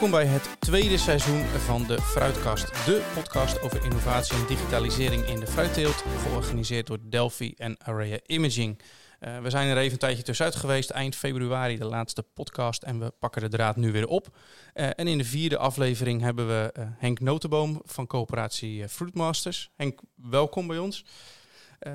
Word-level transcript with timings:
Welkom 0.00 0.20
bij 0.20 0.30
het 0.30 0.60
tweede 0.60 0.98
seizoen 0.98 1.44
van 1.44 1.86
de 1.86 2.00
Fruitkast, 2.00 2.66
de 2.84 3.10
podcast 3.14 3.62
over 3.62 3.84
innovatie 3.84 4.36
en 4.36 4.46
digitalisering 4.46 5.26
in 5.26 5.40
de 5.40 5.46
fruitteelt, 5.46 5.94
georganiseerd 5.94 6.86
door 6.86 6.98
Delphi 7.02 7.54
en 7.56 7.76
Area 7.84 8.18
Imaging. 8.26 8.80
Uh, 9.20 9.38
we 9.38 9.50
zijn 9.50 9.68
er 9.68 9.76
even 9.76 9.92
een 9.92 9.98
tijdje 9.98 10.22
tussenuit 10.22 10.56
geweest, 10.56 10.90
eind 10.90 11.16
februari 11.16 11.76
de 11.76 11.84
laatste 11.84 12.22
podcast 12.22 12.82
en 12.82 12.98
we 12.98 13.12
pakken 13.18 13.42
de 13.42 13.48
draad 13.48 13.76
nu 13.76 13.92
weer 13.92 14.06
op. 14.06 14.36
Uh, 14.74 14.86
en 14.96 15.08
in 15.08 15.18
de 15.18 15.24
vierde 15.24 15.58
aflevering 15.58 16.20
hebben 16.20 16.46
we 16.46 16.74
uh, 16.78 16.84
Henk 16.98 17.20
Notenboom 17.20 17.80
van 17.84 18.06
coöperatie 18.06 18.88
Fruitmasters. 18.88 19.70
Henk, 19.76 20.00
welkom 20.14 20.66
bij 20.66 20.78
ons. 20.78 21.04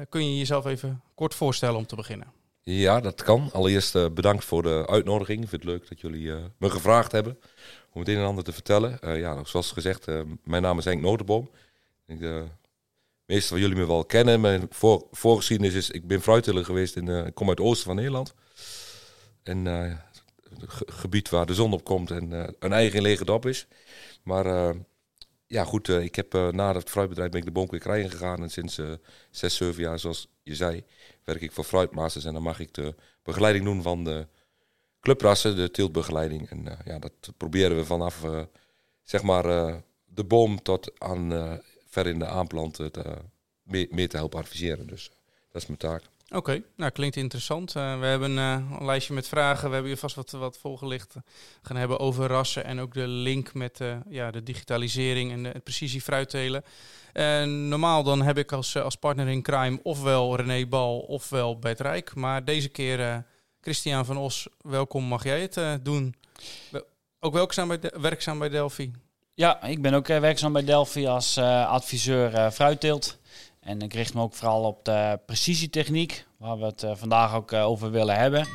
kun 0.10 0.30
je 0.30 0.38
jezelf 0.38 0.66
even 0.66 1.02
kort 1.16 1.36
voorstellen 1.36 1.78
om 1.78 1.86
te 1.86 1.96
beginnen? 1.96 2.34
Ja, 2.64 3.00
dat 3.00 3.24
kan. 3.24 3.50
Allereerst 3.54 4.14
bedankt 4.14 4.46
voor 4.46 4.64
de 4.64 4.88
uitnodiging. 4.88 5.44
Ik 5.44 5.50
vind 5.50 5.64
het 5.64 5.72
leuk 5.72 5.90
dat 5.90 6.02
jullie 6.02 6.34
me 6.58 6.70
gevraagd 6.70 7.12
hebben 7.12 7.38
om 7.96 8.02
het 8.02 8.10
een 8.10 8.18
en 8.18 8.26
ander 8.26 8.44
te 8.44 8.52
vertellen. 8.52 9.00
Uh, 9.04 9.20
ja, 9.20 9.44
zoals 9.44 9.72
gezegd, 9.72 10.08
uh, 10.08 10.22
mijn 10.44 10.62
naam 10.62 10.78
is 10.78 10.86
Henk 10.86 11.02
Notenboom. 11.02 11.50
Ik, 12.08 12.20
de 12.20 12.28
eh, 12.28 12.50
meeste 13.26 13.48
van 13.48 13.60
jullie 13.60 13.76
me 13.76 13.88
wel 13.88 14.06
kennen. 14.06 14.42
Mijn 14.42 14.68
voor, 14.70 15.08
voorgeschiedenis 15.12 15.74
is, 15.74 15.90
ik 15.90 16.08
ben 16.08 16.22
fruitteler 16.22 16.66
geweest, 16.66 16.96
in, 16.96 17.08
ik 17.08 17.36
kom 17.36 17.50
uit 17.50 17.58
het 17.58 17.68
oosten 17.68 17.86
van 17.86 17.96
Nederland. 17.96 18.34
En 19.44 19.66
het 19.66 20.70
gebied 20.86 21.30
waar 21.30 21.46
de 21.46 21.54
zon 21.54 21.74
op 21.74 21.84
komt 21.84 22.12
en 22.12 22.32
een 22.60 22.74
eigen 22.74 23.02
lege 23.02 23.26
dop 23.26 23.46
is. 23.46 23.68
Maar 24.24 24.76
ja, 25.48 25.64
goed, 25.64 25.88
ik 25.88 26.16
heb 26.16 26.34
na 26.52 26.74
het 26.74 26.90
fruitbedrijf 26.90 27.30
ben 27.30 27.40
ik 27.40 27.46
de 27.46 27.52
boomkwekerij 27.52 28.10
gegaan. 28.10 28.42
En 28.42 28.50
sinds 28.50 28.80
zes, 29.32 29.56
zeven 29.56 29.82
jaar, 29.82 30.00
zoals 30.00 30.28
je 30.44 30.56
zei, 30.56 30.84
werk 31.24 31.42
ik 31.42 31.52
voor 31.52 31.64
Fruitmasters. 31.64 32.26
En 32.26 32.34
dan 32.34 32.44
mag 32.44 32.60
ik 32.60 32.74
de 32.74 32.96
begeleiding 33.24 33.66
doen 33.66 33.82
van 33.82 34.04
de 34.04 34.28
clubrassen, 35.06 35.56
de 35.56 35.72
teeltbegeleiding. 35.72 36.50
En 36.50 36.66
uh, 36.66 36.72
ja, 36.86 37.00
dat 37.00 37.12
proberen 37.38 37.76
we 37.76 37.86
vanaf 37.86 38.24
uh, 38.24 38.42
zeg 39.04 39.24
maar 39.24 39.46
uh, 39.46 39.76
de 40.06 40.24
boom 40.24 40.62
tot 40.62 40.92
aan 40.98 41.60
ver 41.88 42.08
in 42.08 42.20
de 42.20 42.26
aanplanten 42.26 42.92
te, 42.92 43.18
meer, 43.64 43.88
meer, 43.90 44.10
te 44.10 44.18
helpen 44.18 44.40
adviseren. 44.40 44.88
Dus 44.88 45.12
dat 45.52 45.62
is 45.62 45.68
mijn 45.68 45.80
taak. 45.80 46.02
Oké, 46.30 46.64
nou 46.76 46.92
klinkt 46.92 47.16
interessant. 47.16 47.74
we 47.74 47.80
hebben 47.80 48.38
een 48.38 48.86
lijstje 48.86 49.14
met 49.14 49.28
vragen. 49.28 49.68
We 49.68 49.74
hebben 49.74 49.92
hier 49.92 50.00
vast 50.00 50.16
wat, 50.16 50.32
wat 50.32 50.58
volgelicht 50.58 51.16
gaan 51.62 51.78
hebben 51.78 52.00
over 52.00 52.28
rassen 52.28 52.66
en 52.66 52.80
ook 52.80 52.94
de 52.94 53.08
link 53.08 53.54
met 53.54 53.80
ja, 54.10 54.32
de 54.32 54.44
digitalisering 54.44 55.32
en 55.32 55.44
de 55.44 55.60
precisie 55.64 56.02
fruittelen. 56.02 56.64
normaal 57.70 58.04
dan 58.04 58.22
heb 58.22 58.38
ik 58.38 58.52
als, 58.52 58.78
als 58.78 58.96
partner 58.96 59.28
in 59.28 59.42
crime 59.42 59.80
ofwel 59.84 60.36
René 60.36 60.68
Bal 60.68 61.00
ofwel 61.00 61.60
Bert 61.60 61.80
Rijk. 61.80 62.16
Maar 62.16 62.46
deze 62.46 62.70
keer 62.70 63.26
Christian 63.66 64.06
van 64.06 64.18
Os, 64.18 64.48
welkom. 64.62 65.04
Mag 65.04 65.24
jij 65.24 65.42
het 65.42 65.58
uh, 65.58 65.74
doen? 65.82 66.16
Ook 67.20 67.34
werkzaam 67.34 67.68
bij, 67.68 67.80
werkzaam 67.94 68.40
bij 68.40 68.50
Delphi? 68.50 68.92
Ja, 69.34 69.64
ik 69.64 69.82
ben 69.82 69.94
ook 69.94 70.08
uh, 70.08 70.20
werkzaam 70.20 70.54
bij 70.54 70.64
Delphi 70.64 71.08
als 71.08 71.38
uh, 71.38 71.68
adviseur 71.68 72.52
fruitteelt. 72.52 73.18
En 73.60 73.82
ik 73.82 73.94
richt 73.94 74.14
me 74.14 74.22
ook 74.22 74.34
vooral 74.34 74.64
op 74.64 74.86
de 74.86 75.20
precisietechniek, 75.26 76.26
waar 76.38 76.58
we 76.58 76.66
het 76.66 76.86
vandaag 76.94 77.34
ook 77.34 77.54
over 77.54 77.92
willen 77.92 78.18
hebben. 78.18 78.48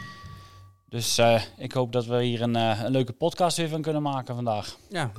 Dus 0.89 1.20
ik 1.56 1.72
hoop 1.72 1.92
dat 1.92 2.06
we 2.06 2.22
hier 2.22 2.42
een, 2.42 2.55
een, 2.55 2.91
leuke 2.91 3.12
podcast 3.12 3.56
weer 3.56 3.69
van 3.69 3.83
kunnen 3.83 4.02
maken 4.02 4.34
vandaag. 4.34 4.77
Ja, 4.89 5.11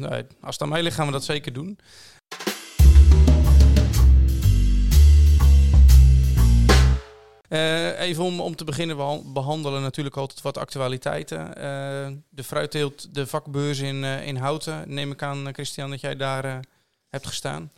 als 0.41 0.53
het 0.53 0.61
aan 0.61 0.69
mij 0.69 0.83
ligt 0.83 0.95
gaan 0.95 1.05
we 1.05 1.11
dat 1.11 1.23
zeker 1.23 1.53
doen. 1.53 1.79
Uh, 7.51 7.99
even 7.99 8.23
om, 8.23 8.39
om 8.39 8.55
te 8.55 8.63
beginnen, 8.63 8.97
we 8.97 9.21
behandelen 9.33 9.81
natuurlijk 9.81 10.17
altijd 10.17 10.41
wat 10.41 10.57
actualiteiten. 10.57 11.47
Uh, 11.47 12.17
de 12.29 12.43
fruitteelt, 12.43 13.15
de 13.15 13.27
vakbeurs 13.27 13.79
in, 13.79 13.95
uh, 13.95 14.27
in 14.27 14.35
Houten. 14.35 14.83
Neem 14.93 15.11
ik 15.11 15.23
aan, 15.23 15.53
Christian, 15.53 15.89
dat 15.89 16.01
jij 16.01 16.15
daar 16.15 16.59
hebt 17.09 17.27
gestaan. 17.27 17.71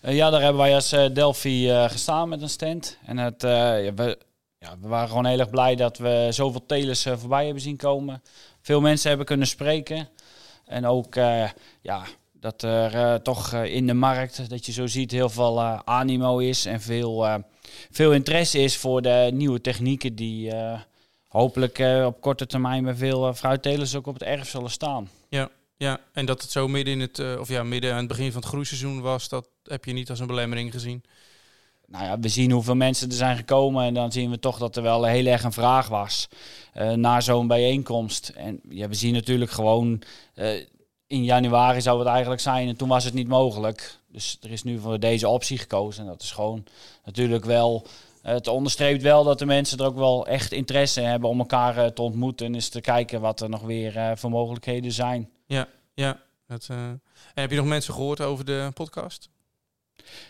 ja, 0.00 0.30
daar 0.30 0.40
hebben 0.40 0.62
wij 0.62 0.74
als 0.74 0.90
Delphi 1.12 1.68
gestaan 1.88 2.28
met 2.28 2.42
een 2.42 2.48
stand. 2.48 2.98
En 3.06 3.18
het, 3.18 3.42
we, 3.42 4.18
ja, 4.58 4.78
we 4.80 4.88
waren 4.88 5.08
gewoon 5.08 5.26
heel 5.26 5.38
erg 5.38 5.50
blij 5.50 5.76
dat 5.76 5.98
we 5.98 6.26
zoveel 6.30 6.66
telers 6.66 7.02
voorbij 7.02 7.44
hebben 7.44 7.62
zien 7.62 7.76
komen. 7.76 8.22
Veel 8.60 8.80
mensen 8.80 9.08
hebben 9.08 9.26
kunnen 9.26 9.46
spreken. 9.46 10.08
En 10.64 10.86
ook 10.86 11.14
ja, 11.80 12.04
dat 12.40 12.62
er 12.62 13.22
toch 13.22 13.54
in 13.54 13.86
de 13.86 13.94
markt, 13.94 14.50
dat 14.50 14.66
je 14.66 14.72
zo 14.72 14.86
ziet, 14.86 15.10
heel 15.10 15.28
veel 15.28 15.60
animo 15.84 16.38
is 16.38 16.66
en 16.66 16.80
veel 16.80 17.44
veel 17.90 18.12
interesse 18.12 18.58
is 18.58 18.76
voor 18.76 19.02
de 19.02 19.30
nieuwe 19.32 19.60
technieken 19.60 20.14
die 20.14 20.52
hopelijk 21.28 21.78
op 22.04 22.20
korte 22.20 22.46
termijn 22.46 22.84
bij 22.84 22.94
veel 22.94 23.34
fruittelers 23.34 23.94
ook 23.94 24.06
op 24.06 24.14
het 24.14 24.22
erf 24.22 24.48
zullen 24.48 24.70
staan. 24.70 25.08
Ja, 25.28 25.48
ja, 25.76 26.00
en 26.12 26.26
dat 26.26 26.42
het 26.42 26.50
zo 26.50 26.68
midden 26.68 26.94
in 26.94 27.00
het, 27.00 27.38
of 27.38 27.48
ja, 27.48 27.62
midden 27.62 27.92
aan 27.92 27.98
het 27.98 28.08
begin 28.08 28.32
van 28.32 28.40
het 28.40 28.50
groeiseizoen 28.50 29.00
was, 29.00 29.28
dat 29.28 29.48
heb 29.64 29.84
je 29.84 29.92
niet 29.92 30.10
als 30.10 30.20
een 30.20 30.26
belemmering 30.26 30.72
gezien. 30.72 31.02
Nou 31.86 32.04
ja, 32.04 32.18
we 32.18 32.28
zien 32.28 32.50
hoeveel 32.50 32.74
mensen 32.74 33.08
er 33.08 33.14
zijn 33.14 33.36
gekomen 33.36 33.84
en 33.84 33.94
dan 33.94 34.12
zien 34.12 34.30
we 34.30 34.38
toch 34.38 34.58
dat 34.58 34.76
er 34.76 34.82
wel 34.82 35.04
heel 35.04 35.26
erg 35.26 35.42
een 35.42 35.52
vraag 35.52 35.88
was 35.88 36.28
naar 36.94 37.22
zo'n 37.22 37.46
bijeenkomst. 37.46 38.28
En 38.28 38.60
ja, 38.68 38.88
we 38.88 38.94
zien 38.94 39.12
natuurlijk 39.12 39.50
gewoon, 39.50 40.02
in 41.10 41.24
januari 41.24 41.80
zou 41.80 41.98
het 41.98 42.08
eigenlijk 42.08 42.40
zijn 42.40 42.68
en 42.68 42.76
toen 42.76 42.88
was 42.88 43.04
het 43.04 43.14
niet 43.14 43.28
mogelijk. 43.28 43.98
Dus 44.12 44.38
er 44.40 44.50
is 44.50 44.62
nu 44.62 44.78
voor 44.78 45.00
deze 45.00 45.28
optie 45.28 45.58
gekozen. 45.58 46.02
En 46.02 46.08
dat 46.10 46.22
is 46.22 46.30
gewoon 46.30 46.64
natuurlijk 47.04 47.44
wel. 47.44 47.86
Het 48.22 48.48
onderstreept 48.48 49.02
wel 49.02 49.24
dat 49.24 49.38
de 49.38 49.46
mensen 49.46 49.78
er 49.78 49.84
ook 49.84 49.96
wel 49.96 50.26
echt 50.26 50.52
interesse 50.52 51.00
in 51.00 51.06
hebben 51.06 51.28
om 51.28 51.38
elkaar 51.38 51.76
uh, 51.78 51.86
te 51.86 52.02
ontmoeten. 52.02 52.46
En 52.46 52.54
eens 52.54 52.68
te 52.68 52.80
kijken 52.80 53.20
wat 53.20 53.40
er 53.40 53.48
nog 53.48 53.62
weer 53.62 53.96
uh, 53.96 54.10
voor 54.14 54.30
mogelijkheden 54.30 54.92
zijn. 54.92 55.30
Ja, 55.46 55.68
ja. 55.94 56.20
Dat, 56.46 56.68
uh... 56.70 56.76
En 56.76 57.00
heb 57.34 57.50
je 57.50 57.56
nog 57.56 57.66
mensen 57.66 57.94
gehoord 57.94 58.20
over 58.20 58.44
de 58.44 58.70
podcast? 58.74 59.28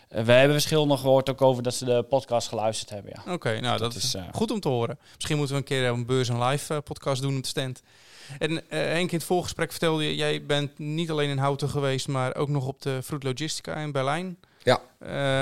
we 0.07 0.31
hebben 0.31 0.51
verschil 0.51 0.87
nog 0.87 1.01
gehoord 1.01 1.29
ook 1.29 1.41
over 1.41 1.63
dat 1.63 1.73
ze 1.73 1.85
de 1.85 2.03
podcast 2.03 2.47
geluisterd 2.47 2.89
hebben. 2.89 3.13
Ja. 3.15 3.33
Oké, 3.33 3.59
nou 3.59 3.77
dat, 3.77 3.93
dat 3.93 4.03
is 4.03 4.15
goed 4.31 4.51
om 4.51 4.59
te 4.59 4.67
horen. 4.67 4.99
Misschien 5.15 5.37
moeten 5.37 5.55
we 5.55 5.61
een 5.61 5.67
keer 5.67 5.85
een 5.85 6.05
beurs 6.05 6.29
en 6.29 6.43
live 6.43 6.81
podcast 6.81 7.21
doen 7.21 7.35
op 7.35 7.41
de 7.41 7.47
stand. 7.47 7.81
En 8.39 8.63
Henk, 8.67 9.11
in 9.11 9.17
het 9.17 9.23
voorgesprek 9.23 9.71
vertelde 9.71 10.03
je, 10.03 10.15
jij 10.15 10.45
bent 10.45 10.77
niet 10.77 11.11
alleen 11.11 11.29
in 11.29 11.37
Houten 11.37 11.69
geweest, 11.69 12.07
maar 12.07 12.35
ook 12.35 12.49
nog 12.49 12.67
op 12.67 12.81
de 12.81 12.99
Fruit 13.03 13.23
Logistica 13.23 13.75
in 13.75 13.91
Berlijn. 13.91 14.39
Ja. 14.63 14.81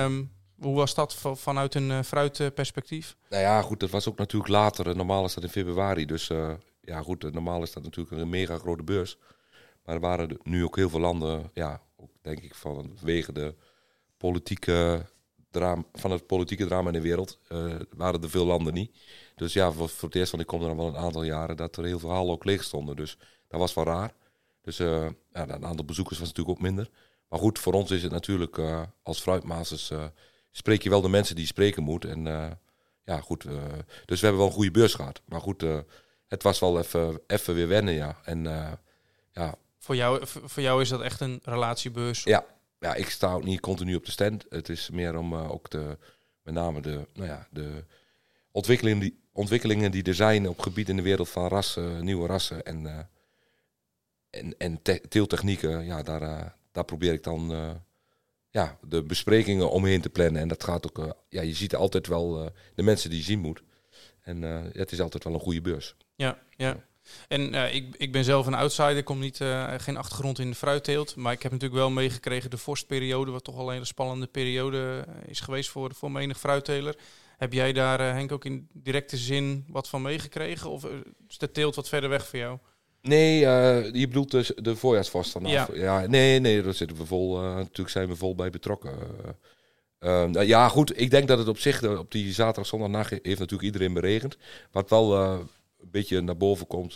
Um, 0.03 0.31
hoe 0.59 0.75
was 0.75 0.95
dat 0.95 1.16
vanuit 1.34 1.75
een 1.75 1.90
uh, 1.90 2.01
fruitperspectief? 2.01 3.16
nou 3.29 3.44
ja, 3.44 3.62
goed, 3.62 3.79
dat 3.79 3.90
was 3.90 4.07
ook 4.07 4.17
natuurlijk 4.17 4.51
later. 4.51 4.95
Normaal 4.95 5.25
is 5.25 5.34
dat 5.34 5.44
in 5.44 5.50
februari. 5.50 6.06
Dus 6.06 6.29
uh, 6.29 6.51
ja, 6.81 7.01
goed, 7.01 7.34
normaal 7.34 7.62
is 7.62 7.73
dat 7.73 7.84
natuurlijk 7.84 8.22
een 8.22 8.29
mega 8.29 8.57
grote 8.57 8.84
beurs. 8.84 9.17
Maar 9.85 9.96
er 9.96 10.01
waren 10.01 10.38
nu 10.44 10.63
ook 10.63 10.75
heel 10.75 10.90
veel 10.90 11.00
landen, 11.00 11.50
ja, 11.53 11.81
ook 11.97 12.09
denk 12.22 12.40
ik 12.40 12.56
vanwege 12.56 13.31
de 13.31 13.56
politieke 14.17 15.06
drama, 15.51 15.83
van 15.93 16.11
het 16.11 16.27
politieke 16.27 16.65
drama 16.65 16.87
in 16.87 16.93
de 16.93 17.01
wereld, 17.01 17.39
uh, 17.51 17.75
waren 17.95 18.21
er 18.23 18.29
veel 18.29 18.45
landen 18.45 18.73
niet. 18.73 18.95
Dus 19.35 19.53
ja, 19.53 19.71
voor, 19.71 19.89
voor 19.89 20.07
het 20.09 20.17
eerst, 20.17 20.31
want 20.31 20.43
ik 20.43 20.49
kom 20.49 20.63
er 20.63 20.69
al 20.69 20.75
wel 20.75 20.87
een 20.87 20.97
aantal 20.97 21.23
jaren, 21.23 21.57
dat 21.57 21.77
er 21.77 21.85
heel 21.85 21.99
veel 21.99 22.09
hallen 22.09 22.31
ook 22.31 22.43
leeg 22.43 22.63
stonden. 22.63 22.95
Dus 22.95 23.17
dat 23.47 23.59
was 23.59 23.73
wel 23.73 23.83
raar. 23.83 24.13
Dus 24.61 24.79
uh, 24.79 25.07
ja, 25.31 25.49
een 25.49 25.65
aantal 25.65 25.85
bezoekers 25.85 26.19
was 26.19 26.27
natuurlijk 26.27 26.57
ook 26.57 26.63
minder. 26.63 26.89
Maar 27.29 27.39
goed, 27.39 27.59
voor 27.59 27.73
ons 27.73 27.91
is 27.91 28.03
het 28.03 28.11
natuurlijk 28.11 28.57
uh, 28.57 28.81
als 29.03 29.21
fruitmasters 29.21 29.91
spreek 30.51 30.83
je 30.83 30.89
wel 30.89 31.01
de 31.01 31.09
mensen 31.09 31.35
die 31.35 31.43
je 31.43 31.49
spreken 31.49 31.83
moet. 31.83 32.05
En 32.05 32.23
ja, 33.03 33.19
goed. 33.21 33.43
dus 34.05 34.19
we 34.19 34.25
hebben 34.25 34.37
wel 34.37 34.45
een 34.45 34.53
goede 34.53 34.71
beurs 34.71 34.93
gehad. 34.93 35.21
Maar 35.25 35.41
goed, 35.41 35.66
het 36.27 36.43
was 36.43 36.59
wel 36.59 36.79
even, 36.79 37.21
even 37.27 37.53
weer 37.53 37.67
wennen, 37.67 37.93
ja. 37.93 38.19
En 38.23 38.43
ja. 39.31 39.55
Voor 39.79 39.95
jou, 39.95 40.21
voor 40.25 40.63
jou 40.63 40.81
is 40.81 40.89
dat 40.89 41.01
echt 41.01 41.19
een 41.19 41.39
relatiebeurs? 41.43 42.23
Ja, 42.23 42.45
ja, 42.79 42.95
ik 42.95 43.09
sta 43.09 43.34
ook 43.34 43.44
niet 43.44 43.59
continu 43.59 43.95
op 43.95 44.06
de 44.06 44.12
stand. 44.12 44.45
Het 44.50 44.69
is 44.69 44.90
meer 44.90 45.17
om 45.17 45.35
ook 45.35 45.69
de, 45.69 45.97
met 46.41 46.53
name 46.53 46.81
de, 46.81 47.07
nou 47.13 47.28
ja, 47.28 47.47
de 47.51 47.84
ontwikkelingen 48.52 48.99
die, 48.99 49.20
ontwikkelingen 49.31 49.91
die 49.91 50.03
er 50.03 50.16
zijn 50.16 50.49
op 50.49 50.59
gebied 50.59 50.90
in 50.90 50.96
de 50.96 51.02
wereld 51.02 51.29
van 51.29 51.47
rassen, 51.47 52.03
nieuwe 52.03 52.28
rassen 52.28 52.66
en, 52.66 52.81
uh, 52.84 52.99
en, 54.29 54.58
en 54.58 54.81
teeltechnieken, 55.09 55.85
ja, 55.85 56.03
daar, 56.03 56.22
uh, 56.22 56.46
daar 56.72 56.85
probeer 56.85 57.14
ik 57.14 57.23
dan 57.23 57.53
ja, 58.49 58.78
de 58.81 59.03
besprekingen 59.03 59.72
omheen 59.72 60.02
te 60.02 60.09
plannen. 60.09 60.41
En 60.41 60.47
dat 60.47 60.64
gaat 60.64 60.85
ook, 60.85 61.16
ja, 61.29 61.41
je 61.41 61.53
ziet 61.53 61.76
altijd 61.76 62.08
wel 62.08 62.52
de 62.76 62.84
mensen 62.84 63.09
die 63.09 63.20
je 63.20 63.26
zien 63.26 63.40
moet. 63.40 63.64
En 64.22 64.41
het 64.73 64.91
is 64.91 65.02
altijd 65.02 65.23
wel 65.23 65.34
een 65.34 65.40
goede 65.40 65.61
beurs. 65.61 65.96
Ja, 66.16 66.40
ja. 66.49 66.89
En 67.28 67.56
uh, 67.56 67.73
ik, 67.73 67.96
ik 67.97 68.11
ben 68.11 68.23
zelf 68.23 68.46
een 68.46 68.53
outsider, 68.53 68.97
ik 68.97 69.06
kom 69.06 69.20
niet, 69.20 69.40
uh, 69.40 69.73
geen 69.78 69.97
achtergrond 69.97 70.40
in 70.40 70.50
de 70.50 70.56
fruitteelt. 70.56 71.16
Maar 71.16 71.34
ik 71.34 71.44
heb 71.44 71.52
natuurlijk 71.52 71.79
wel 71.79 71.90
meegekregen 71.90 72.50
de 72.50 72.58
vorstperiode, 72.58 73.32
wat 73.32 73.44
toch 73.44 73.56
al 73.56 73.67
een 73.67 73.73
hele 73.73 73.85
spannende 73.85 74.28
periode 74.28 75.06
is 75.26 75.40
geweest 75.40 75.70
voor, 75.70 75.94
voor 75.94 76.11
menig 76.11 76.40
fruitteler. 76.40 76.96
Heb 77.38 77.53
jij 77.53 77.73
daar, 77.73 78.00
uh, 78.00 78.11
Henk, 78.11 78.32
ook 78.32 78.46
in 78.46 78.67
directe 78.73 79.17
zin 79.17 79.66
wat 79.67 79.90
van 79.90 80.02
meegekregen? 80.02 80.70
Of 80.70 80.88
is 81.28 81.38
de 81.38 81.52
teelt 81.52 81.76
wat 81.76 81.90
verder 81.90 82.09
weg 82.09 82.28
voor 82.28 82.40
jou? 82.40 82.58
Nee, 83.02 83.40
je 83.94 84.08
bedoelt 84.08 84.32
dus 84.32 84.52
de 84.55 84.76
voorjaarsvast 84.76 85.32
vanaf. 85.32 85.52
Ja. 85.52 85.67
ja. 85.73 86.08
nee, 86.08 86.40
nee, 86.40 86.62
daar 86.62 86.73
zitten 86.73 86.97
we 86.97 87.05
vol. 87.05 87.41
natuurlijk 87.41 87.90
zijn 87.90 88.08
we 88.08 88.16
vol 88.16 88.35
bij 88.35 88.50
betrokken. 88.50 88.91
Nou 90.00 90.44
ja, 90.44 90.67
goed. 90.67 91.00
Ik 91.02 91.12
denk 91.12 91.28
dat 91.28 91.38
het 91.38 91.47
op 91.47 91.58
zich, 91.58 91.84
op 91.84 92.12
die 92.12 92.34
zaterdag, 92.34 92.66
zondag 92.66 93.09
heeft 93.09 93.40
natuurlijk 93.40 93.62
iedereen 93.62 93.94
beregend. 93.94 94.38
Wat 94.72 94.90
wel 94.90 95.40
een 95.79 95.91
beetje 95.91 96.22
naar 96.22 96.37
boven 96.37 96.67
komt, 96.67 96.96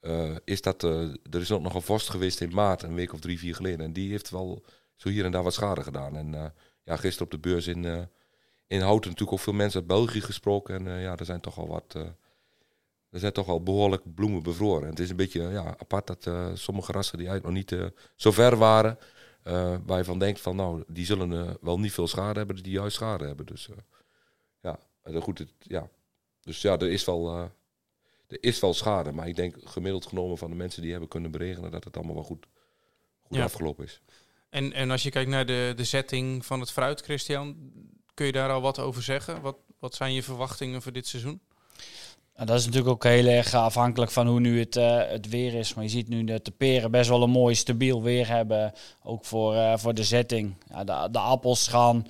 eh, 0.00 0.36
is 0.44 0.62
dat, 0.62 0.84
eh, 0.84 1.00
er 1.08 1.40
is 1.40 1.52
ook 1.52 1.62
nog 1.62 1.74
een 1.74 1.82
vorst 1.82 2.10
geweest 2.10 2.40
in 2.40 2.54
maart, 2.54 2.82
een 2.82 2.94
week 2.94 3.12
of 3.12 3.20
drie, 3.20 3.38
vier 3.38 3.54
geleden. 3.54 3.86
En 3.86 3.92
die 3.92 4.10
heeft 4.10 4.30
wel 4.30 4.64
zo 4.96 5.08
hier 5.08 5.24
en 5.24 5.32
daar 5.32 5.42
wat 5.42 5.54
schade 5.54 5.82
gedaan. 5.82 6.16
En 6.16 6.34
eh, 6.34 6.44
ja, 6.84 6.96
gisteren 6.96 7.24
op 7.24 7.30
de 7.30 7.48
beurs 7.48 7.66
in, 7.66 7.84
eh 7.84 8.02
in 8.66 8.80
Houten 8.80 9.10
natuurlijk 9.10 9.38
ook 9.38 9.44
veel 9.44 9.52
mensen 9.52 9.78
uit 9.78 9.88
België 9.88 10.20
gesproken. 10.20 10.74
En 10.74 10.86
eh, 10.96 11.02
ja, 11.02 11.16
er 11.16 11.24
zijn 11.24 11.40
toch 11.40 11.58
al 11.58 11.66
wat, 11.68 11.94
eh, 11.96 12.02
er 13.10 13.18
zijn 13.18 13.32
toch 13.32 13.48
al 13.48 13.62
behoorlijk 13.62 14.14
bloemen 14.14 14.42
bevroren. 14.42 14.82
En 14.82 14.90
het 14.90 14.98
is 14.98 15.10
een 15.10 15.16
beetje 15.16 15.42
ja, 15.42 15.64
apart 15.78 16.06
dat 16.06 16.26
eh, 16.26 16.50
sommige 16.54 16.92
rassen 16.92 17.18
die 17.18 17.28
eigenlijk 17.28 17.56
nog 17.56 17.70
niet 17.70 17.80
eh, 17.80 18.00
zo 18.14 18.30
ver 18.30 18.56
waren, 18.56 18.98
eh, 19.42 19.76
waar 19.86 19.98
je 19.98 20.04
van 20.04 20.18
denkt 20.18 20.40
van 20.40 20.56
nou, 20.56 20.84
die 20.86 21.04
zullen 21.06 21.32
eh, 21.32 21.54
wel 21.60 21.78
niet 21.78 21.92
veel 21.92 22.06
schade 22.08 22.38
hebben, 22.38 22.62
die 22.62 22.72
juist 22.72 22.96
schade 22.96 23.26
hebben. 23.26 23.46
Dus 23.46 23.68
eh, 23.68 23.76
ja, 24.60 24.78
eh, 25.02 25.20
goed, 25.22 25.38
het, 25.38 25.52
ja. 25.58 25.88
Dus 26.40 26.62
ja, 26.62 26.78
er 26.78 26.90
is 26.90 27.04
wel... 27.04 27.50
er 28.28 28.38
is 28.40 28.60
wel 28.60 28.74
schade, 28.74 29.12
maar 29.12 29.28
ik 29.28 29.36
denk 29.36 29.56
gemiddeld 29.64 30.06
genomen 30.06 30.38
van 30.38 30.50
de 30.50 30.56
mensen 30.56 30.82
die 30.82 30.90
hebben 30.90 31.08
kunnen 31.08 31.30
beregenen 31.30 31.70
dat 31.70 31.84
het 31.84 31.96
allemaal 31.96 32.14
wel 32.14 32.24
goed, 32.24 32.46
goed 33.22 33.36
Ja. 33.36 33.44
afgelopen 33.44 33.84
is. 33.84 34.00
En, 34.50 34.72
en 34.72 34.90
als 34.90 35.02
je 35.02 35.10
kijkt 35.10 35.30
naar 35.30 35.46
de, 35.46 35.72
de 35.76 35.84
setting 35.84 36.46
van 36.46 36.60
het 36.60 36.70
fruit, 36.70 37.00
Christian, 37.00 37.56
kun 38.14 38.26
je 38.26 38.32
daar 38.32 38.50
al 38.50 38.60
wat 38.60 38.78
over 38.78 39.02
zeggen? 39.02 39.40
Wat, 39.40 39.56
wat 39.78 39.94
zijn 39.94 40.12
je 40.12 40.22
verwachtingen 40.22 40.82
voor 40.82 40.92
dit 40.92 41.06
seizoen? 41.06 41.40
En 42.32 42.46
dat 42.46 42.58
is 42.58 42.64
natuurlijk 42.64 42.92
ook 42.92 43.04
heel 43.04 43.26
erg 43.26 43.54
afhankelijk 43.54 44.10
van 44.10 44.26
hoe 44.26 44.40
nu 44.40 44.58
het, 44.58 44.76
eh, 44.76 45.08
het 45.08 45.28
weer 45.28 45.54
is. 45.54 45.74
Maar 45.74 45.84
je 45.84 45.90
ziet 45.90 46.08
nu 46.08 46.24
dat 46.24 46.44
de 46.44 46.50
peren 46.50 46.90
best 46.90 47.08
wel 47.08 47.22
een 47.22 47.30
mooi 47.30 47.54
stabiel 47.54 48.02
weer 48.02 48.28
hebben. 48.28 48.72
Ook 49.02 49.24
voor, 49.24 49.54
eh, 49.54 49.76
voor 49.76 49.94
de 49.94 50.04
zetting. 50.04 50.54
Ja, 50.68 50.84
de, 50.84 51.08
de 51.10 51.18
appels 51.18 51.68
gaan 51.68 52.06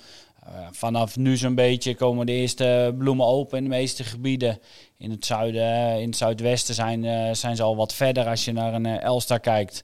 vanaf 0.71 1.17
nu 1.17 1.37
zo'n 1.37 1.55
beetje 1.55 1.95
komen 1.95 2.25
de 2.25 2.31
eerste 2.31 2.95
bloemen 2.97 3.25
open 3.25 3.57
in 3.57 3.63
de 3.63 3.69
meeste 3.69 4.03
gebieden. 4.03 4.59
In 4.97 5.11
het 5.11 5.25
zuiden, 5.25 5.61
eh, 5.61 5.99
in 6.01 6.07
het 6.07 6.17
zuidwesten 6.17 6.75
zijn, 6.75 7.05
eh, 7.05 7.33
zijn 7.33 7.55
ze 7.55 7.63
al 7.63 7.75
wat 7.75 7.93
verder 7.93 8.27
als 8.27 8.45
je 8.45 8.51
naar 8.51 8.73
een 8.73 8.85
eh, 8.85 9.03
Elstar 9.03 9.39
kijkt. 9.39 9.83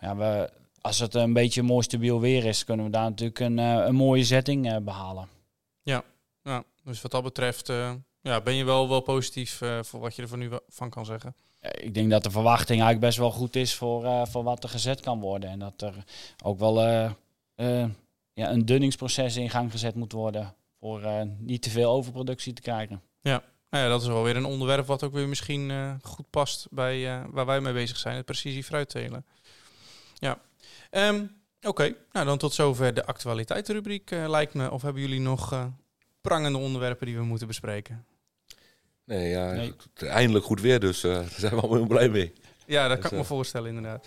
Maar 0.00 0.08
ja, 0.10 0.16
we, 0.16 0.50
als 0.80 0.98
het 0.98 1.14
een 1.14 1.32
beetje 1.32 1.62
mooi 1.62 1.82
stabiel 1.82 2.20
weer 2.20 2.44
is, 2.44 2.64
kunnen 2.64 2.84
we 2.84 2.90
daar 2.90 3.02
natuurlijk 3.08 3.40
een, 3.40 3.58
eh, 3.58 3.84
een 3.86 3.94
mooie 3.94 4.24
zetting 4.24 4.70
eh, 4.70 4.76
behalen. 4.76 5.28
Ja, 6.42 6.64
dus 6.84 7.02
wat 7.02 7.10
dat 7.10 7.22
betreft 7.22 7.68
eh, 7.68 7.92
ja, 8.20 8.40
ben 8.40 8.54
je 8.54 8.64
wel, 8.64 8.88
wel 8.88 9.00
positief 9.00 9.60
eh, 9.60 9.78
voor 9.82 10.00
wat 10.00 10.16
je 10.16 10.22
er 10.22 10.28
van 10.28 10.38
nu 10.38 10.50
van 10.68 10.90
kan 10.90 11.04
zeggen. 11.04 11.34
Eh, 11.60 11.86
Ik 11.86 11.94
denk 11.94 12.10
dat 12.10 12.22
de 12.24 12.30
verwachting 12.30 12.68
eigenlijk 12.80 13.00
best 13.00 13.18
wel 13.18 13.30
goed 13.30 13.56
is 13.56 13.74
voor, 13.74 14.04
eh, 14.04 14.22
voor 14.26 14.42
wat 14.42 14.62
er 14.62 14.68
gezet 14.68 15.00
kan 15.00 15.20
worden. 15.20 15.50
En 15.50 15.58
dat 15.58 15.82
er 15.82 15.94
ook 16.44 16.58
wel 16.58 16.82
eh, 16.82 17.04
eh, 17.54 17.84
ja, 18.38 18.50
een 18.50 18.64
dunningsproces 18.64 19.36
in 19.36 19.50
gang 19.50 19.70
gezet 19.70 19.94
moet 19.94 20.12
worden. 20.12 20.54
Voor 20.80 21.02
eh, 21.02 21.22
niet 21.38 21.62
te 21.62 21.70
veel 21.70 21.90
overproductie 21.90 22.52
te 22.52 22.62
krijgen. 22.62 23.02
Nou 23.70 23.84
ja, 23.84 23.88
dat 23.90 24.02
is 24.02 24.06
wel 24.08 24.22
weer 24.22 24.36
een 24.36 24.44
onderwerp 24.44 24.86
wat 24.86 25.02
ook 25.02 25.12
weer 25.12 25.28
misschien 25.28 25.70
eh, 25.70 25.94
goed 26.02 26.30
past 26.30 26.66
bij 26.70 27.08
eh, 27.14 27.24
waar 27.30 27.46
wij 27.46 27.60
mee 27.60 27.72
bezig 27.72 27.96
zijn, 27.96 28.16
het 28.16 28.24
precisie 28.24 28.64
fruittelen. 28.64 29.24
Ja, 30.14 30.38
Ehm, 30.90 31.24
oké. 31.62 31.94
Nou, 32.12 32.26
dan 32.26 32.38
tot 32.38 32.54
zover 32.54 32.94
de 32.94 33.04
actualiteitenrubriek 33.06 34.10
eh, 34.10 34.28
lijkt 34.28 34.54
me. 34.54 34.70
Of 34.70 34.82
hebben 34.82 35.02
jullie 35.02 35.20
nog 35.20 35.52
eh, 35.52 35.64
prangende 36.20 36.58
onderwerpen 36.58 37.06
die 37.06 37.16
we 37.16 37.22
moeten 37.24 37.46
bespreken? 37.46 38.04
Nee, 39.04 39.28
ja, 39.28 39.52
Nee. 39.52 39.74
eindelijk 39.96 40.44
goed 40.44 40.60
weer, 40.60 40.80
dus 40.80 41.04
eh, 41.04 41.12
daar 41.14 41.28
zijn 41.36 41.54
we 41.54 41.60
allemaal 41.60 41.76
heel 41.78 41.86
blij 41.86 42.08
mee. 42.08 42.32
Ja, 42.66 42.88
dat 42.88 42.96
Dus, 42.96 43.00
kan 43.00 43.10
ik 43.10 43.16
me 43.16 43.22
eh, 43.22 43.28
voorstellen 43.36 43.68
inderdaad. 43.68 44.06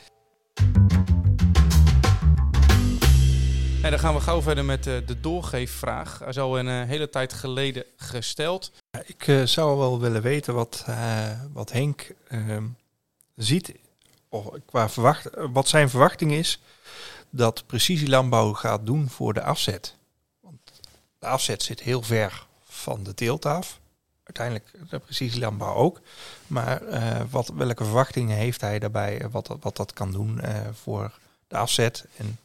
En 3.82 3.90
dan 3.90 4.00
gaan 4.00 4.14
we 4.14 4.22
gauw 4.22 4.42
verder 4.42 4.66
met 4.66 4.88
eh, 4.88 4.94
de 5.06 5.20
doorgeefvraag. 5.20 6.24
Is 6.24 6.40
al 6.40 6.60
een 6.60 6.68
eh, 6.68 6.88
hele 6.88 7.10
tijd 7.10 7.34
geleden 7.34 7.84
gesteld. 7.98 8.72
Ik 9.06 9.28
eh, 9.28 9.44
zou 9.44 9.78
wel 9.78 10.00
willen 10.00 10.22
weten 10.22 10.54
wat, 10.54 10.86
wat 11.54 11.72
Henk 11.72 12.14
ehm, 12.28 12.66
ziet, 13.36 13.74
of 14.30 14.50
qua 14.66 14.90
verwacht, 14.90 15.30
wat 15.52 15.68
zijn 15.68 15.90
verwachting 15.90 16.32
is 16.32 16.60
dat 17.30 17.64
precisielandbouw 17.66 18.54
gaat 18.54 18.86
doen 18.86 19.10
voor 19.10 19.34
de 19.34 19.44
afzet. 19.44 19.96
Want 20.40 20.60
de 21.20 21.26
afzet 21.26 21.64
zit 21.64 21.80
heel 21.80 22.02
ver 22.02 22.46
van 22.64 23.04
de 23.04 23.14
teelt 23.14 23.46
af. 23.46 23.80
Uiteindelijk 24.24 24.90
de 24.90 25.00
precisielandbouw 25.00 25.74
ook. 25.74 26.02
Maar 26.48 26.82
wat, 27.30 27.52
welke 27.56 27.84
verwachtingen 27.84 28.38
heeft 28.38 28.62
hij 28.62 28.80
daarbij, 28.80 29.28
wat, 29.32 29.58
wat 29.60 29.76
dat 29.76 29.94
kan 29.94 30.12
doen 30.12 30.42
voor 30.74 31.12
de 31.48 31.58
afzet 31.58 32.06
en 32.18 32.38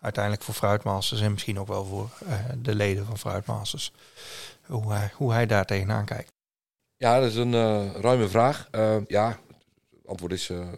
uiteindelijk 0.00 0.44
voor 0.44 0.54
Fruitmasters 0.54 1.20
en 1.20 1.32
misschien 1.32 1.58
ook 1.58 1.68
wel 1.68 1.84
voor 1.84 2.10
eh, 2.26 2.34
de 2.58 2.74
leden 2.74 3.06
van 3.06 3.18
Fruitmasters. 3.18 3.92
Hoe 4.66 4.92
hij, 4.92 5.10
hoe 5.14 5.32
hij 5.32 5.46
daar 5.46 5.66
tegenaan 5.66 6.04
kijkt. 6.04 6.32
Ja, 6.96 7.20
dat 7.20 7.28
is 7.28 7.36
een 7.36 7.54
eh, 7.54 7.94
ruime 7.94 8.28
vraag. 8.28 8.68
Eh, 8.70 8.96
ja, 9.06 9.28
het 9.90 10.06
antwoord 10.06 10.32
is 10.32 10.50
eh, 10.50 10.68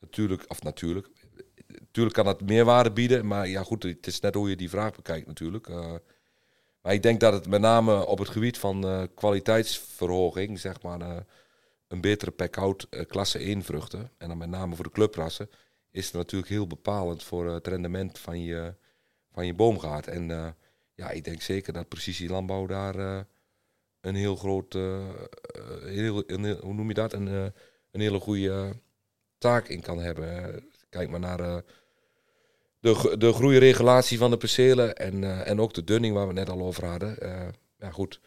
natuurlijk, 0.00 0.44
of 0.48 0.62
natuurlijk. 0.62 1.08
Natuurlijk 1.66 2.16
kan 2.16 2.26
het 2.26 2.40
meerwaarde 2.40 2.92
bieden, 2.92 3.26
maar 3.26 3.48
ja 3.48 3.62
goed, 3.62 3.82
het 3.82 4.06
is 4.06 4.20
net 4.20 4.34
hoe 4.34 4.48
je 4.48 4.56
die 4.56 4.70
vraag 4.70 4.94
bekijkt 4.94 5.26
natuurlijk. 5.26 5.68
Eh, 5.68 5.94
maar 6.82 6.92
ik 6.92 7.02
denk 7.02 7.20
dat 7.20 7.32
het 7.32 7.48
met 7.48 7.60
name 7.60 8.06
op 8.06 8.18
het 8.18 8.28
gebied 8.28 8.58
van 8.58 8.86
eh, 8.86 9.02
kwaliteitsverhoging, 9.14 10.60
zeg 10.60 10.82
maar, 10.82 11.00
eh, 11.00 11.16
een 11.88 12.00
betere 12.00 12.30
pack-out 12.30 12.86
eh, 12.90 13.06
klasse 13.06 13.38
1 13.38 13.62
vruchten, 13.62 14.10
en 14.18 14.28
dan 14.28 14.38
met 14.38 14.48
name 14.48 14.74
voor 14.74 14.84
de 14.84 14.90
clubrassen, 14.90 15.50
is 15.92 16.10
natuurlijk 16.10 16.50
heel 16.50 16.66
bepalend 16.66 17.22
voor 17.22 17.46
het 17.46 17.66
rendement 17.66 18.18
van 18.18 18.40
je, 18.42 18.74
van 19.32 19.46
je 19.46 19.54
boomgaard. 19.54 20.06
En 20.06 20.30
eh, 20.30 20.48
ja, 20.94 21.10
ik 21.10 21.24
denk 21.24 21.42
zeker 21.42 21.72
dat 21.72 21.88
precisielandbouw 21.88 22.66
daar... 22.66 22.98
eh, 22.98 23.20
een 24.00 24.14
heel 24.14 24.36
groot, 24.36 24.74
eh, 24.74 25.08
eh, 25.08 25.82
heel, 25.82 26.22
hoe 26.60 26.74
noem 26.74 26.88
je 26.88 26.94
dat? 26.94 27.12
Een, 27.12 27.28
eh, 27.28 27.44
een 27.90 28.00
hele 28.00 28.20
goede 28.20 28.72
taak 29.38 29.68
in 29.68 29.80
kan 29.80 29.98
hebben. 29.98 30.54
Eh, 30.54 30.60
Kijk 30.88 31.10
maar 31.10 31.20
naar 31.20 31.40
eh, 31.40 31.56
de, 32.80 33.14
de 33.18 33.32
groeiregulatie 33.32 34.18
van 34.18 34.30
de 34.30 34.36
percelen 34.36 34.94
en, 34.96 35.24
eh, 35.24 35.48
en 35.48 35.60
ook 35.60 35.74
de 35.74 35.84
dunning 35.84 36.14
waar 36.14 36.26
we 36.26 36.32
net 36.32 36.48
al 36.50 36.60
over 36.62 36.84
hadden. 36.86 37.18
Eh, 37.18 37.48
ja, 37.78 37.90
goed. 37.90 38.20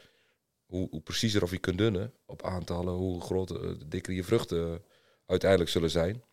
Hoe, 0.66 0.88
hoe 0.90 1.02
preciezer 1.02 1.44
of 1.44 1.52
je 1.52 1.58
kunt 1.58 1.78
dunnen 1.78 2.14
op 2.26 2.44
aantallen, 2.44 2.94
hoe 2.94 3.46
eh, 3.48 3.70
dikker 3.86 4.14
je 4.14 4.24
vruchten 4.24 4.84
uiteindelijk 5.26 5.70
zullen 5.72 5.90
zijn. 5.92 6.24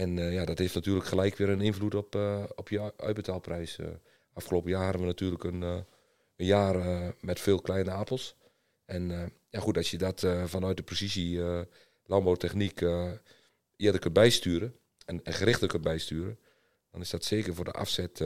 En 0.00 0.18
eh, 0.18 0.32
ja, 0.32 0.44
dat 0.44 0.58
heeft 0.58 0.74
natuurlijk 0.74 1.06
gelijk 1.06 1.36
weer 1.36 1.48
een 1.48 1.60
invloed 1.60 1.94
op, 1.94 2.14
eh, 2.14 2.44
op 2.54 2.68
je 2.68 2.92
uitbetaalprijs. 2.96 3.78
Eh, 3.78 3.86
afgelopen 4.32 4.70
jaar 4.70 4.82
hadden 4.82 5.00
we 5.00 5.06
natuurlijk 5.06 5.44
een, 5.44 5.62
een 5.62 5.84
jaar 6.46 7.12
met 7.20 7.40
veel 7.40 7.60
kleine 7.60 7.90
appels. 7.90 8.36
En 8.84 9.32
ja, 9.50 9.60
goed, 9.60 9.76
als 9.76 9.90
je 9.90 9.98
dat 9.98 10.26
vanuit 10.44 10.76
de 10.76 10.82
precisie 10.82 11.40
landbouwtechniek 12.04 12.80
eerder 13.76 14.00
kunt 14.00 14.12
bijsturen 14.14 14.74
en, 15.04 15.24
en 15.24 15.32
gerichter 15.32 15.68
kunt 15.68 15.82
bijsturen, 15.82 16.38
dan 16.90 17.00
is 17.00 17.10
dat 17.10 17.24
zeker 17.24 17.54
voor 17.54 17.64
de 17.64 17.70
afzet 17.72 18.18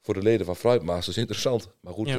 voor 0.00 0.14
de 0.14 0.22
leden 0.22 0.46
van 0.46 0.56
Fruitmasters 0.56 1.16
interessant. 1.16 1.68
Maar 1.80 1.92
goed, 1.92 2.08
Ja. 2.08 2.18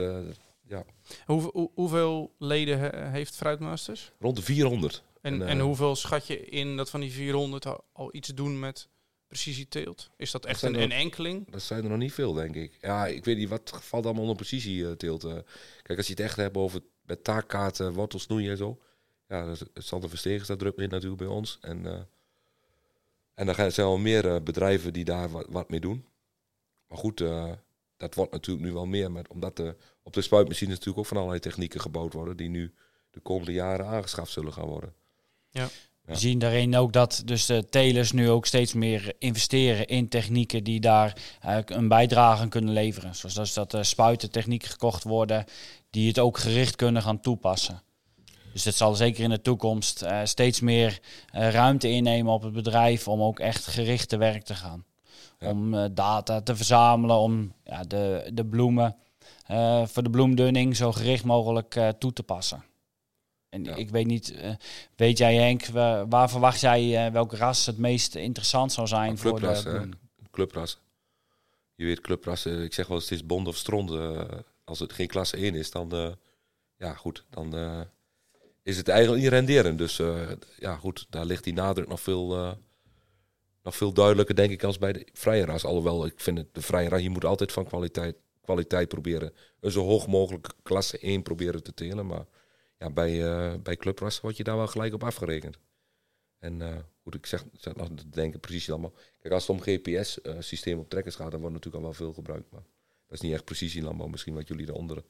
eh, 0.68 0.80
Hoe, 1.26 1.42
hoe- 1.42 1.72
hoeveel 1.74 2.36
leden 2.38 2.80
he- 2.80 3.10
heeft 3.10 3.36
Fruitmasters? 3.36 4.12
rond 4.20 4.36
de 4.36 4.42
400. 4.42 5.04
En, 5.24 5.42
En, 5.42 5.48
en 5.48 5.58
eh, 5.58 5.64
hoeveel 5.64 5.96
schat 5.96 6.28
je 6.28 6.40
in 6.46 6.78
dat 6.78 6.90
van 6.90 7.00
die 7.00 7.12
400 7.12 7.66
al, 7.66 7.84
al 7.94 8.16
iets 8.16 8.28
doen 8.30 8.60
met 8.60 8.88
precisieteelt? 9.28 10.10
Is 10.18 10.32
dat 10.32 10.46
echt 10.46 10.62
een, 10.62 10.76
er- 10.76 10.82
een 10.82 10.92
enkeling? 10.92 11.52
Dat 11.52 11.62
zijn 11.62 11.84
er 11.84 11.90
nog 11.90 11.98
niet 12.00 12.14
veel, 12.14 12.34
denk 12.34 12.56
ik. 12.56 12.78
Ja, 12.82 13.06
ik 13.08 13.26
weet 13.26 13.38
niet, 13.38 13.50
wat 13.50 13.72
valt 13.82 14.04
allemaal 14.06 14.22
onder 14.22 14.36
precisieteelt? 14.36 15.24
eh 15.24 15.38
kijk, 15.82 15.98
als 15.98 16.08
je 16.08 16.14
het 16.14 16.22
echt 16.22 16.36
hebt 16.36 16.58
over 16.58 16.82
met 17.06 17.24
taakkaarten, 17.24 17.94
wortelsnoeien 17.94 18.52
en 18.52 18.58
zo. 18.58 18.80
Ja, 19.28 19.46
dat 19.46 19.68
is- 19.74 19.88
Sander 19.88 20.10
Verstegen 20.10 20.44
staat 20.46 20.60
druk 20.60 20.76
mee 20.78 20.88
natuurlijk 20.88 21.22
bij 21.22 21.32
ons. 21.32 21.58
En, 21.62 21.86
eh, 21.86 22.02
en 23.34 23.46
dan 23.46 23.56
zijn 23.56 23.88
wel 23.88 23.98
meer 23.98 24.44
bedrijven 24.44 24.94
die 24.94 25.04
daar 25.06 25.30
wat, 25.30 25.46
wat 25.50 25.70
mee 25.70 25.80
doen. 25.80 26.06
Maar 26.88 26.98
goed, 26.98 27.18
dat 27.98 28.16
wordt 28.16 28.32
natuurlijk 28.32 28.66
nu 28.66 28.74
wel 28.74 28.86
meer. 28.86 29.12
Met, 29.12 29.28
omdat 29.28 29.56
de, 29.58 29.76
op 30.04 30.14
de 30.14 30.22
spuitmachines 30.22 30.74
natuurlijk 30.74 30.98
ook 31.00 31.06
van 31.06 31.18
allerlei 31.18 31.40
technieken 31.42 31.82
gebouwd 31.82 32.14
worden. 32.14 32.38
Die 32.38 32.50
nu 32.50 32.74
de 33.12 33.20
komende 33.20 33.52
jaren 33.52 33.86
aangeschaft 33.86 34.32
zullen 34.32 34.54
gaan 34.54 34.68
worden. 34.68 34.94
Ja. 35.54 35.70
We 36.06 36.16
zien 36.16 36.40
daarin 36.40 36.76
ook 36.76 36.94
dat 36.94 37.22
dus 37.26 37.46
de 37.46 37.66
telers 37.70 38.12
nu 38.12 38.30
ook 38.30 38.46
steeds 38.46 38.74
meer 38.74 39.14
investeren 39.20 39.88
in 39.88 40.10
technieken 40.10 40.64
die 40.64 40.80
daar 40.80 41.18
eh, 41.42 41.58
een 41.66 41.88
bijdrage 41.88 42.42
aan 42.42 42.50
kunnen 42.50 42.74
leveren. 42.74 43.16
Zoals 43.16 43.36
dat, 43.36 43.46
is 43.46 43.54
dat 43.54 43.74
er 43.74 43.86
spuitentechnieken 43.86 44.70
gekocht 44.70 45.04
worden 45.04 45.46
die 45.90 46.08
het 46.08 46.20
ook 46.20 46.38
gericht 46.38 46.76
kunnen 46.76 47.02
gaan 47.02 47.20
toepassen. 47.20 47.82
Dus 48.54 48.66
het 48.66 48.76
zal 48.76 48.96
zeker 48.96 49.24
in 49.24 49.30
de 49.30 49.42
toekomst 49.42 50.02
eh, 50.02 50.20
steeds 50.24 50.60
meer 50.60 51.00
eh, 51.32 51.50
ruimte 51.50 51.90
innemen 51.90 52.34
op 52.34 52.42
het 52.42 52.54
bedrijf 52.54 53.08
om 53.08 53.22
ook 53.22 53.40
echt 53.40 53.68
gericht 53.68 54.10
te 54.10 54.18
werk 54.18 54.44
te 54.44 54.56
gaan. 54.56 54.86
Ja. 55.40 55.50
Om 55.50 55.74
eh, 55.74 55.86
data 55.92 56.42
te 56.42 56.56
verzamelen, 56.56 57.18
om 57.18 57.54
ja, 57.64 57.84
de, 57.84 58.30
de 58.34 58.46
bloemen 58.46 58.96
eh, 59.46 59.86
voor 59.86 60.04
de 60.04 60.10
bloemdunning 60.10 60.76
zo 60.76 60.92
gericht 60.92 61.24
mogelijk 61.24 61.76
eh, 61.76 61.88
toe 61.88 62.14
te 62.14 62.24
passen. 62.24 62.64
En 63.54 63.64
Ja. 63.64 63.76
ik 63.76 63.90
weet 63.90 64.06
niet, 64.06 64.32
eh, 64.32 64.52
weet 64.96 65.18
jij 65.18 65.36
Henk, 65.36 65.66
wa- 65.66 66.08
waar 66.08 66.30
verwacht 66.30 66.60
jij 66.60 67.06
eh, 67.06 67.12
welke 67.12 67.36
ras 67.36 67.66
het 67.66 67.78
meest 67.78 68.16
interessant 68.16 68.72
zou 68.72 68.88
zijn 68.88 69.18
voor 69.18 69.40
de 69.40 69.46
clubrassen. 70.32 70.82
Je 71.76 71.86
weet, 71.86 72.02
clubrassen, 72.02 72.64
ik 72.64 72.74
zeg 72.74 72.88
wel 72.88 72.98
eens, 72.98 73.10
het 73.10 73.20
is 73.20 73.26
bond 73.26 73.48
of 73.48 73.56
stront. 73.58 73.92
eh, 73.92 74.22
als 74.64 74.80
het 74.80 74.94
geen 74.94 75.08
klasse 75.08 75.38
1 75.38 75.56
is, 75.56 75.72
dan, 75.72 76.16
ja 76.78 76.94
goed, 76.94 77.26
dan, 77.30 77.54
is 78.64 78.78
het 78.78 78.88
eigenlijk 78.88 79.22
niet 79.24 79.32
renderend. 79.32 79.78
Dus 79.78 80.02
ja, 80.60 80.76
goed, 80.76 81.06
daar 81.10 81.26
ligt 81.26 81.44
die 81.44 81.54
nadruk 81.54 81.88
nog 81.88 82.02
veel, 82.02 82.56
nog 83.64 83.76
veel 83.76 83.94
duidelijker, 83.94 84.36
denk 84.36 84.52
ik, 84.52 84.64
als 84.64 84.78
bij 84.78 84.94
de 84.94 85.08
vrije 85.14 85.46
ras. 85.46 85.66
Alhoewel, 85.66 86.06
ik 86.06 86.20
vind 86.20 86.38
het, 86.38 86.48
de 86.52 86.62
vrije 86.62 86.90
ras, 86.90 87.02
je 87.02 87.10
moet 87.10 87.26
altijd 87.26 87.52
van 87.52 87.66
kwaliteit, 87.66 88.16
kwaliteit 88.42 88.88
proberen. 88.88 89.34
Een 89.60 89.72
zo 89.72 89.84
hoog 89.86 90.08
mogelijk 90.08 90.48
klasse 90.64 90.98
1 91.00 91.22
proberen 91.22 91.64
te 91.64 91.74
telen. 91.74 92.06
Maar 92.06 92.26
ja, 92.84 92.90
bij, 92.90 93.24
eh 93.26 93.54
bij 93.64 93.76
clubras 93.76 94.22
word 94.22 94.38
je 94.38 94.44
daar 94.44 94.58
wel 94.58 94.68
gelijk 94.68 94.94
op 94.94 95.04
afgerekend. 95.04 95.58
En 96.40 96.62
eh, 96.62 96.76
goed, 97.04 97.16
ik 97.16 97.26
zeg, 97.26 97.44
zeg 97.54 97.74
denken 98.10 98.40
precies 98.40 98.70
allemaal. 98.70 98.94
Kijk, 99.20 99.34
als 99.34 99.48
het 99.48 99.56
om 99.58 99.62
GPS-systeem 99.62 100.80
op 100.80 100.90
trekkers 100.90 101.16
gaat, 101.16 101.32
dan 101.32 101.40
wordt 101.40 101.56
natuurlijk 101.56 101.84
al 101.84 101.90
wel 101.90 102.00
veel 102.00 102.14
gebruikt. 102.14 102.52
Maar 102.52 102.64
dat 103.08 103.18
is 103.18 103.22
niet 103.22 103.34
echt 103.34 103.46
precisielandbouw, 103.46 104.08
misschien 104.08 104.34
wat 104.34 104.48
jullie 104.48 104.68
eronder 104.68 105.04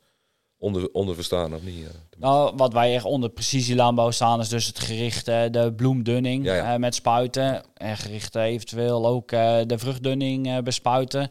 onder, 0.64 0.92
onder 0.92 1.16
verstaan, 1.16 1.56
of 1.56 1.64
niet? 1.64 1.84
eh. 1.86 1.92
Nou, 2.18 2.56
wat 2.56 2.74
wij 2.74 2.94
echt 2.96 3.06
onder 3.06 3.30
precisielandbouw 3.30 4.12
staan 4.12 4.40
is 4.40 4.50
dus 4.50 4.66
het 4.66 4.80
gericht 4.80 5.28
eh, 5.28 5.44
de 5.52 5.74
bloemdunning 5.76 6.46
Ja, 6.46 6.56
ja. 6.56 6.74
eh, 6.74 6.80
met 6.80 6.96
spuiten. 6.96 7.64
En 7.74 7.98
gericht 7.98 8.36
eh, 8.36 8.44
eventueel 8.44 9.08
ook 9.08 9.32
eh, 9.32 9.60
de 9.66 9.78
vruchtdunning 9.78 10.48
eh, 10.48 10.58
bespuiten. 10.60 11.30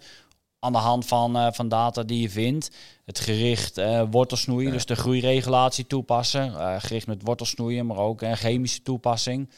Aan 0.64 0.72
de 0.72 0.78
hand 0.78 1.06
van, 1.06 1.36
eh, 1.36 1.46
van 1.52 1.68
data 1.68 2.02
die 2.02 2.20
je 2.20 2.30
vindt. 2.30 2.70
Het 3.04 3.18
gericht 3.20 3.78
eh, 3.78 4.02
wortelsnoeien, 4.10 4.66
Ja. 4.66 4.72
dus 4.72 4.86
de 4.86 4.94
groeiregulatie 4.94 5.86
toepassen. 5.86 6.58
Eh, 6.58 6.74
gericht 6.78 7.06
met 7.06 7.22
wortelsnoeien, 7.24 7.86
maar 7.86 7.96
ook 7.96 8.22
een 8.22 8.36
chemische 8.36 8.82
toepassing. 8.82 9.48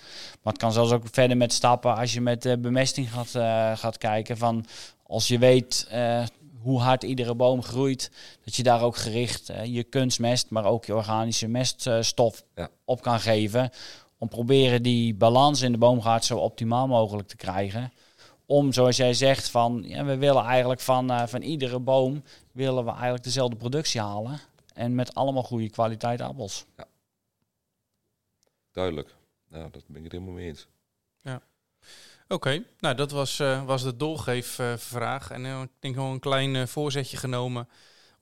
Maar 0.42 0.52
het 0.52 0.62
kan 0.62 0.72
zelfs 0.72 0.92
ook 0.92 1.02
verder 1.10 1.36
met 1.36 1.52
stappen 1.52 1.96
als 1.96 2.12
je 2.12 2.20
met 2.20 2.56
bemesting 2.62 3.08
gaat, 3.12 3.30
gaat 3.78 3.98
kijken. 3.98 4.36
Van 4.38 4.64
als 5.06 5.28
je 5.28 5.38
weet 5.38 5.88
hoe 6.62 6.80
hard 6.80 7.02
iedere 7.02 7.34
boom 7.34 7.62
groeit, 7.62 8.10
dat 8.44 8.54
je 8.56 8.62
daar 8.62 8.82
ook 8.82 8.96
gericht 8.96 9.52
je 9.64 9.84
kunstmest, 9.84 10.50
maar 10.50 10.64
ook 10.64 10.84
je 10.84 10.94
organische 10.94 11.48
meststof 11.48 12.44
Ja. 12.54 12.68
op 12.84 13.02
kan 13.02 13.20
geven. 13.20 13.70
Om 14.18 14.28
proberen 14.28 14.82
die 14.82 15.14
balans 15.14 15.60
in 15.62 15.72
de 15.72 15.78
boomgaard 15.78 16.24
zo 16.24 16.38
optimaal 16.38 16.86
mogelijk 16.86 17.28
te 17.28 17.36
krijgen. 17.36 17.92
Om, 18.54 18.72
zoals 18.72 18.96
jij 18.96 19.14
zegt, 19.14 19.48
van 19.48 19.82
ja, 19.86 20.04
we 20.04 20.16
willen 20.16 20.44
eigenlijk 20.44 20.80
van, 20.80 21.10
eh, 21.10 21.26
van 21.26 21.42
iedere 21.42 21.78
boom 21.78 22.22
willen 22.52 22.84
we 22.84 22.90
eigenlijk 22.90 23.24
dezelfde 23.24 23.56
productie 23.56 24.00
halen. 24.00 24.40
En 24.74 24.94
met 24.94 25.14
allemaal 25.14 25.42
goede 25.42 25.70
kwaliteit 25.70 26.20
appels. 26.20 26.66
Duidelijk. 28.72 29.14
Ja, 29.50 29.68
dat 29.68 29.82
ben 29.86 29.96
ik 29.96 30.02
het 30.02 30.12
helemaal 30.12 30.34
mee 30.34 30.46
eens. 30.46 30.66
Oké, 32.28 32.64
nou 32.78 32.94
dat 32.94 33.10
was, 33.10 33.40
eh, 33.40 33.64
was 33.64 33.82
de 33.82 33.96
doorgeefvraag. 33.96 35.30
en 35.30 35.44
eh, 35.44 35.62
ik 35.62 35.70
denk 35.78 35.94
nog 35.94 36.12
een 36.12 36.20
klein 36.20 36.68
voorzetje 36.68 37.16
genomen 37.16 37.68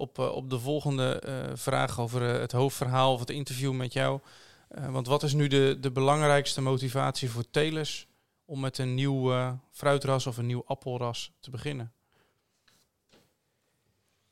op, 0.02 0.18
eh, 0.18 0.34
op 0.34 0.50
de 0.50 0.58
volgende 0.58 1.20
eh, 1.20 1.34
vraag 1.54 2.00
over 2.00 2.22
het 2.22 2.52
hoofdverhaal 2.52 3.12
of 3.12 3.20
het 3.20 3.30
interview 3.30 3.72
met 3.72 3.92
jou. 3.92 4.20
Eh, 4.68 4.88
want 4.88 5.06
wat 5.06 5.22
is 5.22 5.32
nu 5.32 5.46
de, 5.46 5.76
de 5.80 5.90
belangrijkste 5.90 6.60
motivatie 6.60 7.30
voor 7.30 7.50
telers 7.50 8.06
om 8.52 8.60
met 8.60 8.78
een 8.78 8.94
nieuw 8.94 9.32
eh, 9.32 9.52
fruitras 9.70 10.26
of 10.26 10.36
een 10.36 10.46
nieuw 10.46 10.62
appelras 10.66 11.32
te 11.40 11.50
beginnen? 11.50 11.92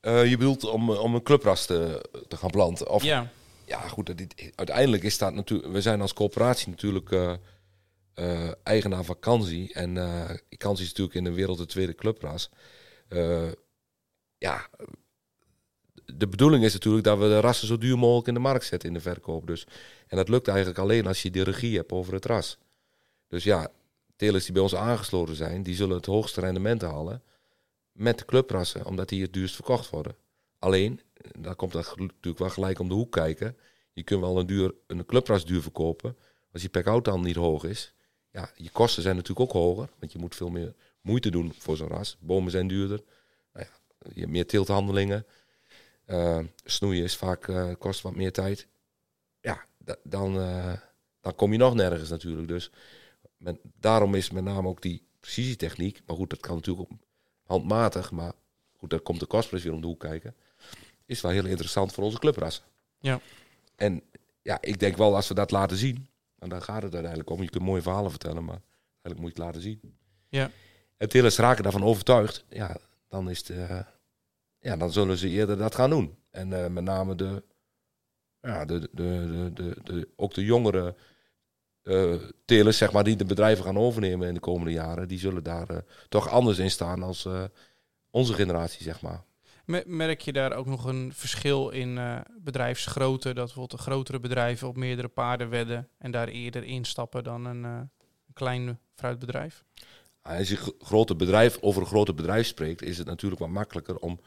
Eh, 0.01 0.27
je 0.31 0.37
bedoelt 0.37 0.65
om, 0.65 0.91
om 0.91 1.15
een 1.15 1.23
clubras 1.23 1.67
te, 1.67 2.09
te 2.29 2.37
gaan 2.37 2.51
planten? 2.51 2.89
Of, 2.91 3.03
ja, 3.03 3.31
Ja, 3.67 3.81
goed. 3.81 4.07
dat 4.07 4.19
dit- 4.19 4.53
uiteindelijk 4.55 5.03
is 5.03 5.19
dat 5.19 5.35
natuurlijk. 5.35 5.73
We 5.73 5.81
zijn 5.81 6.01
als 6.01 6.13
coöperatie 6.13 6.69
natuurlijk 6.69 7.11
eh, 7.13 7.35
eh, 8.15 8.51
eigenaar 8.63 9.05
van 9.05 9.19
Kansi. 9.19 9.71
En 9.73 9.97
eh 9.97 10.31
Kansi 10.57 10.83
is 10.83 10.89
natuurlijk 10.89 11.17
in 11.17 11.25
de 11.25 11.33
wereld 11.33 11.59
de 11.59 11.67
tweede 11.67 11.95
clubras. 11.95 12.51
Eh, 13.09 13.49
ja, 14.39 14.69
de 16.05 16.29
bedoeling 16.29 16.65
is 16.65 16.73
natuurlijk 16.73 17.05
dat 17.05 17.19
we 17.19 17.25
de 17.25 17.41
rassen 17.41 17.67
zo 17.67 17.79
duur 17.79 17.99
mogelijk 17.99 18.29
in 18.29 18.35
de 18.35 18.41
markt 18.41 18.65
zetten 18.65 18.89
in 18.89 18.95
de 18.95 19.01
verkoop. 19.01 19.47
Dus. 19.47 19.67
En 20.07 20.17
dat 20.17 20.29
lukt 20.29 20.49
eigenlijk 20.49 20.79
alleen 20.79 21.07
als 21.07 21.23
je 21.23 21.31
de 21.31 21.43
regie 21.43 21.77
hebt 21.77 21.93
over 21.93 22.13
het 22.15 22.25
ras. 22.27 22.59
Dus 23.29 23.45
ja, 23.45 23.71
telers 24.21 24.45
die 24.45 24.53
bij 24.53 24.63
ons 24.63 24.75
aangesloten 24.75 25.37
zijn, 25.37 25.63
die 25.63 25.75
zullen 25.75 25.97
het 25.97 26.07
hoogste 26.07 26.41
rendement 26.41 26.83
halen 26.83 27.23
met 27.93 28.19
de 28.19 28.25
clubrassen, 28.25 28.87
omdat 28.87 29.09
die 29.09 29.23
het 29.23 29.33
duurst 29.33 29.55
verkocht 29.55 29.91
worden. 29.91 30.17
Alleen, 30.59 31.01
daar 31.39 31.55
komt 31.55 31.73
dat 31.73 31.97
natuurlijk 31.97 32.39
wel 32.39 32.51
gelijk 32.51 32.79
om 32.79 32.89
de 32.89 32.95
hoek 32.95 33.13
kijken. 33.13 33.57
Je 33.93 34.03
kunt 34.03 34.21
wel 34.21 34.39
een, 34.39 34.47
duur, 34.47 34.75
een 34.87 35.07
clubras 35.07 35.45
duur 35.45 35.63
verkopen. 35.63 36.17
Als 36.53 36.63
je 36.63 36.69
pack-out 36.69 37.05
dan 37.05 37.21
niet 37.21 37.37
hoog 37.37 37.65
is. 37.65 37.95
Ja, 38.33 38.51
je 38.55 38.71
kosten 38.71 39.03
zijn 39.03 39.17
natuurlijk 39.17 39.49
ook 39.49 39.63
hoger. 39.63 39.89
Want 39.99 40.13
je 40.13 40.19
moet 40.19 40.35
veel 40.35 40.51
meer 40.51 40.75
moeite 41.01 41.31
doen 41.31 41.53
voor 41.59 41.77
zo'n 41.77 41.89
ras. 41.89 42.17
Bomen 42.21 42.51
zijn 42.51 42.69
duurder. 42.69 43.01
Nou 43.53 43.67
ja, 43.67 43.73
je 44.13 44.21
hebt 44.21 44.33
meer 44.33 44.47
teelthandelingen. 44.47 45.27
Eh, 46.05 46.39
snoeien 46.65 47.03
is 47.05 47.17
vaak, 47.17 47.49
eh, 47.49 47.73
kost 47.79 48.01
wat 48.01 48.15
meer 48.17 48.33
tijd. 48.33 48.67
Ja, 49.41 49.65
da- 49.79 50.01
dan, 50.03 50.39
eh, 50.41 50.73
dan 51.21 51.35
kom 51.35 51.53
je 51.53 51.59
nog 51.59 51.75
nergens 51.75 52.11
natuurlijk. 52.11 52.49
Dus 52.49 52.71
met, 53.41 53.59
daarom 53.81 54.15
is 54.15 54.31
met 54.31 54.45
name 54.45 54.69
ook 54.69 54.83
die 54.83 55.03
precisietechniek. 55.21 56.01
Maar 56.07 56.17
goed, 56.17 56.31
dat 56.31 56.41
kan 56.41 56.55
natuurlijk 56.55 56.91
handmatig. 57.43 58.11
Maar 58.11 58.33
goed, 58.77 58.91
daar 58.91 59.01
komt 59.01 59.21
de 59.21 59.27
kostprijs 59.27 59.63
weer 59.63 59.73
om 59.73 59.81
de 59.81 59.87
hoek 59.87 60.01
kijken. 60.01 60.35
Is 61.07 61.21
wel 61.21 61.31
heel 61.31 61.47
interessant 61.47 61.93
voor 61.93 62.05
onze 62.05 62.19
clubrassen. 62.19 62.65
Ja. 62.99 63.21
En 63.77 64.03
ja, 64.43 64.59
ik 64.61 64.79
denk 64.79 64.97
wel 64.97 65.15
als 65.15 65.29
we 65.29 65.35
dat 65.35 65.51
laten 65.51 65.77
zien. 65.77 66.09
En 66.39 66.49
daar 66.49 66.63
gaat 66.63 66.83
het 66.83 66.93
uiteindelijk 66.93 67.31
om. 67.31 67.43
Je 67.43 67.51
kunt 67.51 67.65
mooie 67.65 67.83
verhalen 67.83 68.11
vertellen, 68.11 68.45
maar 68.45 68.61
eigenlijk 69.03 69.21
moet 69.21 69.37
je 69.37 69.43
het 69.43 69.45
laten 69.45 69.61
zien. 69.61 69.81
Ja. 70.29 70.51
En 70.97 71.09
telers 71.09 71.37
raken 71.37 71.63
daarvan 71.63 71.85
overtuigd. 71.85 72.45
Ja, 72.49 72.77
dan, 73.09 73.31
is 73.31 73.39
het, 73.39 73.51
eh, 73.51 73.81
ja, 74.59 74.77
dan 74.77 74.93
zullen 74.93 75.17
ze 75.17 75.29
eerder 75.29 75.57
dat 75.57 75.75
gaan 75.75 75.91
doen. 75.91 76.17
En 76.31 76.53
eh, 76.53 76.71
met 76.71 76.85
name 76.85 77.15
de, 77.15 77.43
ja, 78.41 78.65
de, 78.65 78.79
de, 78.81 78.89
de, 78.93 79.51
de, 79.55 79.77
de, 79.83 80.09
ook 80.17 80.35
de 80.35 80.45
jongere 80.45 80.95
eh 81.91 82.15
telers, 82.45 82.77
zeg 82.77 82.93
maar, 82.93 83.05
die 83.05 83.17
de 83.17 83.25
bedrijven 83.25 83.65
gaan 83.65 83.79
overnemen 83.79 84.29
in 84.29 84.35
de 84.35 84.41
komende 84.41 84.73
jaren, 84.73 85.09
die 85.09 85.19
zullen 85.19 85.43
daar 85.43 85.69
eh, 85.71 85.77
toch 86.09 86.29
anders 86.29 86.59
in 86.59 86.71
staan 86.71 87.03
als 87.03 87.25
eh, 87.25 87.45
onze 88.11 88.33
generatie, 88.35 88.83
zeg 88.83 89.01
maar. 89.01 89.23
Me- 89.65 89.85
Merk 89.87 90.21
je 90.21 90.33
daar 90.33 90.53
ook 90.53 90.67
nog 90.67 90.85
een 90.85 91.13
verschil 91.15 91.69
in 91.71 91.99
bedrijfsgrootte? 92.39 93.29
Dat 93.29 93.45
bijvoorbeeld 93.45 93.71
de 93.71 93.87
grotere 93.91 94.21
bedrijven 94.21 94.69
op 94.69 94.77
meerdere 94.77 95.09
paarden 95.09 95.49
wedden 95.49 95.89
en 95.99 96.11
daar 96.11 96.29
eerder 96.29 96.65
instappen 96.65 97.25
dan 97.25 97.45
een, 97.45 97.91
klein 98.33 98.79
fruitbedrijf? 98.95 99.65
Als 100.23 100.49
je 100.49 100.57
gro- 100.57 100.75
grote 100.79 101.17
bedrijf 101.17 101.59
over 101.61 101.81
een 101.83 101.89
grote 101.89 102.15
bedrijf 102.15 102.47
spreekt, 102.47 102.83
is 102.83 102.99
het 102.99 103.07
natuurlijk 103.07 103.41
wat 103.41 103.51
makkelijker 103.51 103.97
om 103.97 104.21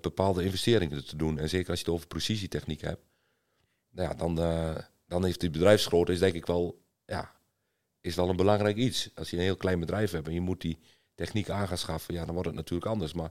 bepaalde 0.00 0.44
investeringen 0.44 1.06
te 1.06 1.16
doen. 1.16 1.38
En 1.38 1.48
zeker 1.48 1.70
als 1.70 1.78
je 1.78 1.84
het 1.84 1.94
over 1.94 2.06
precisietechniek 2.06 2.80
hebt. 2.80 3.02
Nou 3.90 4.08
ja, 4.08 4.14
dan, 4.14 4.38
dan 5.06 5.24
heeft 5.24 5.40
die 5.40 5.50
bedrijfsgrootte 5.50 6.12
is 6.12 6.18
denk 6.18 6.34
ik 6.34 6.46
wel, 6.46 6.82
ja, 7.06 7.32
is 8.00 8.14
wel 8.14 8.28
een 8.28 8.36
belangrijk 8.36 8.76
iets. 8.76 9.10
Als 9.14 9.30
je 9.30 9.36
een 9.36 9.42
heel 9.42 9.56
klein 9.56 9.80
bedrijf 9.80 10.10
hebt 10.10 10.26
en 10.26 10.34
je 10.34 10.40
moet 10.40 10.60
die 10.60 10.78
techniek 11.14 11.50
aan 11.50 11.68
gaan 11.68 11.78
schaffen, 11.78 12.14
ja, 12.14 12.24
dan 12.24 12.34
wordt 12.34 12.48
het 12.48 12.58
natuurlijk 12.58 12.90
anders. 12.90 13.12
Maar 13.12 13.30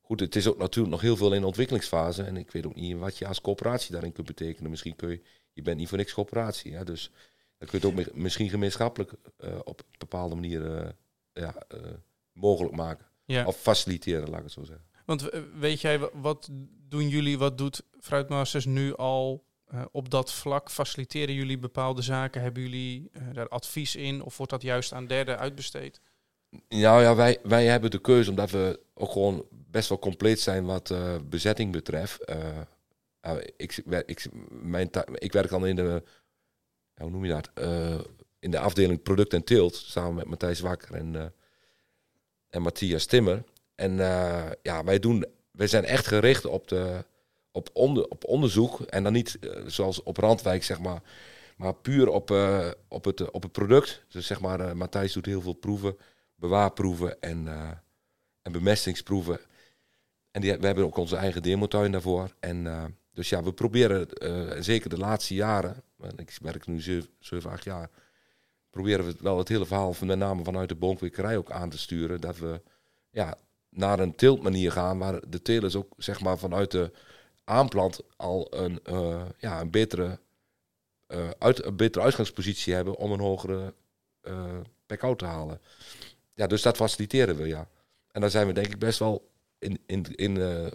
goed, 0.00 0.20
het 0.20 0.36
is 0.36 0.46
ook 0.48 0.58
natuurlijk 0.58 0.94
nog 0.94 1.00
heel 1.00 1.16
veel 1.16 1.32
in 1.34 1.40
de 1.40 1.46
ontwikkelingsfase. 1.46 2.22
En 2.22 2.36
ik 2.36 2.50
weet 2.50 2.66
ook 2.66 2.74
niet 2.74 2.96
wat 2.96 3.18
je 3.18 3.26
als 3.26 3.40
coöperatie 3.40 3.92
daarin 3.92 4.12
kunt 4.12 4.26
betekenen. 4.26 4.70
Misschien 4.70 4.96
kun 4.96 5.08
je, 5.10 5.22
je 5.52 5.62
bent 5.62 5.76
niet 5.76 5.88
voor 5.88 5.98
niks 5.98 6.12
coöperatie. 6.14 6.74
Hè? 6.74 6.84
Dus 6.84 7.10
dan 7.58 7.68
kun 7.68 7.80
je 7.80 7.86
het 7.86 8.08
ook 8.08 8.14
misschien 8.14 8.48
gemeenschappelijk 8.48 9.12
eh, 9.36 9.58
op 9.64 9.80
een 9.80 9.86
bepaalde 9.98 10.34
manier 10.34 10.76
eh, 10.76 10.88
ja, 11.32 11.54
eh, 11.68 11.80
mogelijk 12.32 12.74
maken. 12.76 13.06
Ja. 13.24 13.46
Of 13.46 13.56
faciliteren, 13.60 14.28
laat 14.28 14.38
ik 14.38 14.44
het 14.44 14.52
zo 14.52 14.64
zeggen. 14.64 14.84
Want 15.04 15.30
weet 15.58 15.80
jij, 15.80 15.98
wa- 15.98 16.10
wat 16.12 16.48
doen 16.88 17.08
jullie, 17.08 17.38
wat 17.38 17.58
doet 17.58 17.82
Fruitmasters 18.00 18.64
nu 18.64 18.96
al 18.96 19.44
eh, 19.66 19.84
op 19.92 20.10
dat 20.10 20.32
vlak? 20.32 20.70
Faciliteren 20.70 21.34
jullie 21.34 21.58
bepaalde 21.58 22.02
zaken? 22.02 22.42
Hebben 22.42 22.62
jullie 22.62 23.08
eh, 23.12 23.22
daar 23.32 23.48
advies 23.48 23.96
in? 23.96 24.22
Of 24.22 24.36
wordt 24.36 24.52
dat 24.52 24.62
juist 24.62 24.92
aan 24.92 25.06
derden 25.06 25.38
uitbesteed? 25.38 26.00
Nou 26.68 27.02
ja, 27.02 27.14
wij, 27.14 27.38
wij 27.42 27.66
hebben 27.66 27.90
de 27.90 28.00
keuze 28.00 28.30
omdat 28.30 28.50
we 28.50 28.80
ook 28.94 29.10
gewoon 29.10 29.44
best 29.50 29.88
wel 29.88 29.98
compleet 29.98 30.40
zijn 30.40 30.64
wat 30.64 30.90
eh, 30.90 31.16
bezetting 31.24 31.72
betreft. 31.72 32.32
Nou, 33.20 33.42
ik, 33.56 33.82
ik, 34.06 34.26
mijn 34.50 34.90
ik 35.14 35.32
werk 35.32 35.48
dan 35.48 35.66
in 35.66 35.76
de, 35.76 36.02
hoe 36.94 37.10
noem 37.10 37.24
je 37.24 37.32
dat? 37.32 37.50
In 38.38 38.50
de 38.50 38.58
afdeling 38.58 39.02
product 39.02 39.32
en 39.32 39.44
teelt, 39.44 39.74
samen 39.74 40.14
met 40.14 40.26
Matthijs 40.26 40.60
Wakker 40.60 40.94
en, 40.94 41.34
en 42.48 42.62
Matthias 42.62 43.06
Timmer. 43.06 43.44
En 43.74 43.96
ja, 44.62 44.84
wij, 44.84 44.98
doen, 44.98 45.26
wij 45.50 45.66
zijn 45.66 45.84
echt 45.84 46.06
gericht 46.06 46.44
op, 46.44 46.68
de, 46.68 47.04
op, 47.56 47.70
onder, 47.72 48.08
op 48.08 48.24
onderzoek. 48.24 48.80
En 48.80 49.02
dan 49.02 49.12
niet 49.12 49.38
eh, 49.38 49.62
zoals 49.66 50.02
op 50.02 50.16
Randwijk, 50.16 50.64
zeg 50.64 50.80
maar, 50.80 51.02
maar 51.56 51.74
puur 51.74 52.08
op, 52.08 52.30
eh, 52.30 52.70
op, 52.88 53.04
het, 53.04 53.30
op 53.30 53.42
het 53.42 53.52
product. 53.52 54.04
Dus 54.08 54.26
zeg 54.26 54.40
maar, 54.40 54.60
eh, 54.60 54.72
Matthijs 54.72 55.12
doet 55.12 55.26
heel 55.26 55.40
veel 55.40 55.52
proeven 55.52 55.96
bewaarproeven 56.36 57.20
en, 57.20 57.48
eh, 57.48 57.70
en 58.42 58.52
bemestingsproeven. 58.52 59.40
En 60.30 60.40
die, 60.40 60.56
we 60.56 60.66
hebben 60.66 60.84
ook 60.84 60.96
onze 60.96 61.16
eigen 61.16 61.42
demotuin 61.42 61.92
daarvoor. 61.92 62.34
En 62.40 62.66
eh, 62.66 62.84
dus 63.12 63.28
ja, 63.28 63.42
we 63.42 63.52
proberen, 63.52 64.10
eh, 64.10 64.62
zeker 64.62 64.90
de 64.90 64.98
laatste 64.98 65.34
jaren, 65.34 65.82
en 66.00 66.18
ik 66.18 66.38
werk 66.42 66.66
nu 66.66 66.80
7, 66.80 67.50
8 67.50 67.64
jaar, 67.64 67.90
proberen 68.70 69.06
we 69.06 69.14
wel 69.20 69.38
het 69.38 69.48
hele 69.48 69.66
verhaal 69.66 69.92
van 69.92 70.06
met 70.06 70.18
name 70.18 70.44
vanuit 70.44 70.68
de 70.68 70.74
boomkwekerij 70.74 71.36
ook 71.36 71.50
aan 71.50 71.70
te 71.70 71.78
sturen. 71.78 72.20
Dat 72.20 72.38
we 72.38 72.62
ja, 73.10 73.38
naar 73.70 73.98
een 73.98 74.14
teeltmanier 74.14 74.72
gaan 74.72 74.98
waar 74.98 75.28
de 75.28 75.42
telers 75.42 75.76
ook 75.76 75.92
zeg 75.96 76.20
maar 76.20 76.38
vanuit 76.38 76.70
de 76.70 76.92
aanplant 77.46 78.00
al 78.16 78.46
een, 78.50 78.80
eh, 78.82 79.24
ja, 79.38 79.60
een 79.60 79.70
betere 79.70 80.18
eh, 81.06 81.30
uit, 81.38 81.64
een 81.64 81.76
betere 81.76 82.04
uitgangspositie 82.04 82.74
hebben 82.74 82.96
om 82.96 83.12
een 83.12 83.20
hogere 83.20 83.74
uh, 84.22 84.58
pack-out 84.86 85.18
te 85.18 85.24
halen. 85.24 85.60
Ja, 86.34 86.46
dus 86.46 86.62
dat 86.62 86.76
faciliteren 86.76 87.36
we, 87.36 87.46
ja. 87.46 87.68
En 88.10 88.20
daar 88.20 88.30
zijn 88.30 88.46
we 88.46 88.52
denk 88.52 88.66
ik 88.66 88.78
best 88.78 88.98
wel 88.98 89.30
in, 89.58 89.78
in, 89.86 90.04
in, 90.14 90.36
uh, 90.36 90.66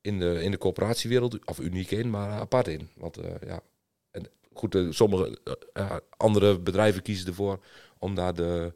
in, 0.00 0.18
de, 0.18 0.42
in 0.42 0.50
de 0.50 0.58
coöperatiewereld, 0.58 1.44
of 1.44 1.58
uniek 1.58 1.90
in, 1.90 2.10
maar 2.10 2.30
apart 2.30 2.68
in. 2.68 2.88
Want 2.94 3.18
ja, 3.46 3.60
en 4.10 4.26
goed, 4.52 4.76
sommige 4.90 5.38
andere 6.16 6.58
bedrijven 6.58 7.02
kiezen 7.02 7.26
ervoor 7.26 7.64
om 7.98 8.14
daar 8.14 8.34
de, 8.34 8.74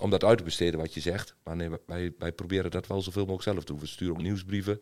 om 0.00 0.10
dat 0.10 0.24
uit 0.24 0.38
te 0.38 0.44
besteden 0.44 0.80
wat 0.80 0.94
je 0.94 1.00
zegt. 1.00 1.34
Maar 1.42 1.78
wij, 1.86 2.14
wij 2.18 2.32
proberen 2.32 2.70
dat 2.70 2.86
wel 2.86 3.02
zoveel 3.02 3.26
mogelijk 3.26 3.42
zelf 3.42 3.58
te 3.58 3.72
doen. 3.72 3.80
We 3.80 3.86
sturen 3.86 4.14
ook 4.14 4.22
nieuwsbrieven 4.22 4.80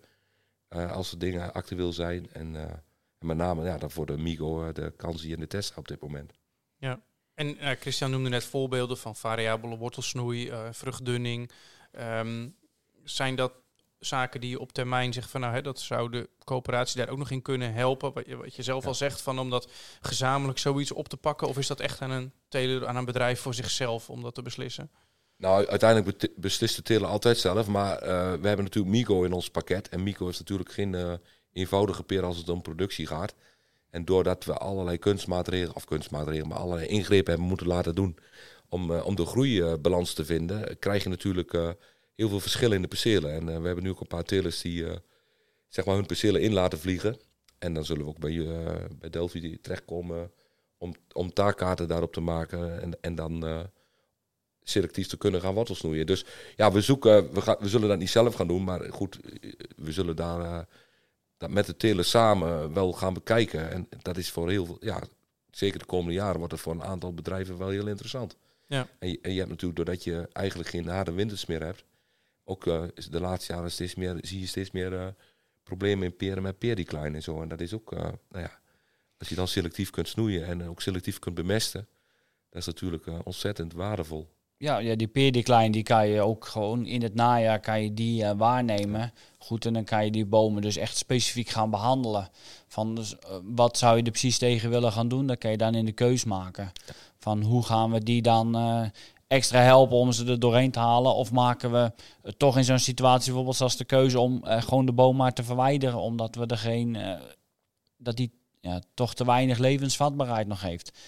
als 0.69 1.13
er 1.13 1.19
dingen 1.19 1.53
actueel 1.53 1.93
zijn. 1.93 2.33
En 2.33 2.83
en 3.19 3.27
met 3.27 3.37
name 3.37 3.65
ja, 3.65 3.79
dan 3.79 3.91
voor 3.91 4.07
de 4.07 4.19
Migo, 4.19 4.67
eh, 4.67 4.75
de 4.75 4.93
Kansi 4.97 5.33
en 5.33 5.41
de 5.41 5.47
Tesla 5.47 5.77
op 5.77 5.89
dit 5.89 6.01
moment. 6.01 6.33
Ja, 6.77 7.01
en 7.35 7.57
Christian 7.81 8.11
noemde 8.11 8.29
net 8.29 8.45
voorbeelden 8.45 8.99
van 8.99 9.17
variabele 9.17 9.77
wortelsnoei, 9.77 10.53
vruchtdunning. 10.71 11.51
Um, 11.93 12.57
zijn 13.05 13.35
dat 13.35 13.53
zaken 13.99 14.41
die 14.41 14.51
je 14.51 14.61
op 14.61 14.73
termijn 14.73 15.13
zegt 15.13 15.31
van 15.31 15.41
nou, 15.41 15.55
hè, 15.55 15.63
dat 15.63 15.81
zou 15.81 16.11
de 16.11 16.29
coöperatie 16.45 16.97
daar 16.97 17.09
ook 17.09 17.19
nog 17.19 17.31
in 17.31 17.43
kunnen 17.43 17.73
helpen? 17.73 18.13
Wat 18.13 18.27
je, 18.27 18.37
wat 18.37 18.55
je 18.55 18.63
zelf 18.63 18.87
al 18.87 18.95
zegt, 18.95 19.21
van 19.21 19.39
om 19.39 19.51
dat 19.51 19.71
gezamenlijk 20.01 20.59
zoiets 20.59 20.93
op 20.93 21.09
te 21.09 21.17
pakken? 21.17 21.49
Of 21.49 21.59
is 21.59 21.67
dat 21.67 21.81
echt 21.81 22.01
aan 22.01 22.11
een 22.11 22.33
teler, 22.49 22.87
aan 22.87 22.97
een 22.97 23.05
bedrijf 23.05 23.41
voor 23.41 23.55
zichzelf 23.55 24.11
om 24.11 24.23
dat 24.23 24.35
te 24.35 24.43
beslissen? 24.43 24.91
Nou, 25.37 25.67
uiteindelijk 25.67 26.29
beslist 26.37 26.77
de 26.77 26.83
teler 26.83 27.09
altijd 27.09 27.39
zelf. 27.39 27.67
Maar 27.67 28.03
uh, 28.03 28.09
we 28.41 28.47
hebben 28.47 28.65
natuurlijk 28.65 28.95
Migo 28.95 29.23
in 29.23 29.33
ons 29.33 29.51
pakket. 29.51 29.89
En 29.89 30.03
Migo 30.03 30.29
is 30.29 30.39
natuurlijk 30.39 30.73
geen 30.73 31.21
eenvoudige 31.53 32.03
peer 32.03 32.25
als 32.25 32.37
het 32.37 32.49
om 32.49 32.63
productie 32.63 33.07
gaat. 33.07 33.35
En 33.91 34.05
doordat 34.05 34.45
we 34.45 34.53
allerlei 34.53 34.99
kunstmaatregelen, 34.99 35.77
of 35.77 35.85
kunstmaatregelen, 35.85 36.49
maar 36.49 36.59
allerlei 36.59 36.87
ingrepen 36.87 37.29
hebben 37.29 37.49
moeten 37.49 37.67
laten 37.67 37.95
doen 37.95 38.17
om, 38.69 38.91
uh, 38.91 39.07
om 39.07 39.15
de 39.15 39.27
groeibalans 39.27 40.15
te 40.15 40.25
vinden, 40.25 40.79
krijg 40.79 41.03
je 41.03 41.09
natuurlijk 41.09 41.53
heel 42.15 42.29
veel 42.29 42.41
verschillen 42.41 42.77
in 42.77 42.83
de 42.83 42.89
percelen. 42.89 43.33
En 43.33 43.47
we 43.47 43.67
hebben 43.67 43.85
nu 43.85 43.91
ook 43.91 44.01
een 44.01 44.07
paar 44.07 44.25
telers 44.25 44.61
die 44.61 44.87
zeg 45.69 45.85
maar 45.85 45.95
hun 45.95 46.07
percelen 46.07 46.41
in 46.41 46.53
laten 46.53 46.79
vliegen. 46.79 47.17
En 47.59 47.75
dan 47.75 47.85
zullen 47.85 48.03
we 48.03 48.09
ook 48.09 48.19
bij, 48.19 48.47
bij 48.99 49.11
Delphi 49.11 49.61
terechtkomen 49.61 50.31
om, 50.79 50.95
om 51.13 51.33
taakkaarten 51.33 51.89
daarop 51.89 52.13
te 52.13 52.21
maken 52.21 52.81
en, 52.81 53.01
en 53.01 53.15
dan 53.15 53.45
selectief 54.69 55.07
te 55.07 55.17
kunnen 55.17 55.41
gaan 55.41 55.55
wortelsnoeien. 55.55 56.07
Dus 56.07 56.25
ja, 56.57 56.73
we 56.73 56.81
zoeken, 56.81 57.33
we, 57.33 57.41
gaan, 57.41 57.57
we 57.59 57.69
zullen 57.69 57.89
dat 57.89 57.99
niet 57.99 58.11
zelf 58.11 58.35
gaan 58.35 58.49
doen, 58.49 58.65
maar 58.65 58.93
goed, 58.93 59.19
we 59.77 59.93
zullen 59.93 60.17
daar 60.17 60.67
dat 61.37 61.51
met 61.51 61.67
de 61.67 61.77
telen 61.77 62.05
samen 62.05 62.75
wel 62.75 62.93
gaan 62.93 63.15
bekijken. 63.15 63.71
En 63.71 63.89
dat 64.03 64.17
is 64.17 64.31
voor 64.31 64.51
heel 64.51 64.67
veel, 64.67 64.77
ja, 64.81 65.03
zeker 65.51 65.79
de 65.79 65.85
komende 65.85 66.13
jaren 66.13 66.39
wordt 66.39 66.53
het 66.53 66.63
voor 66.63 66.73
een 66.73 66.83
aantal 66.83 67.15
bedrijven 67.15 67.59
wel 67.59 67.69
heel 67.69 67.87
interessant. 67.87 68.37
Ja. 68.67 68.89
En, 68.99 69.09
je, 69.09 69.19
en 69.23 69.33
je 69.33 69.39
hebt 69.39 69.51
natuurlijk, 69.51 69.77
doordat 69.77 70.05
je 70.05 70.29
eigenlijk 70.33 70.69
geen 70.69 70.89
harde 70.89 71.13
winters 71.13 71.47
meer 71.47 71.63
hebt, 71.63 71.85
ook 72.45 72.67
uh, 72.67 72.83
de 73.11 73.21
laatste 73.21 73.53
jaren 73.53 73.71
steeds 73.71 73.95
meer, 73.95 74.19
zie 74.21 74.41
je 74.41 74.47
steeds 74.47 74.71
meer 74.71 74.93
uh, 74.93 75.07
problemen 75.63 76.05
in 76.05 76.17
peren 76.17 76.43
met 76.43 76.59
peerdecline 76.59 77.17
en 77.17 77.23
zo. 77.23 77.43
En 77.43 77.49
dat 77.49 77.61
is 77.61 77.75
ook, 77.75 77.91
nou 77.91 78.19
ja, 78.29 78.61
als 79.19 79.29
je 79.29 79.35
dan 79.35 79.49
selectief 79.49 79.91
kunt 79.91 80.09
snoeien 80.09 80.47
en 80.47 80.69
ook 80.69 80.83
selectief 80.83 81.19
kunt 81.19 81.35
bemesten, 81.35 81.89
dat 82.49 82.61
is 82.61 82.67
natuurlijk 82.67 83.07
ontzettend 83.25 83.73
waardevol. 83.73 84.29
Ja, 84.59 84.79
ja 84.79 84.95
die 84.95 85.07
peerdecline 85.07 85.71
die 85.71 85.83
kan 85.83 86.09
je 86.09 86.21
ook 86.21 86.47
gewoon 86.47 86.87
in 86.87 87.03
het 87.03 87.15
najaar 87.15 87.61
kan 87.61 87.83
je 87.83 87.95
die 87.95 88.25
waarnemen. 88.25 89.13
Goed, 89.39 89.67
en 89.67 89.73
dan 89.73 89.85
kan 89.85 90.05
je 90.05 90.11
die 90.11 90.27
bomen 90.27 90.63
dus 90.63 90.77
echt 90.77 90.97
specifiek 90.97 91.49
gaan 91.49 91.71
behandelen. 91.71 92.29
Van 92.69 92.95
dus, 92.95 93.19
eh, 93.19 93.37
wat 93.43 93.79
zou 93.79 93.97
je 93.97 94.03
er 94.03 94.11
precies 94.11 94.39
tegen 94.39 94.71
willen 94.71 94.93
gaan 94.93 95.09
doen? 95.09 95.27
Dan 95.27 95.39
kan 95.39 95.51
je 95.51 95.57
dan 95.57 95.75
in 95.75 95.85
de 95.85 95.93
keus 95.93 96.25
maken. 96.25 96.73
Van 97.19 97.43
hoe 97.43 97.65
gaan 97.65 97.91
we 97.91 98.03
die 98.03 98.23
dan 98.23 98.57
uh, 98.57 98.87
extra 99.27 99.61
helpen 99.61 99.97
om 99.97 100.13
ze 100.13 100.27
er 100.27 100.41
doorheen 100.41 100.71
te 100.71 100.79
halen? 100.79 101.15
Of 101.15 101.33
maken 101.33 101.73
we 101.73 101.93
toch 102.37 102.57
in 102.57 102.65
zo'n 102.65 102.79
situatie 102.79 103.27
bijvoorbeeld 103.27 103.57
zoals 103.57 103.77
de 103.77 103.85
keuze 103.85 104.21
om 104.21 104.41
gewoon 104.45 104.87
de 104.87 104.93
boom 104.93 105.17
maar 105.17 105.33
te 105.33 105.43
verwijderen, 105.43 105.99
omdat 105.99 106.35
we 106.35 106.47
er 106.47 106.59
geen, 106.59 106.99
dat 107.97 108.17
die 108.17 108.33
ja, 108.61 108.81
toch 108.95 109.15
te 109.15 109.25
weinig 109.25 109.59
levensvatbaarheid 109.59 110.47
nog 110.47 110.61
heeft. 110.61 110.99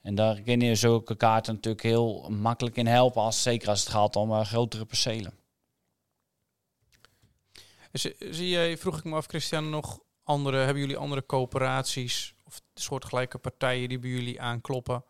En 0.00 0.14
daar 0.14 0.40
kun 0.40 0.60
je 0.60 0.74
zulke 0.74 1.16
kaarten 1.16 1.54
natuurlijk 1.54 1.82
heel 1.82 2.30
makkelijk 2.30 2.76
in 2.76 2.86
helpen, 2.86 3.22
als, 3.22 3.42
zeker 3.42 3.68
als 3.68 3.80
het 3.80 3.88
gaat 3.88 4.16
om 4.16 4.44
grotere 4.44 4.84
percelen. 4.84 5.32
Zie 8.18 8.48
jij, 8.48 8.78
vroeg 8.78 8.98
ik 8.98 9.04
me 9.04 9.14
af, 9.14 9.26
Christian, 9.26 9.70
nog 9.70 10.00
andere, 10.22 10.56
hebben 10.56 10.78
jullie 10.82 10.96
andere 10.96 11.26
coöperaties 11.26 12.34
of 12.44 12.60
soortgelijke 12.74 13.38
partijen 13.38 13.88
die 13.88 13.98
bij 13.98 14.10
jullie 14.10 14.40
aankloppen, 14.40 15.04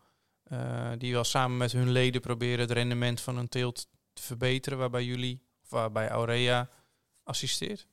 uh, 0.51 0.91
die 0.97 1.13
wel 1.13 1.23
samen 1.23 1.57
met 1.57 1.71
hun 1.71 1.91
leden 1.91 2.21
proberen 2.21 2.59
het 2.59 2.71
rendement 2.71 3.21
van 3.21 3.37
een 3.37 3.49
teelt 3.49 3.87
te 4.13 4.21
verbeteren, 4.21 4.77
waarbij 4.77 5.03
jullie, 5.03 5.41
of 5.63 5.69
waarbij 5.69 6.09
Aurea 6.09 6.69
assisteert? 7.23 7.87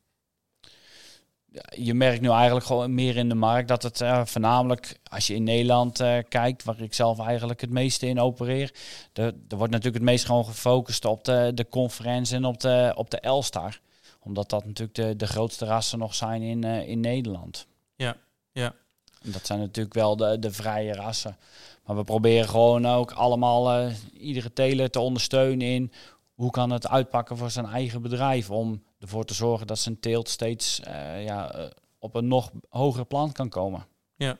Je 1.71 1.95
merkt 1.95 2.21
nu 2.21 2.31
eigenlijk 2.31 2.67
gewoon 2.67 2.95
meer 2.95 3.17
in 3.17 3.29
de 3.29 3.35
markt 3.35 3.69
dat 3.69 3.83
het 3.83 4.01
uh, 4.01 4.25
voornamelijk, 4.25 4.99
als 5.11 5.27
je 5.27 5.35
in 5.35 5.43
Nederland 5.43 6.01
uh, 6.01 6.19
kijkt, 6.29 6.65
waar 6.65 6.81
ik 6.81 6.95
zelf 6.95 7.19
eigenlijk 7.19 7.61
het 7.61 7.71
meeste 7.71 8.07
in 8.07 8.21
opereer, 8.21 8.75
er, 9.13 9.25
er 9.25 9.57
wordt 9.57 9.73
natuurlijk 9.73 10.03
het 10.03 10.11
meest 10.11 10.25
gewoon 10.25 10.45
gefocust 10.45 11.05
op 11.05 11.25
de, 11.25 11.51
de 11.55 11.69
conferentie 11.69 12.37
en 12.37 12.45
op 12.45 12.61
de, 12.61 12.93
op 12.97 13.11
de 13.11 13.21
Elstar 13.21 13.81
omdat 14.27 14.51
dat 14.51 14.65
natuurlijk 14.65 14.97
de, 14.97 15.17
de 15.17 15.27
grootste 15.27 15.65
rassen 15.65 15.99
nog 15.99 16.15
zijn 16.15 16.43
in, 16.43 16.65
uh, 16.65 16.89
in 16.89 17.01
Nederland. 17.01 17.67
Ja, 17.97 18.17
ja. 18.53 18.75
En 19.23 19.31
dat 19.31 19.47
zijn 19.47 19.59
natuurlijk 19.59 19.95
wel 19.95 20.17
de, 20.17 20.39
de 20.39 20.53
vrije 20.53 20.95
rassen. 20.95 21.37
Maar 21.85 21.97
we 21.97 22.05
proberen 22.05 22.49
gewoon 22.49 22.87
ook 22.87 23.13
allemaal 23.13 23.91
iedere 24.13 24.53
teler 24.53 24.91
te 24.91 25.01
ondersteunen 25.01 25.67
in 25.67 25.93
hoe 26.35 26.51
kan 26.51 26.71
het 26.71 26.89
uitpakken 26.89 27.37
voor 27.37 27.51
zijn 27.51 27.67
eigen 27.67 28.03
bedrijf. 28.03 28.51
Om 28.51 28.83
ervoor 28.99 29.25
te 29.25 29.35
zorgen 29.35 29.67
dat 29.67 29.79
zijn 29.79 30.01
teelt 30.01 30.29
steeds 30.29 30.81
uh, 30.87 31.25
ja, 31.25 31.71
op 31.99 32.15
een 32.15 32.29
nog 32.29 32.51
hoger 32.69 33.05
plan 33.05 33.33
kan 33.33 33.49
komen. 33.49 33.87
Ja, 34.17 34.39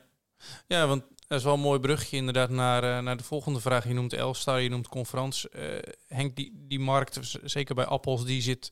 ja 0.67 0.87
want 0.87 1.03
dat 1.27 1.37
is 1.37 1.43
wel 1.43 1.53
een 1.53 1.59
mooi 1.59 1.79
brugje 1.79 2.17
inderdaad 2.17 2.49
naar, 2.49 2.83
uh, 2.83 2.99
naar 2.99 3.17
de 3.17 3.23
volgende 3.23 3.59
vraag. 3.59 3.87
Je 3.87 3.93
noemt 3.93 4.13
Elstar, 4.13 4.61
je 4.61 4.69
noemt 4.69 4.87
Conference. 4.87 5.49
Uh, 5.55 5.93
Henk, 6.07 6.35
die, 6.35 6.51
die 6.67 6.79
markt, 6.79 7.19
zeker 7.43 7.75
bij 7.75 7.85
appels, 7.85 8.25
die 8.25 8.41
zit 8.41 8.71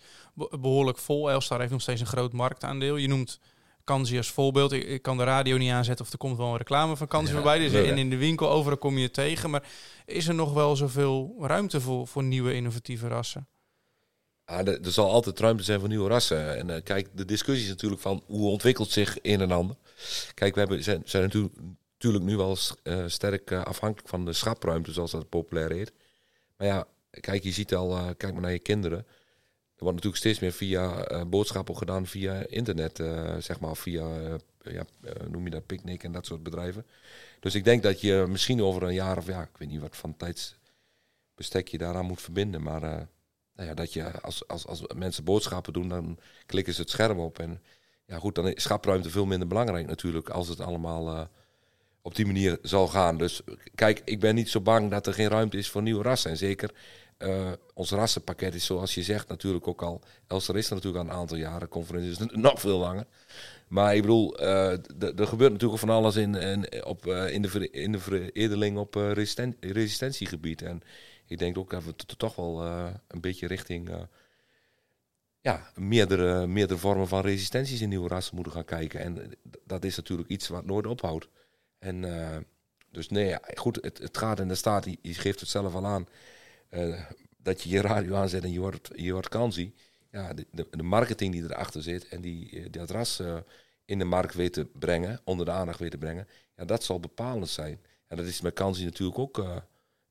behoorlijk 0.60 0.98
vol. 0.98 1.32
Elstar 1.32 1.60
heeft 1.60 1.71
nog 1.71 1.82
steeds 1.82 2.02
een 2.02 2.08
groot 2.08 2.34
marktaandeel. 2.34 2.95
Je 2.95 3.08
noemt 3.08 3.39
Kansi 3.84 4.17
als 4.17 4.30
voorbeeld. 4.30 4.71
Ik, 4.71 4.84
ik, 4.84 5.02
kan 5.02 5.17
de 5.17 5.24
radio 5.24 5.58
niet 5.58 5.71
aanzetten 5.71 6.06
of 6.06 6.12
er 6.12 6.17
komt 6.17 6.38
wel 6.38 6.52
een 6.52 6.58
reclame 6.58 6.95
van 6.95 7.08
Kansi 7.08 7.28
ja, 7.28 7.34
voorbij. 7.34 7.60
Dus 7.60 7.71
in, 7.71 7.98
in 7.98 8.10
de 8.10 8.17
winkel, 8.17 8.50
overal 8.50 8.78
kom 8.78 8.98
je 8.98 9.12
tegen. 9.12 9.50
Maar 9.50 9.63
is 10.06 10.28
er 10.28 10.36
nog 10.36 10.54
wel 10.54 10.76
zoveel 10.76 11.36
ruimte 11.39 11.82
voor, 11.82 12.08
voor 12.08 12.24
nieuwe 12.24 12.54
innovatieve 12.54 13.08
rassen? 13.08 13.48
Ah, 14.45 14.67
er, 14.67 14.91
zal 14.91 15.12
altijd 15.12 15.39
ruimte 15.39 15.63
zijn 15.63 15.79
voor 15.79 15.89
nieuwe 15.89 16.10
rassen. 16.10 16.58
En 16.58 16.69
uh, 16.69 16.75
kijk, 16.84 17.10
de 17.13 17.25
discussie 17.25 17.63
is 17.63 17.69
natuurlijk 17.69 18.01
van 18.01 18.23
hoe 18.25 18.49
ontwikkelt 18.49 18.89
zich 18.89 19.17
een 19.21 19.41
en 19.41 19.51
ander. 19.51 19.75
Kijk, 20.34 20.53
we 20.53 20.60
hebben, 20.60 20.84
zijn, 20.84 21.01
zijn 21.05 21.23
natuurlijk 21.23 22.23
nu 22.23 22.38
wel 22.38 22.58
uh, 22.84 23.03
sterk 23.08 23.51
uh, 23.51 23.63
afhankelijk 23.63 24.10
van 24.10 24.25
de 24.25 24.34
schapruimte, 24.34 24.91
zoals 24.91 25.12
dat 25.12 25.29
populair 25.29 25.71
heet. 25.71 25.93
Maar 26.58 26.67
ja, 26.67 26.88
kijk, 27.10 27.43
je 27.43 27.51
ziet 27.51 27.75
al, 27.75 28.15
kijk 28.15 28.34
maar 28.34 28.41
naar 28.41 28.51
je 28.51 28.60
kinderen. 28.60 28.97
Er 28.97 29.84
wordt 29.84 29.95
natuurlijk 29.95 30.23
steeds 30.23 30.39
meer 30.39 30.51
via 30.51 31.25
boodschappen 31.25 31.77
gedaan 31.77 32.08
via 32.08 32.47
internet, 32.47 32.97
zeg 33.39 33.60
maar, 33.60 33.75
via, 33.75 34.38
ja, 34.62 34.86
noem 35.29 35.43
je 35.43 35.49
dat, 35.49 35.65
picknick 35.65 36.03
en 36.03 36.12
dat 36.12 36.25
soort 36.25 36.43
bedrijven. 36.43 36.86
Dus 37.39 37.55
ik 37.55 37.63
denk 37.63 37.84
dat 37.84 38.01
je 38.01 38.25
misschien 38.27 38.62
over 38.62 38.84
een 38.84 38.93
jaar 38.93 39.17
of 39.17 39.27
ja, 39.27 39.41
ik 39.41 39.58
weet 39.58 39.69
niet 39.69 39.81
wat 39.81 39.97
van 39.97 40.17
tijdsbestek 40.17 41.67
je 41.67 41.77
daaraan 41.77 42.05
moet 42.05 42.21
verbinden, 42.21 42.62
maar 42.62 43.08
nou 43.56 43.70
ja, 43.70 43.74
dat 43.74 43.94
je 43.94 44.22
als, 44.22 44.48
als, 44.48 44.68
als 44.68 44.84
mensen 44.96 45.24
boodschappen 45.24 45.74
doen, 45.74 45.89
dan 45.89 46.18
klikken 46.46 46.74
ze 46.74 46.82
het 46.82 46.89
scherm 46.89 47.20
op 47.20 47.39
en 47.39 47.62
ja 48.06 48.18
goed, 48.18 48.36
dan 48.36 48.48
is 48.48 48.63
schapruimte 48.63 49.10
veel 49.10 49.26
minder 49.26 49.48
belangrijk 49.48 49.88
natuurlijk 49.88 50.30
als 50.30 50.48
het 50.48 50.60
allemaal 50.60 51.30
op 52.06 52.15
die 52.15 52.26
manier 52.26 52.58
zal 52.62 52.88
gaan. 52.88 53.18
Dus 53.18 53.41
kijk, 53.76 54.02
ik 54.06 54.20
ben 54.20 54.36
niet 54.36 54.50
zo 54.50 54.62
bang 54.62 54.91
dat 54.91 55.08
er 55.08 55.13
geen 55.13 55.28
ruimte 55.28 55.58
is 55.58 55.70
voor 55.70 55.82
nieuwe 55.82 56.04
rassen. 56.04 56.32
En 56.32 56.38
zeker 56.38 56.72
uh, 57.20 57.52
ons 57.74 57.91
rassenpakket 57.91 58.56
is 58.56 58.65
zoals 58.65 58.96
je 58.96 59.04
zegt 59.04 59.28
natuurlijk 59.28 59.68
ook 59.68 59.82
al. 59.82 60.02
Elster 60.28 60.58
is 60.58 60.70
er 60.70 60.76
natuurlijk 60.76 61.04
al 61.04 61.10
een 61.10 61.18
aantal 61.20 61.38
jaren. 61.38 61.68
Conferentie 61.68 62.12
is 62.12 62.18
nog 62.32 62.60
veel 62.60 62.78
langer. 62.78 63.06
Maar 63.68 63.96
ik 63.96 64.02
bedoel, 64.02 64.41
uh, 64.41 64.72
er 65.20 65.28
gebeurt 65.28 65.52
natuurlijk 65.52 65.80
van 65.80 65.89
alles 65.89 66.15
in, 66.15 66.36
in, 66.36 66.86
op, 66.86 67.06
in, 67.08 67.41
de, 67.41 67.70
in 67.72 67.91
de 67.91 68.00
veredeling 68.00 68.78
op 68.78 68.96
resisten 68.96 69.56
resistentiegebied. 69.60 70.62
En 70.62 70.82
ik 71.28 71.38
denk 71.38 71.58
ook 71.58 71.70
dat 71.70 71.84
we 71.84 71.96
toch 71.96 72.36
wel 72.36 72.66
een 73.08 73.22
beetje 73.22 73.48
richting 73.48 74.08
ja, 75.42 75.72
meerdere, 75.76 76.48
meerdere 76.48 76.80
vormen 76.80 77.08
van 77.08 77.22
resistenties 77.22 77.82
in 77.82 77.90
nieuwe 77.90 78.08
rassen 78.08 78.36
moeten 78.36 78.54
gaan 78.54 78.66
kijken. 78.66 79.00
En 79.00 79.32
dat 79.64 79.84
is 79.84 79.96
natuurlijk 79.96 80.30
iets 80.30 80.48
wat 80.48 80.66
nooit 80.66 80.88
ophoudt. 80.88 81.28
En 81.80 82.02
dus 82.92 83.10
nee, 83.10 83.36
goed, 83.56 83.78
het, 83.82 83.98
het 83.98 84.18
gaat 84.18 84.40
en 84.40 84.48
de 84.48 84.56
staat, 84.56 84.86
je, 85.02 85.14
geeft 85.14 85.40
het 85.40 85.50
zelf 85.50 85.74
al 85.74 85.86
aan, 85.86 86.08
dat 87.38 87.62
je 87.62 87.70
je 87.70 87.82
radio 87.82 88.16
aanzet 88.16 88.44
en 88.44 88.52
je 88.52 88.60
wordt, 88.60 88.90
je 88.96 89.12
wordt 89.12 89.30
kansie. 89.30 89.74
Ja, 90.12 90.34
de, 90.34 90.68
de, 90.70 90.84
marketing 90.84 91.32
die 91.32 91.44
erachter 91.44 91.84
zit 91.84 92.08
en 92.08 92.22
die, 92.22 92.70
dat 92.70 92.90
ras 92.90 93.22
in 93.86 94.00
de 94.00 94.06
markt 94.06 94.34
weet 94.34 94.54
te 94.54 94.66
brengen, 94.66 95.22
onder 95.24 95.46
de 95.46 95.52
aandacht 95.52 95.80
weet 95.80 95.92
te 95.92 95.98
brengen, 95.98 96.28
ja, 96.56 96.66
dat 96.66 96.84
zal 96.84 97.00
bepalend 97.00 97.50
zijn. 97.50 97.80
En 98.08 98.18
dat 98.18 98.26
is 98.26 98.42
met 98.42 98.54
Kansi 98.54 98.84
natuurlijk 98.84 99.20
ook. 99.20 99.46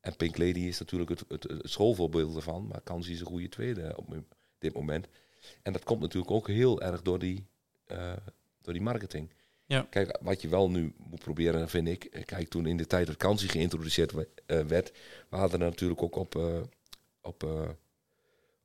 En 0.05 0.17
Pink 0.17 0.39
Lady 0.39 0.61
is 0.61 0.79
natuurlijk 0.79 1.11
het, 1.11 1.25
het, 1.29 1.43
het 1.43 1.71
schoolvoorbeeld 1.71 2.37
ervan, 2.37 2.67
maar 2.67 2.81
Kansi 2.81 3.13
is 3.13 3.21
een 3.21 3.27
goede 3.27 3.49
tweede 3.49 3.93
op 3.97 4.17
dit 4.59 4.75
moment. 4.75 5.07
En 5.63 5.73
dat 5.73 5.85
komt 5.85 6.01
natuurlijk 6.01 6.33
ook 6.33 6.49
heel 6.49 6.83
erg 6.83 7.03
door 7.03 7.19
die, 7.19 7.47
eh, 7.87 8.13
door 8.63 8.73
die 8.73 8.83
marketing. 8.83 9.33
Ja. 9.67 9.87
Kijk, 9.91 10.19
wat 10.21 10.43
je 10.43 10.49
wel 10.49 10.71
nu 10.71 10.95
moet 11.11 11.21
proberen, 11.21 11.69
vind 11.69 11.89
ik. 11.89 12.05
eh, 12.05 12.25
Kijk, 12.25 12.49
toen 12.49 12.67
in 12.67 12.77
de 12.77 12.87
tijd 12.87 13.07
dat 13.07 13.17
Kansi 13.17 13.49
geïntroduceerd 13.49 14.13
eh, 14.47 14.61
werd, 14.61 14.93
we 15.29 15.37
hadden 15.37 15.61
er 15.61 15.67
natuurlijk 15.67 16.03
ook 16.03 16.17
op, 16.17 16.35
op, 17.21 17.43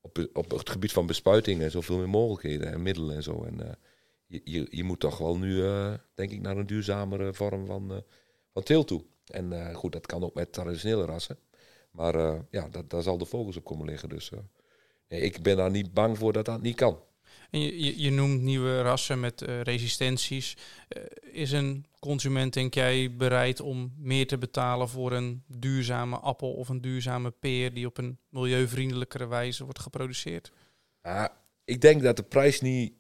op, 0.02 0.30
op 0.34 0.52
het 0.52 0.70
gebied 0.70 0.92
van 0.92 1.06
bespuitingen 1.06 1.72
zoveel 1.72 1.98
meer 1.98 2.10
mogelijkheden 2.10 2.72
en 2.72 2.82
middelen 2.82 3.16
en 3.16 3.24
zo. 3.24 3.44
En 3.44 3.78
je, 4.28 4.42
je, 4.44 4.68
je 4.70 4.84
moet 4.84 5.00
toch 5.00 5.18
wel 5.18 5.38
nu, 5.38 5.62
denk 6.14 6.32
ik, 6.32 6.42
naar 6.42 6.58
een 6.58 6.68
duurzamere 6.68 7.34
vorm 7.34 7.66
van, 7.66 8.04
van 8.54 8.64
teelt 8.64 8.88
toe. 8.88 9.04
En 9.30 9.54
eh, 9.54 9.76
goed, 9.76 9.92
dat 9.92 10.06
kan 10.06 10.24
ook 10.24 10.34
met 10.34 10.54
traditionele 10.54 11.06
rassen. 11.06 11.38
Maar 11.92 12.16
eh, 12.16 12.40
ja, 12.50 12.68
dat, 12.70 12.90
daar 12.90 13.02
zal 13.02 13.18
de 13.18 13.26
focus 13.26 13.58
op 13.58 13.64
komen 13.64 13.86
liggen. 13.86 14.10
Dus 14.10 14.32
eh, 14.32 14.40
nee, 15.08 15.22
ik 15.22 15.42
ben 15.42 15.58
daar 15.58 15.72
niet 15.72 15.94
bang 15.94 16.18
voor 16.18 16.34
dat 16.34 16.46
dat 16.46 16.62
niet 16.62 16.76
kan. 16.76 17.00
En 17.50 17.60
je, 17.60 17.84
je, 17.84 18.02
je 18.02 18.12
noemt 18.12 18.42
nieuwe 18.42 18.82
rassen 18.82 19.20
met 19.20 19.42
resistenties. 19.42 20.58
Is 21.32 21.52
een 21.52 21.86
consument, 22.00 22.54
denk 22.54 22.74
jij, 22.74 23.16
bereid 23.16 23.62
om 23.62 23.94
meer 23.98 24.28
te 24.28 24.38
betalen 24.38 24.90
voor 24.90 25.12
een 25.12 25.44
duurzame 25.48 26.18
appel 26.18 26.54
of 26.54 26.70
een 26.70 26.82
duurzame 26.82 27.32
peer 27.32 27.74
die 27.74 27.86
op 27.86 27.98
een 27.98 28.18
milieuvriendelijkere 28.30 29.28
wijze 29.28 29.64
wordt 29.64 29.80
geproduceerd? 29.80 30.52
Ja, 31.04 31.38
ik 31.66 31.82
denk 31.82 32.02
dat 32.02 32.18
de 32.18 32.24
prijs 32.24 32.62
niet, 32.62 32.94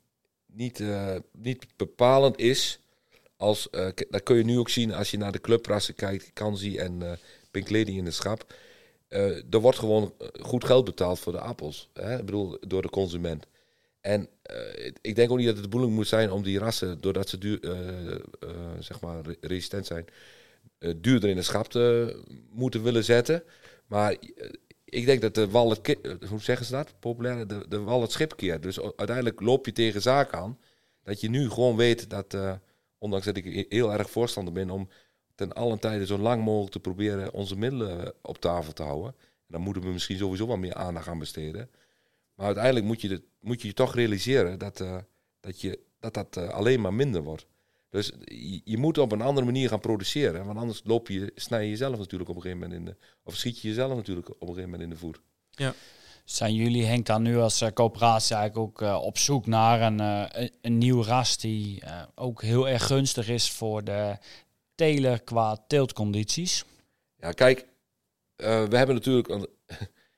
niet, 0.45 0.83
niet 1.31 1.67
bepalend 1.75 2.37
is. 2.39 2.79
Als, 3.39 3.67
k- 3.69 4.05
dat 4.09 4.23
kun 4.23 4.35
je 4.35 4.43
nu 4.43 4.57
ook 4.59 4.69
zien 4.69 4.93
als 4.93 5.11
je 5.11 5.17
naar 5.17 5.31
de 5.31 5.41
clubrassen 5.41 5.95
kijkt, 5.95 6.33
Kansi 6.33 6.77
en 6.77 7.01
eh 7.01 7.11
Pink 7.51 7.69
Lady 7.69 7.91
in 7.91 8.05
de 8.05 8.11
schap. 8.11 8.53
Eh, 9.07 9.53
er 9.53 9.59
wordt 9.59 9.79
gewoon 9.79 10.13
goed 10.41 10.63
geld 10.65 10.85
betaald 10.85 11.19
voor 11.19 11.31
de 11.31 11.39
appels. 11.39 11.89
Hè? 11.93 12.17
Ik 12.19 12.25
bedoel, 12.25 12.57
door 12.67 12.81
de 12.81 12.89
consument. 12.89 13.45
En 14.01 14.29
ik 15.01 15.15
denk 15.15 15.31
ook 15.31 15.37
niet 15.37 15.45
dat 15.45 15.55
het 15.55 15.63
de 15.63 15.69
bedoeling 15.69 15.95
moet 15.95 16.07
zijn 16.07 16.31
om 16.31 16.43
die 16.43 16.59
rassen, 16.59 17.01
doordat 17.01 17.29
ze 17.29 17.37
duur, 17.37 17.59
zeg 18.79 19.01
maar 19.01 19.21
re- 19.21 19.35
resistent 19.41 19.85
zijn, 19.85 20.05
duurder 20.97 21.29
in 21.29 21.35
de 21.35 21.41
schap 21.41 21.67
te 21.67 22.15
moeten 22.51 22.83
willen 22.83 23.03
zetten. 23.03 23.43
Maar 23.87 24.15
ik 24.85 25.05
denk 25.05 25.21
dat 25.21 25.35
de 25.35 25.49
wal 25.49 25.69
het, 25.69 25.97
hoe 26.29 26.41
zeggen 26.41 26.65
ze 26.65 26.71
dat? 26.71 26.93
Populair, 26.99 27.47
de, 27.47 27.65
de 27.69 27.79
wal 27.79 28.01
het 28.01 28.11
schip 28.11 28.35
keert. 28.37 28.63
Dus 28.63 28.81
uiteindelijk 28.81 29.41
loop 29.41 29.65
je 29.65 29.71
tegen 29.71 30.01
zaken 30.01 30.37
aan. 30.37 30.59
Dat 31.03 31.21
je 31.21 31.29
nu 31.29 31.49
gewoon 31.49 31.75
weet 31.75 32.09
dat, 32.09 32.37
ondanks 32.99 33.25
dat 33.25 33.37
ik 33.37 33.45
he- 33.45 33.65
heel 33.69 33.93
erg 33.93 34.09
voorstander 34.09 34.53
ben 34.53 34.69
om 34.69 34.89
ten 35.35 35.53
allen 35.53 35.79
tijde 35.79 36.05
zo 36.05 36.17
lang 36.17 36.43
mogelijk 36.43 36.71
te 36.71 36.79
proberen 36.79 37.33
onze 37.33 37.55
middelen 37.55 38.13
op 38.21 38.37
tafel 38.37 38.73
te 38.73 38.83
houden. 38.83 39.15
En 39.19 39.55
dan 39.55 39.61
moeten 39.61 39.83
we 39.83 39.89
misschien 39.89 40.17
sowieso 40.17 40.45
wat 40.45 40.57
meer 40.57 40.73
aandacht 40.73 41.07
aan 41.07 41.19
besteden. 41.19 41.69
Maar 42.35 42.45
uiteindelijk 42.45 42.85
moet 42.85 43.01
je, 43.01 43.23
moet 43.39 43.61
je 43.61 43.67
je 43.67 43.73
toch 43.73 43.95
realiseren 43.95 44.59
dat 44.59 44.81
eh, 44.81 44.97
dat, 45.39 45.61
je, 45.61 45.79
dat, 45.99 46.13
dat 46.13 46.37
eh, 46.37 46.49
alleen 46.49 46.81
maar 46.81 46.93
minder 46.93 47.23
wordt. 47.23 47.47
Dus 47.89 48.11
je, 48.63 48.77
moet 48.77 48.97
op 48.97 49.11
een 49.11 49.21
andere 49.21 49.45
manier 49.45 49.69
gaan 49.69 49.79
produceren. 49.79 50.45
Want 50.45 50.57
anders 50.57 50.81
loop 50.83 51.07
je, 51.07 51.31
snij 51.35 51.63
je 51.63 51.69
jezelf 51.69 51.97
natuurlijk 51.97 52.29
op 52.29 52.35
een 52.35 52.41
gegeven 52.41 52.61
moment 52.61 52.79
in 52.79 52.85
de. 52.85 53.05
Of 53.23 53.35
schiet 53.35 53.59
je 53.59 53.67
jezelf 53.67 53.95
natuurlijk 53.95 54.29
op 54.29 54.41
een 54.41 54.47
gegeven 54.47 54.69
moment 54.69 54.83
in 54.83 54.89
de 54.89 54.95
voet. 54.95 55.21
Zijn 56.29 56.53
jullie, 56.53 56.85
Henk, 56.85 57.05
dan 57.05 57.21
nu 57.21 57.37
als 57.37 57.61
eh, 57.61 57.69
coöperatie 57.73 58.35
eigenlijk 58.35 58.67
ook 58.67 58.81
eh, 58.81 59.01
op 59.01 59.17
zoek 59.17 59.45
naar 59.45 59.81
een, 59.81 59.99
eh, 59.99 60.47
een, 60.61 60.77
nieuw 60.77 61.03
ras 61.03 61.37
die 61.37 61.83
ook 62.15 62.41
heel 62.41 62.69
erg 62.69 62.85
gunstig 62.85 63.29
is 63.29 63.51
voor 63.51 63.83
de 63.83 64.17
teler 64.75 65.21
qua 65.21 65.57
teeltcondities? 65.67 66.65
Ja, 67.17 67.31
kijk, 67.31 67.67
we 68.35 68.67
hebben 68.77 68.95
natuurlijk. 68.95 69.27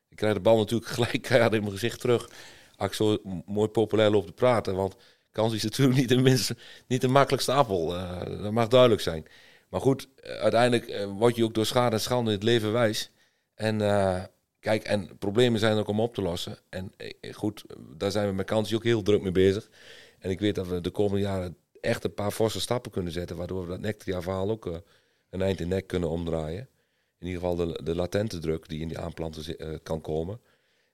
ik 0.10 0.16
krijg 0.16 0.34
de 0.34 0.40
bal 0.40 0.58
natuurlijk 0.58 0.92
gelijk 0.98 1.30
in 1.30 1.50
mijn 1.50 1.72
gezicht 1.72 2.00
terug. 2.00 2.30
Als 2.76 2.88
ik 2.88 2.94
zo 2.94 3.18
mooi 3.46 3.68
populair 3.68 4.10
loop 4.10 4.26
te 4.26 4.34
praten. 4.34 4.76
Want 4.76 4.96
kans 5.32 5.54
is 5.54 5.64
natuurlijk 5.70 5.98
niet 5.98 6.10
de, 6.10 6.18
minste, 6.18 6.56
niet 6.88 7.02
de 7.02 7.08
makkelijkste 7.08 7.52
appel. 7.52 7.88
dat 8.42 8.52
mag 8.52 8.68
duidelijk 8.68 9.02
zijn. 9.02 9.26
Maar 9.70 9.82
goed, 9.82 10.08
uiteindelijk 10.22 11.06
word 11.06 11.36
je 11.36 11.44
ook 11.44 11.54
door 11.54 11.66
schade 11.66 11.96
en 11.96 12.02
schande 12.02 12.30
in 12.32 12.36
het 12.36 12.46
leven 12.46 12.72
wijs. 12.72 13.12
En 13.56 13.78
kijk, 14.62 14.84
en 14.84 15.18
problemen 15.18 15.60
zijn 15.60 15.78
ook 15.78 15.88
om 15.88 16.00
op 16.00 16.14
te 16.14 16.22
lossen. 16.22 16.58
En 16.70 16.94
eh, 16.98 17.34
goed, 17.34 17.64
daar 17.98 18.12
zijn 18.12 18.28
we 18.28 18.34
met 18.34 18.46
kansie 18.46 18.76
ook 18.76 18.84
heel 18.84 19.02
druk 19.02 19.22
mee 19.22 19.32
bezig. 19.32 19.70
En 20.20 20.30
ik 20.30 20.40
weet 20.40 20.56
dat 20.56 20.68
we 20.68 20.82
de 20.82 20.90
komende 20.90 21.22
jaren 21.22 21.58
echt 21.82 22.04
een 22.04 22.14
paar 22.14 22.32
forse 22.32 22.60
stappen 22.60 22.92
kunnen 22.92 23.12
zetten. 23.12 23.38
Waardoor 23.38 23.62
we 23.62 23.70
dat 23.70 23.80
Nectaria-verhaal 23.80 24.50
ook 24.50 24.66
eh, 24.66 24.76
een 25.30 25.42
eind 25.42 25.60
in 25.60 25.68
nek 25.68 25.88
kunnen 25.88 26.10
omdraaien. 26.10 26.70
In 27.20 27.28
ieder 27.28 27.42
geval 27.42 27.56
de, 27.56 27.84
de 27.84 27.96
latente 27.96 28.40
druk 28.40 28.70
die 28.70 28.82
in 28.82 28.88
die 28.88 29.00
aanplanten 29.00 29.58
eh, 29.58 29.68
kan 29.84 30.02
komen. 30.02 30.40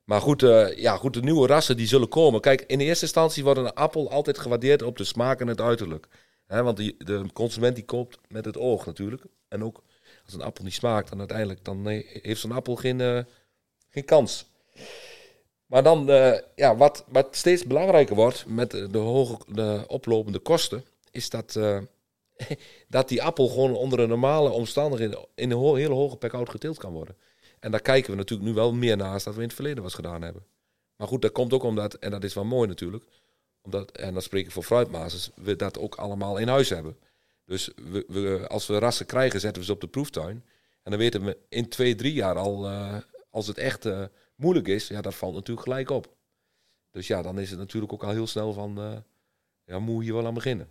Maar 0.03 0.21
goed, 0.21 0.41
ja, 0.75 0.97
goed, 0.97 1.13
de 1.13 1.21
nieuwe 1.21 1.47
rassen 1.47 1.77
die 1.77 1.87
zullen 1.87 2.09
komen. 2.09 2.41
Kijk, 2.41 2.61
in 2.61 2.79
eerste 2.79 3.03
instantie 3.03 3.43
wordt 3.43 3.59
een 3.59 3.73
appel 3.73 4.11
altijd 4.11 4.37
gewaardeerd 4.37 4.81
op 4.81 4.97
de 4.97 5.03
smaak 5.03 5.39
en 5.39 5.47
het 5.47 5.61
uiterlijk. 5.61 6.07
Hè, 6.45 6.63
want 6.63 6.77
die, 6.77 6.95
de 6.97 7.25
consument 7.33 7.75
die 7.75 7.85
koopt 7.85 8.19
met 8.27 8.45
het 8.45 8.57
oog 8.57 8.85
natuurlijk. 8.85 9.23
En 9.47 9.63
ook 9.63 9.83
als 10.25 10.33
een 10.33 10.41
appel 10.41 10.63
niet 10.63 10.73
smaakt, 10.73 11.09
dan 11.09 11.19
uiteindelijk 11.19 11.65
dan 11.65 11.87
heeft 11.87 12.41
zo'n 12.41 12.51
appel 12.51 12.75
geen, 12.75 13.25
geen 13.97 14.05
kans. 14.05 14.45
Maar 15.65 15.83
dan, 15.83 16.09
eh, 16.09 16.39
ja, 16.55 16.75
wat, 16.75 17.05
wat 17.07 17.35
steeds 17.35 17.63
belangrijker 17.63 18.15
wordt 18.15 18.45
met 18.47 18.71
de, 18.71 18.97
hoge, 18.97 19.37
de 19.47 19.83
oplopende 19.87 20.39
kosten, 20.39 20.85
is 21.11 21.29
dat, 21.29 21.55
eh, 21.55 21.79
dat 22.87 23.09
die 23.09 23.23
appel 23.23 23.47
gewoon 23.47 23.75
onder 23.75 23.99
een 23.99 24.09
normale 24.09 24.49
omstandigheden 24.49 25.25
in 25.35 25.51
een 25.51 25.57
ho- 25.57 25.75
hele 25.75 25.93
hoge 25.93 26.15
pek-out 26.17 26.49
geteeld 26.49 26.77
kan 26.77 26.93
worden. 26.93 27.15
En 27.59 27.71
daar 27.71 27.81
kijken 27.81 28.11
we 28.11 28.17
natuurlijk 28.17 28.49
nu 28.49 28.55
wel 28.55 28.73
meer 28.73 28.97
naast 28.97 29.25
dan 29.25 29.33
we 29.33 29.39
in 29.39 29.45
het 29.45 29.55
verleden 29.55 29.83
was 29.83 29.93
gedaan 29.93 30.21
hebben. 30.21 30.45
Maar 30.95 31.07
goed, 31.07 31.21
dat 31.21 31.31
komt 31.31 31.53
ook 31.53 31.63
omdat, 31.63 31.93
en 31.93 32.11
dat 32.11 32.23
is 32.23 32.33
wel 32.33 32.45
mooi 32.45 32.67
natuurlijk, 32.67 33.03
omdat, 33.61 33.91
en 33.91 34.13
dan 34.13 34.21
spreek 34.21 34.45
ik 34.45 34.51
voor 34.51 34.63
fruitmasters, 34.63 35.29
we 35.35 35.55
dat 35.55 35.79
ook 35.79 35.95
allemaal 35.95 36.37
in 36.37 36.47
huis 36.47 36.69
hebben. 36.69 36.97
Dus 37.45 37.71
we, 37.75 38.05
we, 38.07 38.45
als 38.47 38.67
we 38.67 38.79
rassen 38.79 39.05
krijgen, 39.05 39.39
zetten 39.39 39.61
we 39.61 39.67
ze 39.67 39.73
op 39.73 39.81
de 39.81 39.87
proeftuin. 39.87 40.43
En 40.83 40.91
dan 40.91 41.01
weten 41.01 41.23
we 41.23 41.37
in 41.49 41.69
twee, 41.69 41.95
drie 41.95 42.13
jaar 42.13 42.35
al, 42.35 42.65
eh, 42.65 42.95
als 43.37 43.47
het 43.47 43.57
echt 43.57 43.85
eh, 43.85 44.03
moeilijk 44.35 44.67
is, 44.67 44.87
ja, 44.87 45.01
dat 45.01 45.15
valt 45.15 45.33
natuurlijk 45.33 45.67
gelijk 45.67 45.89
op. 45.89 46.15
Dus 46.91 47.07
ja, 47.07 47.21
dan 47.21 47.39
is 47.39 47.49
het 47.49 47.59
natuurlijk 47.59 47.93
ook 47.93 48.03
al 48.03 48.09
heel 48.11 48.27
snel 48.27 48.53
van, 48.53 48.77
eh, 48.77 48.97
ja, 49.63 49.79
moet 49.79 50.03
hier 50.03 50.13
wel 50.13 50.25
aan 50.25 50.33
beginnen. 50.33 50.69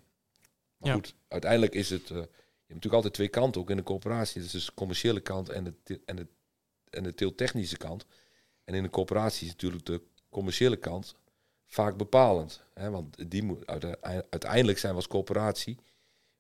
Maar 0.76 0.88
Ja. 0.88 0.94
goed, 0.94 1.14
uiteindelijk 1.28 1.74
is 1.74 1.90
het, 1.90 2.02
eh, 2.02 2.08
je 2.08 2.14
hebt 2.16 2.32
natuurlijk 2.66 2.94
altijd 2.94 3.14
twee 3.14 3.28
kanten, 3.28 3.60
ook 3.60 3.70
in 3.70 3.76
de 3.76 3.82
coöperatie. 3.82 4.42
Dus 4.42 4.64
de 4.64 4.74
commerciële 4.74 5.20
kant 5.20 5.48
en 5.48 5.64
de, 5.64 6.00
en 6.04 6.16
de, 6.16 6.26
en 6.90 7.02
de 7.02 7.14
teeltechnische 7.14 7.76
kant. 7.76 8.06
En 8.64 8.74
in 8.74 8.82
de 8.82 8.90
coöperatie 8.90 9.46
is 9.46 9.52
natuurlijk 9.52 9.86
de 9.86 10.02
commerciële 10.28 10.76
kant 10.76 11.14
vaak 11.66 11.96
bepalend. 11.96 12.62
Hè? 12.74 12.90
Want 12.90 13.30
die 13.30 13.42
moet, 13.42 13.66
uite- 13.66 13.98
uiteindelijk 14.30 14.78
zijn 14.78 14.92
we 14.92 14.98
als 14.98 15.08
coöperatie 15.08 15.78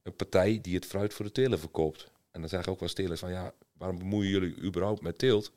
een 0.02 0.16
partij 0.16 0.60
die 0.60 0.74
het 0.74 0.86
fruit 0.86 1.14
voor 1.14 1.24
de 1.24 1.32
teler 1.32 1.58
verkoopt. 1.58 2.10
En 2.30 2.40
dan 2.40 2.48
zeggen 2.50 2.72
ook 2.72 2.80
wel 2.80 2.88
telers 2.88 3.20
van 3.20 3.30
ja, 3.30 3.54
waarom 3.72 3.98
bemoeien 3.98 4.30
jullie 4.30 4.62
überhaupt 4.62 5.00
met 5.02 5.18
teelt? 5.18 5.52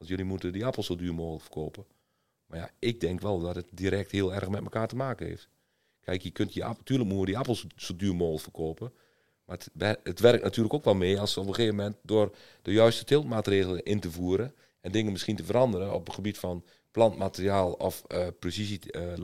Want 0.00 0.12
jullie 0.12 0.24
moeten 0.24 0.52
die 0.52 0.66
appels 0.66 0.86
zo 0.86 0.96
duur 0.96 1.14
mogelijk 1.14 1.42
verkopen. 1.42 1.84
Maar 2.46 2.58
ja, 2.58 2.70
ik 2.78 3.00
denk 3.00 3.20
wel 3.20 3.40
dat 3.40 3.54
het 3.54 3.66
direct 3.72 4.10
heel 4.10 4.34
erg 4.34 4.48
met 4.48 4.62
elkaar 4.62 4.88
te 4.88 4.96
maken 4.96 5.26
heeft. 5.26 5.48
Kijk, 6.00 6.22
je 6.22 6.30
kunt 6.30 6.54
je 6.54 6.60
natuurlijk 6.60 7.08
moeten 7.08 7.26
die 7.26 7.38
appels 7.38 7.66
zo 7.76 7.96
duur 7.96 8.14
mogelijk 8.14 8.42
verkopen. 8.42 8.92
Maar 9.44 9.58
het, 9.74 9.98
het 10.02 10.20
werkt 10.20 10.42
natuurlijk 10.42 10.74
ook 10.74 10.84
wel 10.84 10.94
mee 10.94 11.20
als 11.20 11.36
op 11.36 11.46
een 11.46 11.54
gegeven 11.54 11.76
moment 11.76 11.96
door 12.02 12.36
de 12.62 12.72
juiste 12.72 13.04
teeltmaatregelen 13.04 13.82
in 13.82 14.00
te 14.00 14.10
voeren 14.10 14.54
en 14.80 14.92
dingen 14.92 15.12
misschien 15.12 15.36
te 15.36 15.44
veranderen 15.44 15.94
op 15.94 16.06
het 16.06 16.14
gebied 16.14 16.38
van 16.38 16.64
plantmateriaal 16.90 17.72
of 17.72 18.04
eh, 18.06 18.26
precisie 18.38 18.92
eh, 18.92 19.16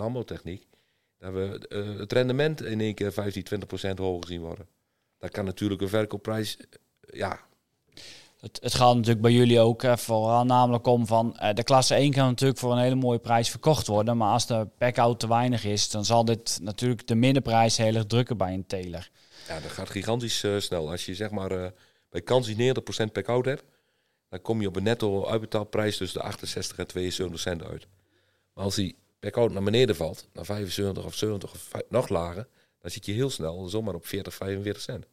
dat 1.19 1.33
we 1.33 1.69
eh, 1.69 1.99
het 1.99 2.13
rendement 2.13 2.63
in 2.63 2.81
één 2.81 2.95
keer 2.95 3.13
15, 3.13 3.43
20 3.43 3.69
procent 3.69 3.99
hoger 3.99 4.27
zien 4.27 4.41
worden. 4.41 4.69
Dat 5.19 5.31
kan 5.31 5.45
natuurlijk 5.45 5.81
een 5.81 5.89
verkoopprijs, 5.89 6.57
eh, 6.57 6.67
ja, 7.01 7.46
Het, 8.41 8.75
gaat 8.75 8.95
natuurlijk 8.95 9.21
bij 9.21 9.33
jullie 9.33 9.61
ook 9.61 9.83
eh, 9.83 9.97
vooral 9.97 10.45
namelijk 10.45 10.87
om 10.87 11.07
van 11.07 11.37
eh, 11.37 11.55
de 11.55 11.63
klasse 11.63 11.95
1 11.95 12.13
kan 12.13 12.27
natuurlijk 12.27 12.59
voor 12.59 12.73
een 12.73 12.79
hele 12.79 12.95
mooie 12.95 13.19
prijs 13.19 13.51
verkocht 13.51 13.87
worden. 13.87 14.17
Maar 14.17 14.33
als 14.33 14.47
de 14.47 14.69
pack-out 14.79 15.21
te 15.21 15.29
weinig 15.29 15.65
is, 15.65 15.91
dan 15.91 16.05
zal 16.05 16.25
dit 16.25 16.59
natuurlijk 16.63 17.07
de 17.07 17.15
middenprijs 17.15 17.77
heel 17.77 17.95
erg 17.95 18.07
drukken 18.07 18.37
bij 18.37 18.55
een 18.55 18.67
teler. 18.67 19.11
Ja, 19.49 19.61
dat 19.61 19.71
gaat 19.71 19.91
gigantisch 19.91 20.43
eh, 20.43 20.59
snel. 20.59 20.91
Als 20.91 21.07
je 21.07 21.15
zeg 21.15 21.31
maar 21.31 21.51
eh, 21.51 21.71
bij 22.11 22.21
Kansi 22.23 22.75
90% 23.09 23.13
pack-out 23.13 23.45
hebt, 23.45 23.65
dan 24.29 24.43
kom 24.43 24.61
je 24.61 24.69
op 24.69 24.77
een 24.77 24.83
netto 24.83 25.27
uitbetaalprijs 25.27 25.97
tussen 25.97 26.21
de 26.21 26.27
68 26.27 26.79
en 26.79 26.87
72 26.87 27.41
cent 27.41 27.63
uit. 27.63 27.87
Maar 28.53 28.65
als 28.65 28.75
die 28.75 28.97
pack-out 29.21 29.53
naar 29.53 29.63
beneden 29.63 29.97
valt, 29.97 30.29
naar 30.33 30.45
75 30.45 31.05
of 31.05 31.15
70 31.15 31.53
of 31.53 31.71
nog 31.89 32.09
lager, 32.09 32.49
dan 32.81 32.91
zit 32.91 33.07
je 33.07 33.13
heel 33.13 33.31
snel 33.31 33.69
zomaar 33.69 33.95
op 33.95 34.07
40, 34.07 34.35
45 34.35 34.83
cent. 34.83 35.07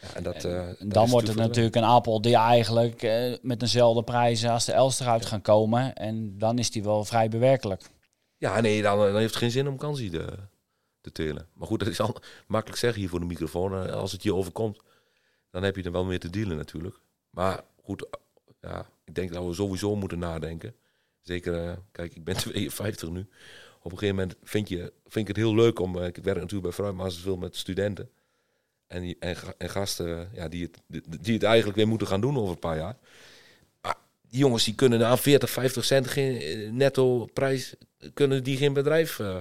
Ja, 0.00 0.14
en 0.14 0.22
dat, 0.22 0.44
eh, 0.44 0.68
En 0.80 0.88
dan 0.88 1.08
wordt 1.08 1.28
het 1.28 1.36
natuurlijk 1.36 1.76
een 1.76 1.84
appel 1.84 2.20
die 2.20 2.36
eigenlijk 2.36 3.02
eh, 3.02 3.34
met 3.42 3.60
dezelfde 3.60 4.02
prijzen 4.02 4.50
als 4.50 4.64
de 4.64 4.72
Elster 4.72 5.06
uit 5.06 5.26
gaan 5.26 5.42
komen. 5.42 5.94
En 5.94 6.38
dan 6.38 6.58
is 6.58 6.70
die 6.70 6.82
wel 6.82 7.04
vrij 7.04 7.28
bewerkelijk. 7.28 7.82
Ja, 8.36 8.60
nee, 8.60 8.82
dan, 8.82 8.98
dan 8.98 9.16
heeft 9.16 9.28
het 9.30 9.36
geen 9.42 9.50
zin 9.50 9.68
om 9.68 9.76
Kansi 9.76 10.10
te, 10.10 10.26
te 11.00 11.12
telen. 11.12 11.46
Maar 11.52 11.66
goed, 11.66 11.78
dat 11.78 11.88
is 11.88 12.00
al 12.00 12.16
makkelijk 12.46 12.78
zeggen 12.80 13.00
hier 13.00 13.08
voor 13.10 13.20
de 13.20 13.26
microfoon. 13.26 13.86
Eh, 13.86 13.92
Als 13.92 14.12
het 14.12 14.22
je 14.22 14.34
overkomt, 14.34 14.78
dan 15.50 15.62
heb 15.62 15.76
je 15.76 15.82
er 15.82 15.92
wel 15.92 16.04
meer 16.04 16.20
te 16.20 16.30
dealen 16.30 16.56
natuurlijk. 16.56 16.96
Maar 17.30 17.60
goed, 17.82 18.02
eh, 18.10 18.20
ja, 18.70 18.86
ik 19.04 19.14
denk 19.14 19.32
dat 19.32 19.46
we 19.46 19.54
sowieso 19.54 19.96
moeten 19.96 20.18
nadenken. 20.18 20.74
Zeker, 21.22 21.64
eh, 21.68 21.76
kijk, 21.92 22.14
ik 22.16 22.24
ben 22.24 22.36
52 22.44 23.08
nu. 23.10 23.26
Op 23.82 23.92
een 23.92 23.98
gegeven 23.98 24.16
moment 24.16 24.36
vind, 24.42 24.68
je, 24.68 24.92
vind 25.06 25.28
ik 25.28 25.36
het 25.36 25.44
heel 25.44 25.54
leuk 25.54 25.78
om... 25.80 25.98
eh, 25.98 26.06
ik 26.06 26.16
werk 26.16 26.36
natuurlijk 26.36 26.62
bij 26.62 26.72
Fruitmasters 26.72 27.22
veel 27.22 27.36
met 27.36 27.56
studenten. 27.56 28.10
En, 28.88 29.16
en, 29.18 29.36
en 29.58 29.70
gasten 29.70 30.30
ja, 30.32 30.48
die, 30.48 30.62
het, 30.62 31.02
die 31.22 31.34
het 31.34 31.42
eigenlijk 31.42 31.76
weer 31.76 31.88
moeten 31.88 32.06
gaan 32.06 32.20
doen 32.20 32.36
over 32.38 32.50
een 32.50 32.58
paar 32.58 32.76
jaar. 32.76 32.96
Maar 33.80 33.96
die 34.28 34.38
jongens 34.38 34.64
die 34.64 34.74
kunnen 34.74 35.06
aan 35.06 35.18
40, 35.18 35.50
50 35.50 35.84
cent 35.84 36.06
geen 36.06 36.40
eh, 36.40 36.70
netto 36.70 37.24
prijs... 37.24 37.74
kunnen 38.14 38.44
die 38.44 38.56
geen 38.56 38.72
bedrijf... 38.72 39.18
eh, 39.18 39.38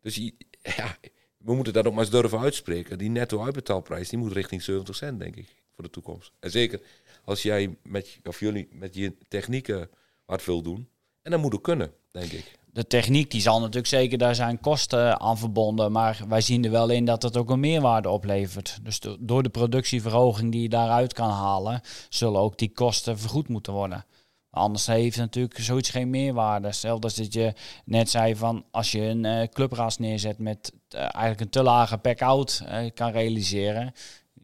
dus 0.00 0.16
ja, 0.76 0.96
we 1.36 1.54
moeten 1.54 1.72
dat 1.72 1.86
ook 1.86 1.92
maar 1.92 2.02
eens 2.02 2.12
durven 2.12 2.38
uitspreken. 2.38 2.98
Die 2.98 3.10
netto 3.10 3.44
uitbetaalprijs 3.44 4.08
die 4.08 4.18
moet 4.18 4.32
richting 4.32 4.62
70 4.62 4.96
cent, 4.96 5.18
denk 5.18 5.36
ik, 5.36 5.54
voor 5.74 5.84
de 5.84 5.90
toekomst. 5.90 6.32
En 6.40 6.50
zeker 6.50 6.80
als 7.24 7.42
jij 7.42 7.76
met, 7.82 8.18
of 8.22 8.40
jullie 8.40 8.68
met 8.72 8.94
je 8.94 9.14
technieken 9.28 9.90
wat 10.24 10.44
wil 10.44 10.62
doen. 10.62 10.88
En 11.22 11.30
dat 11.30 11.40
moet 11.40 11.54
ook 11.54 11.62
kunnen, 11.62 11.92
denk 12.10 12.32
ik. 12.32 12.58
De 12.72 12.86
techniek 12.86 13.30
die 13.30 13.40
zal 13.40 13.58
natuurlijk 13.58 13.86
zeker, 13.86 14.18
daar 14.18 14.34
zijn 14.34 14.60
kosten 14.60 15.20
aan 15.20 15.38
verbonden. 15.38 15.92
Maar 15.92 16.20
wij 16.28 16.40
zien 16.40 16.64
er 16.64 16.70
wel 16.70 16.88
in 16.88 17.04
dat 17.04 17.22
het 17.22 17.36
ook 17.36 17.50
een 17.50 17.60
meerwaarde 17.60 18.08
oplevert. 18.08 18.78
Dus 18.82 19.00
do- 19.00 19.16
door 19.20 19.42
de 19.42 19.48
productieverhoging 19.48 20.52
die 20.52 20.62
je 20.62 20.68
daaruit 20.68 21.12
kan 21.12 21.30
halen, 21.30 21.80
zullen 22.08 22.40
ook 22.40 22.58
die 22.58 22.72
kosten 22.72 23.18
vergoed 23.18 23.48
moeten 23.48 23.72
worden. 23.72 24.04
Anders 24.50 24.86
heeft 24.86 25.16
natuurlijk 25.16 25.58
zoiets 25.58 25.90
geen 25.90 26.10
meerwaarde. 26.10 26.72
Stel 26.72 27.00
als 27.00 27.14
dat 27.14 27.32
je 27.32 27.52
net 27.84 28.10
zei 28.10 28.36
van 28.36 28.64
als 28.70 28.92
je 28.92 29.00
een 29.00 29.24
eh, 29.24 29.48
clubras 29.48 29.98
neerzet 29.98 30.38
met 30.38 30.72
eh, 30.88 31.00
eigenlijk 31.00 31.40
een 31.40 31.50
te 31.50 31.62
lage 31.62 31.98
pack-out 31.98 32.62
eh, 32.66 32.90
kan 32.94 33.10
realiseren, 33.10 33.92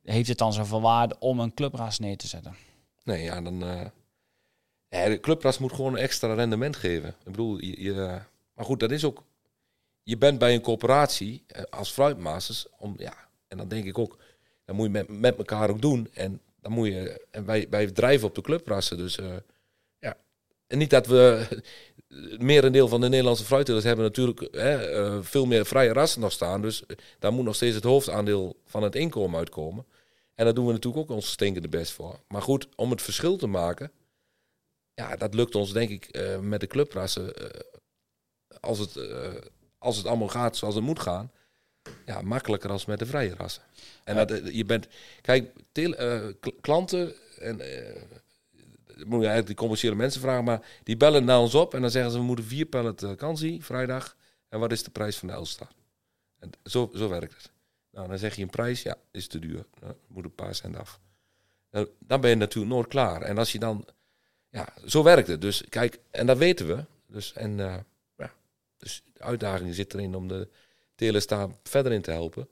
heeft 0.02 0.28
het 0.28 0.38
dan 0.38 0.52
zoveel 0.52 0.80
waarde 0.80 1.16
om 1.18 1.40
een 1.40 1.54
clubras 1.54 1.98
neer 1.98 2.16
te 2.16 2.26
zetten? 2.26 2.54
Nee, 3.04 3.22
ja, 3.22 3.40
dan... 3.40 3.64
de 4.88 5.18
clubras 5.20 5.58
moet 5.58 5.72
gewoon 5.72 5.96
extra 5.96 6.34
rendement 6.34 6.76
geven. 6.76 7.08
Ik 7.08 7.30
bedoel, 7.30 7.60
je, 7.60 8.20
maar 8.54 8.64
goed, 8.64 8.80
dat 8.80 8.90
is 8.90 9.04
ook... 9.04 9.22
Je 10.02 10.18
bent 10.18 10.38
bij 10.38 10.54
een 10.54 10.60
coöperatie 10.60 11.44
eh, 11.46 11.62
als 11.70 11.90
fruitmasters, 11.90 12.66
om, 12.78 12.94
ja, 12.98 13.14
en 13.48 13.56
dan 13.56 13.68
denk 13.68 13.84
ik 13.84 13.98
ook, 13.98 14.18
dat 14.64 14.76
moet 14.76 14.84
je 14.84 14.92
met, 14.92 15.08
met 15.20 15.36
elkaar 15.36 15.70
ook 15.70 15.80
doen. 15.80 16.08
En 16.12 16.40
dan 16.60 16.72
moet 16.72 16.86
je, 16.86 17.26
en 17.30 17.44
wij, 17.44 17.66
wij 17.70 17.86
drijven 17.86 18.28
op 18.28 18.34
de 18.34 18.40
clubrassen, 18.40 18.96
dus 18.96 19.18
eh, 19.18 19.26
ja. 19.98 20.16
En 20.66 20.78
niet 20.78 20.90
dat 20.90 21.06
we, 21.06 21.46
het 22.08 22.42
merendeel 22.42 22.88
van 22.88 23.00
de 23.00 23.08
Nederlandse 23.08 23.44
fruittelers 23.44 23.84
hebben 23.84 24.04
natuurlijk 24.04 24.48
hè, 24.50 24.90
eh, 24.90 25.18
veel 25.20 25.46
meer 25.46 25.66
vrije 25.66 25.92
rassen 25.92 26.20
nog 26.20 26.32
staan. 26.32 26.62
Dus 26.62 26.82
daar 27.18 27.32
moet 27.32 27.44
nog 27.44 27.54
steeds 27.54 27.74
het 27.74 27.84
hoofdaandeel 27.84 28.56
van 28.64 28.82
het 28.82 28.94
inkomen 28.94 29.38
uitkomen. 29.38 29.86
En 30.34 30.44
daar 30.44 30.54
doen 30.54 30.66
we 30.66 30.72
natuurlijk 30.72 31.10
ook 31.10 31.16
ons 31.16 31.30
stinkende 31.30 31.68
best 31.68 31.92
voor. 31.92 32.20
Maar 32.28 32.42
goed, 32.42 32.68
om 32.76 32.90
het 32.90 33.02
verschil 33.02 33.36
te 33.36 33.46
maken, 33.46 33.90
ja, 34.96 35.16
dat 35.16 35.34
lukt 35.34 35.54
ons 35.54 35.72
denk 35.72 35.90
ik 35.90 36.04
eh, 36.04 36.38
met 36.38 36.60
de 36.60 36.66
clubrassen. 36.66 37.34
eh, 37.34 37.60
als, 38.60 38.78
het, 38.78 38.96
eh, 38.96 39.34
als 39.78 39.96
het 39.96 40.06
allemaal 40.06 40.28
gaat 40.28 40.56
zoals 40.56 40.74
het 40.74 40.84
moet 40.84 41.00
gaan, 41.00 41.30
ja, 42.06 42.20
makkelijker 42.22 42.70
als 42.70 42.84
met 42.86 42.98
de 42.98 43.06
vrije 43.06 43.34
rassen. 43.34 43.62
En 44.04 44.16
dat, 44.26 44.54
je 44.54 44.64
bent, 44.64 44.86
kijk, 45.20 45.52
kl- 46.40 46.50
klanten 46.60 47.14
en 47.38 47.56
moet 48.96 49.20
je 49.20 49.26
eigenlijk 49.26 49.46
die 49.46 49.56
commerciële 49.56 49.94
mensen 49.94 50.20
vragen, 50.20 50.44
maar 50.44 50.66
die 50.82 50.96
bellen 50.96 51.24
naar 51.24 51.38
ons 51.38 51.54
op 51.54 51.74
en 51.74 51.80
dan 51.80 51.90
zeggen 51.90 52.10
ze 52.10 52.18
we 52.18 52.24
moeten 52.24 52.44
vier 52.44 52.66
pallet 52.66 53.16
kansie 53.16 53.64
vrijdag. 53.64 54.16
En 54.48 54.58
wat 54.58 54.72
is 54.72 54.82
de 54.82 54.90
prijs 54.90 55.16
van 55.16 55.28
de 55.28 55.34
Elstar? 55.34 55.68
En 56.38 56.50
zo, 56.64 56.90
zo 56.94 57.08
werkt 57.08 57.34
het. 57.36 57.50
Nou, 57.90 58.08
dan 58.08 58.18
zeg 58.18 58.36
je 58.36 58.42
een 58.42 58.50
prijs, 58.50 58.82
ja, 58.82 58.96
is 59.10 59.26
te 59.26 59.38
duur. 59.38 59.64
Nou, 59.80 59.94
moet 60.06 60.24
een 60.24 60.34
paar 60.34 60.54
cent 60.54 60.76
af. 60.76 61.00
Nou, 61.70 61.88
dan 61.98 62.20
ben 62.20 62.30
je 62.30 62.36
natuurlijk 62.36 62.74
nooit 62.74 62.86
klaar. 62.88 63.22
En 63.22 63.38
als 63.38 63.52
je 63.52 63.58
dan, 63.58 63.86
ja, 64.50 64.68
zo 64.86 65.02
werkt 65.02 65.28
het. 65.28 65.40
Dus 65.40 65.64
kijk, 65.68 65.98
en 66.10 66.26
dat 66.26 66.38
weten 66.38 66.66
we. 66.66 66.84
Dus, 67.06 67.32
en, 67.32 67.60
eh, 67.60 67.76
ja, 68.16 68.32
dus 68.78 69.02
de 69.12 69.22
uitdaging 69.22 69.74
zit 69.74 69.94
erin 69.94 70.14
om 70.14 70.28
de 70.28 70.48
telers 70.94 71.26
daar 71.26 71.48
verder 71.62 71.92
in 71.92 72.02
te 72.02 72.10
helpen. 72.10 72.48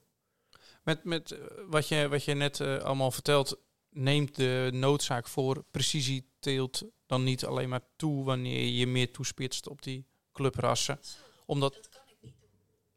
Met, 0.83 1.05
met 1.05 1.31
eh, 1.31 1.39
wat, 1.67 1.89
je, 1.89 2.09
wat 2.09 2.25
je 2.25 2.35
net 2.35 2.61
eh, 2.61 2.77
allemaal 2.79 3.11
vertelt, 3.11 3.59
neemt 3.91 4.37
de 4.37 4.71
noodzaak 4.73 5.29
voor 5.29 5.65
precisieteelt 5.71 6.83
dan 7.07 7.25
niet 7.25 7.45
alleen 7.45 7.69
maar 7.69 7.85
toe 7.97 8.25
wanneer 8.25 8.65
je 8.65 8.87
meer 8.87 9.11
toespitst 9.11 9.69
op 9.69 9.83
die 9.83 10.07
clubrassen? 10.33 10.99
Om 11.47 11.61
dat, 11.61 11.89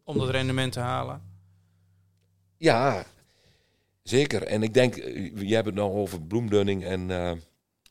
om 0.03 0.17
dat 0.17 0.29
rendement 0.29 0.73
te 0.73 0.79
halen. 0.79 1.35
Ja, 2.57 3.05
zeker. 4.03 4.43
En 4.43 4.63
ik 4.63 4.73
denk, 4.73 4.95
je 5.35 5.53
hebt 5.53 5.65
het 5.65 5.75
nou 5.75 5.91
over 5.91 6.21
bloemdunning 6.21 6.83
en, 6.83 7.09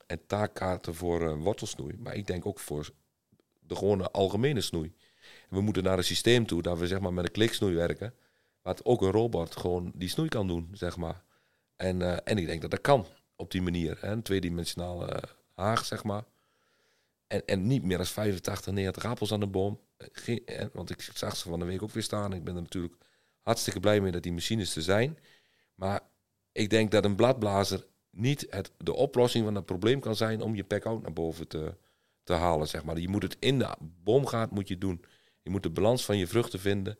en 0.07 0.27
taakkaarten 0.27 0.95
voor 0.95 1.29
eh, 1.29 1.43
wortelsnoei. 1.43 1.97
Maar 1.99 2.15
ik 2.15 2.27
denk 2.27 2.47
ook 2.47 2.59
voor 2.59 2.91
de 3.61 3.77
gewone 3.77 4.11
algemene 4.11 4.61
snoei. 4.61 4.95
We 5.49 5.61
moeten 5.61 5.83
naar 5.83 5.99
een 5.99 6.05
systeem 6.05 6.47
toe 6.47 6.63
dat 6.63 6.79
we 6.79 6.87
zeg 6.87 7.01
maar 7.01 7.13
met 7.13 7.25
een 7.25 7.33
kliksnoei 7.33 7.75
werken. 7.75 8.15
Wat 8.63 8.85
ook 8.85 9.03
een 9.03 9.11
robot 9.11 9.57
gewoon 9.57 9.93
die 9.95 10.09
snoei 10.09 10.29
kan 10.29 10.47
doen, 10.47 10.71
zeg 10.73 10.97
maar. 10.97 11.23
En, 11.77 12.03
eh, 12.03 12.17
en 12.25 12.39
ik 12.39 12.47
denk 12.47 12.61
dat 12.61 12.71
dat 12.71 12.81
kan 12.81 13.07
op 13.37 13.51
die 13.51 13.63
manier. 13.63 13.99
Een 14.05 14.23
tweedimensionale 14.23 15.07
eh, 15.07 15.31
haag, 15.55 15.85
zeg 15.85 16.05
maar. 16.05 16.25
En, 17.27 17.47
en 17.47 17.67
niet 17.67 17.83
meer 17.83 17.97
dan 17.97 18.07
85, 18.07 18.73
90 18.73 19.05
appels 19.05 19.33
aan 19.33 19.41
de 19.41 19.47
boom. 19.47 19.81
Want 20.73 20.91
ik 20.91 21.11
zag 21.15 21.37
ze 21.37 21.49
van 21.49 21.59
de 21.59 21.65
week 21.65 21.83
ook 21.83 21.91
weer 21.91 22.03
staan. 22.03 22.33
Ik 22.33 22.45
ben 22.45 22.57
er 22.57 22.63
natuurlijk 22.63 22.95
hartstikke 23.41 23.81
blij 23.81 24.01
mee 24.01 24.13
dat 24.13 24.23
die 24.23 24.33
machines 24.33 24.77
er 24.77 24.83
zijn. 24.83 25.19
Maar 25.75 26.01
ik 26.53 26.71
denk 26.71 26.91
dat 26.91 27.05
een 27.05 27.17
bladblazer 27.17 27.87
niet 28.17 28.47
het, 28.51 28.71
de 28.79 28.95
oplossing 28.95 29.45
van 29.45 29.55
het 29.55 29.67
probleem 29.67 30.01
kan 30.01 30.17
zijn 30.17 30.41
om 30.43 30.55
je 30.55 30.65
pack-out 30.65 31.03
naar 31.03 31.13
boven 31.13 31.49
te, 31.49 31.75
te 32.23 32.33
halen. 32.33 32.69
Zeg 32.69 32.85
maar. 32.85 32.99
Je 32.99 33.09
moet 33.09 33.23
het 33.23 33.37
in 33.39 33.59
de 33.59 33.75
boomgaard 33.81 34.51
moet 34.51 34.69
je 34.69 34.79
doen. 34.79 35.05
Je 35.43 35.51
moet 35.51 35.63
de 35.63 35.71
balans 35.71 36.05
van 36.05 36.17
je 36.19 36.27
vruchten 36.27 36.61
vinden. 36.61 36.99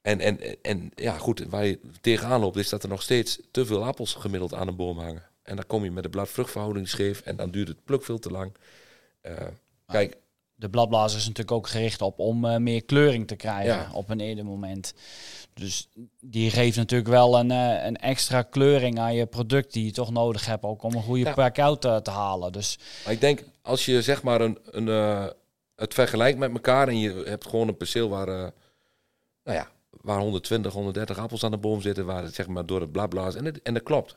En, 0.00 0.20
en, 0.20 0.62
en 0.62 0.90
ja, 0.94 1.18
goed, 1.18 1.44
waar 1.44 1.66
je 1.66 1.80
tegenaan 2.00 2.40
loopt 2.40 2.56
is 2.56 2.68
dat 2.68 2.82
er 2.82 2.88
nog 2.88 3.02
steeds 3.02 3.40
te 3.50 3.66
veel 3.66 3.84
appels 3.84 4.14
gemiddeld 4.14 4.54
aan 4.54 4.68
een 4.68 4.76
boom 4.76 4.98
hangen. 4.98 5.30
En 5.42 5.56
dan 5.56 5.66
kom 5.66 5.84
je 5.84 5.90
met 5.90 6.02
de 6.02 6.08
bladvruchtverhouding 6.08 6.88
scheef 6.88 7.20
en 7.20 7.36
dan 7.36 7.50
duurt 7.50 7.68
het 7.68 7.84
pluk 7.84 8.04
veel 8.04 8.18
te 8.18 8.30
lang. 8.30 8.56
Eh, 9.20 9.46
kijk, 9.86 10.16
De 10.60 10.68
bladblazer 10.68 11.18
is 11.18 11.22
natuurlijk 11.26 11.56
ook 11.56 11.68
gericht 11.68 12.02
op 12.02 12.18
om 12.18 12.44
eh, 12.44 12.56
meer 12.56 12.84
kleuring 12.84 13.26
te 13.26 13.36
krijgen 13.36 13.74
Ja. 13.74 13.90
op 13.92 14.08
een 14.10 14.20
eerder 14.20 14.44
moment. 14.44 14.94
Dus 15.54 15.88
die 16.20 16.50
geeft 16.50 16.76
natuurlijk 16.76 17.10
wel 17.10 17.38
een, 17.38 17.50
eh, 17.50 17.84
een 17.84 17.96
extra 17.96 18.42
kleuring 18.42 18.98
aan 18.98 19.14
je 19.14 19.26
product 19.26 19.72
die 19.72 19.84
je 19.84 19.90
toch 19.92 20.10
nodig 20.10 20.46
hebt 20.46 20.62
ook 20.64 20.82
om 20.82 20.94
een 20.94 21.02
goede 21.02 21.24
Ja. 21.24 21.32
pack-out 21.34 21.80
te, 21.80 22.00
te 22.02 22.10
halen. 22.10 22.52
Dus 22.52 22.78
Maar 23.04 23.12
ik 23.12 23.20
denk, 23.20 23.44
als 23.62 23.84
je 23.84 24.02
zeg 24.02 24.22
maar 24.22 24.40
een, 24.40 24.58
een, 24.64 24.88
eh, 24.88 25.26
het 25.76 25.94
vergelijkt 25.94 26.38
met 26.38 26.52
elkaar 26.52 26.88
en 26.88 26.98
je 26.98 27.22
hebt 27.26 27.46
gewoon 27.46 27.68
een 27.68 27.76
perceel 27.76 28.08
waar, 28.08 28.28
eh, 28.28 28.48
nou 29.44 29.56
ja, 29.58 29.68
waar 29.90 30.20
120, 30.20 30.72
130 30.72 31.18
appels 31.18 31.44
aan 31.44 31.50
de 31.50 31.56
boom 31.56 31.80
zitten, 31.80 32.06
waar 32.06 32.22
het 32.22 32.34
zeg 32.34 32.46
maar 32.46 32.66
door 32.66 32.80
het 32.80 32.92
bladblazen, 32.92 33.40
en, 33.40 33.46
het, 33.46 33.62
en 33.62 33.74
dat 33.74 33.82
klopt. 33.82 34.16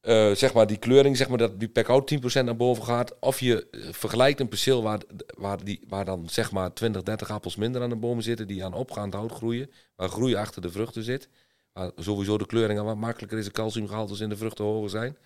Eh, 0.00 0.32
zeg 0.34 0.54
maar 0.54 0.66
die 0.66 0.76
kleuring, 0.76 1.16
zeg 1.16 1.28
maar 1.28 1.38
dat 1.38 1.60
die 1.60 1.68
pack-out 1.68 2.06
10% 2.06 2.44
naar 2.44 2.56
boven 2.56 2.84
gaat. 2.84 3.18
Of 3.20 3.40
je 3.40 3.68
eh, 3.70 3.80
vergelijkt 3.92 4.40
een 4.40 4.48
perceel 4.48 4.82
waar, 4.82 5.00
waar, 5.38 5.64
die, 5.64 5.80
waar 5.88 6.04
dan 6.04 6.28
zeg 6.28 6.52
maar 6.52 6.72
20, 6.72 7.02
30 7.02 7.30
appels 7.30 7.56
minder 7.56 7.82
aan 7.82 7.88
de 7.88 7.96
bomen 7.96 8.22
zitten, 8.22 8.46
die 8.46 8.64
aan 8.64 8.74
opgaand 8.74 9.14
hout 9.14 9.32
groeien, 9.32 9.70
waar 9.96 10.08
groei 10.08 10.34
achter 10.34 10.62
de 10.62 10.70
vruchten 10.70 11.02
zit. 11.02 11.28
Waar 11.72 11.90
sowieso 11.96 12.38
de 12.38 12.46
kleuring 12.46 12.80
wat 12.80 12.96
makkelijker 12.96 13.38
is, 13.38 13.44
de 13.44 13.50
calciumgehaltes 13.50 14.20
in 14.20 14.28
de 14.28 14.36
vruchten 14.36 14.64
hoger 14.64 14.90
zijn 14.90 15.16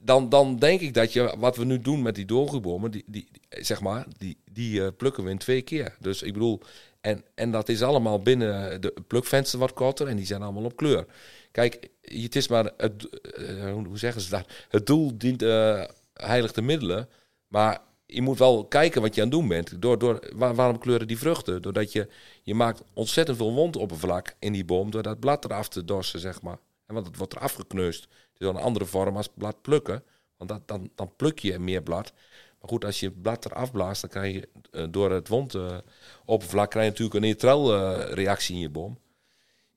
dan, 0.00 0.28
dan 0.28 0.56
denk 0.56 0.80
ik 0.80 0.94
dat 0.94 1.12
je, 1.12 1.34
wat 1.38 1.56
we 1.56 1.64
nu 1.64 1.80
doen 1.80 2.02
met 2.02 2.14
die 2.14 2.24
doorgroeibomen, 2.24 2.90
die, 2.90 3.04
die, 3.06 3.28
die- 3.32 3.64
zeg 3.64 3.80
maar, 3.80 4.06
die, 4.18 4.38
die 4.52 4.82
eh, 4.84 4.88
plukken 4.96 5.24
we 5.24 5.30
in 5.30 5.38
twee 5.38 5.62
keer. 5.62 5.96
Dus 6.00 6.22
ik 6.22 6.32
bedoel, 6.32 6.60
en, 7.00 7.24
en 7.34 7.50
dat 7.50 7.68
is 7.68 7.82
allemaal 7.82 8.22
binnen 8.22 8.80
de 8.80 8.94
plukvenster 9.06 9.58
wat 9.58 9.72
korter 9.72 10.06
en 10.06 10.16
die 10.16 10.26
zijn 10.26 10.42
allemaal 10.42 10.64
op 10.64 10.76
kleur. 10.76 11.06
Kijk, 11.50 11.88
het 12.02 12.36
is 12.36 12.48
maar, 12.48 12.72
het, 12.76 13.20
eh, 13.20 13.72
hoe 13.72 13.98
zeggen 13.98 14.22
ze 14.22 14.30
dat? 14.30 14.46
Het 14.68 14.86
doel 14.86 15.18
dient 15.18 15.42
eh 15.42 15.84
heilig 16.12 16.52
de 16.52 16.62
middelen, 16.62 17.08
maar 17.46 17.80
je 18.06 18.22
moet 18.22 18.38
wel 18.38 18.64
kijken 18.64 19.02
wat 19.02 19.14
je 19.14 19.22
aan 19.22 19.28
het 19.28 19.36
doen 19.36 19.48
bent. 19.48 19.82
Door, 19.82 19.98
door, 19.98 20.20
waar- 20.34 20.54
waarom 20.54 20.78
kleuren 20.78 21.06
die 21.06 21.18
vruchten? 21.18 21.62
Doordat 21.62 21.92
je, 21.92 22.08
je 22.42 22.54
maakt 22.54 22.82
ontzettend 22.92 23.36
veel 23.36 23.52
wondoppervlak 23.52 24.34
in 24.38 24.52
die 24.52 24.64
boom 24.64 24.90
door 24.90 25.02
dat 25.02 25.20
blad 25.20 25.44
eraf 25.44 25.68
te 25.68 25.84
dorsen, 25.84 26.20
zeg 26.20 26.42
maar. 26.42 26.58
En 26.86 26.94
want 26.94 27.06
het 27.06 27.16
wordt 27.16 27.34
eraf 27.36 27.52
gekneusd. 27.52 28.02
Het 28.02 28.10
is 28.40 28.46
wel 28.46 28.50
een 28.50 28.62
andere 28.62 28.84
vorm 28.84 29.16
als 29.16 29.28
blad 29.34 29.62
plukken. 29.62 30.02
Want 30.36 30.50
dat, 30.50 30.68
dan, 30.68 30.90
dan 30.94 31.12
pluk 31.16 31.38
je 31.38 31.58
meer 31.58 31.82
blad. 31.82 32.12
Maar 32.60 32.70
goed, 32.70 32.84
als 32.84 33.00
je 33.00 33.06
het 33.06 33.22
blad 33.22 33.44
eraf 33.44 33.72
blaast, 33.72 34.00
dan 34.00 34.10
krijg 34.10 34.34
je 34.34 34.48
eh, 34.70 34.84
door 34.90 35.10
het 35.10 35.28
wondoppervlak 35.28 36.70
krijg 36.70 36.84
je 36.84 36.90
natuurlijk 36.90 37.14
een 37.14 37.20
neutraal 37.20 37.74
eh, 37.74 38.12
reactie 38.12 38.54
in 38.54 38.60
je 38.60 38.70
boom. 38.70 38.98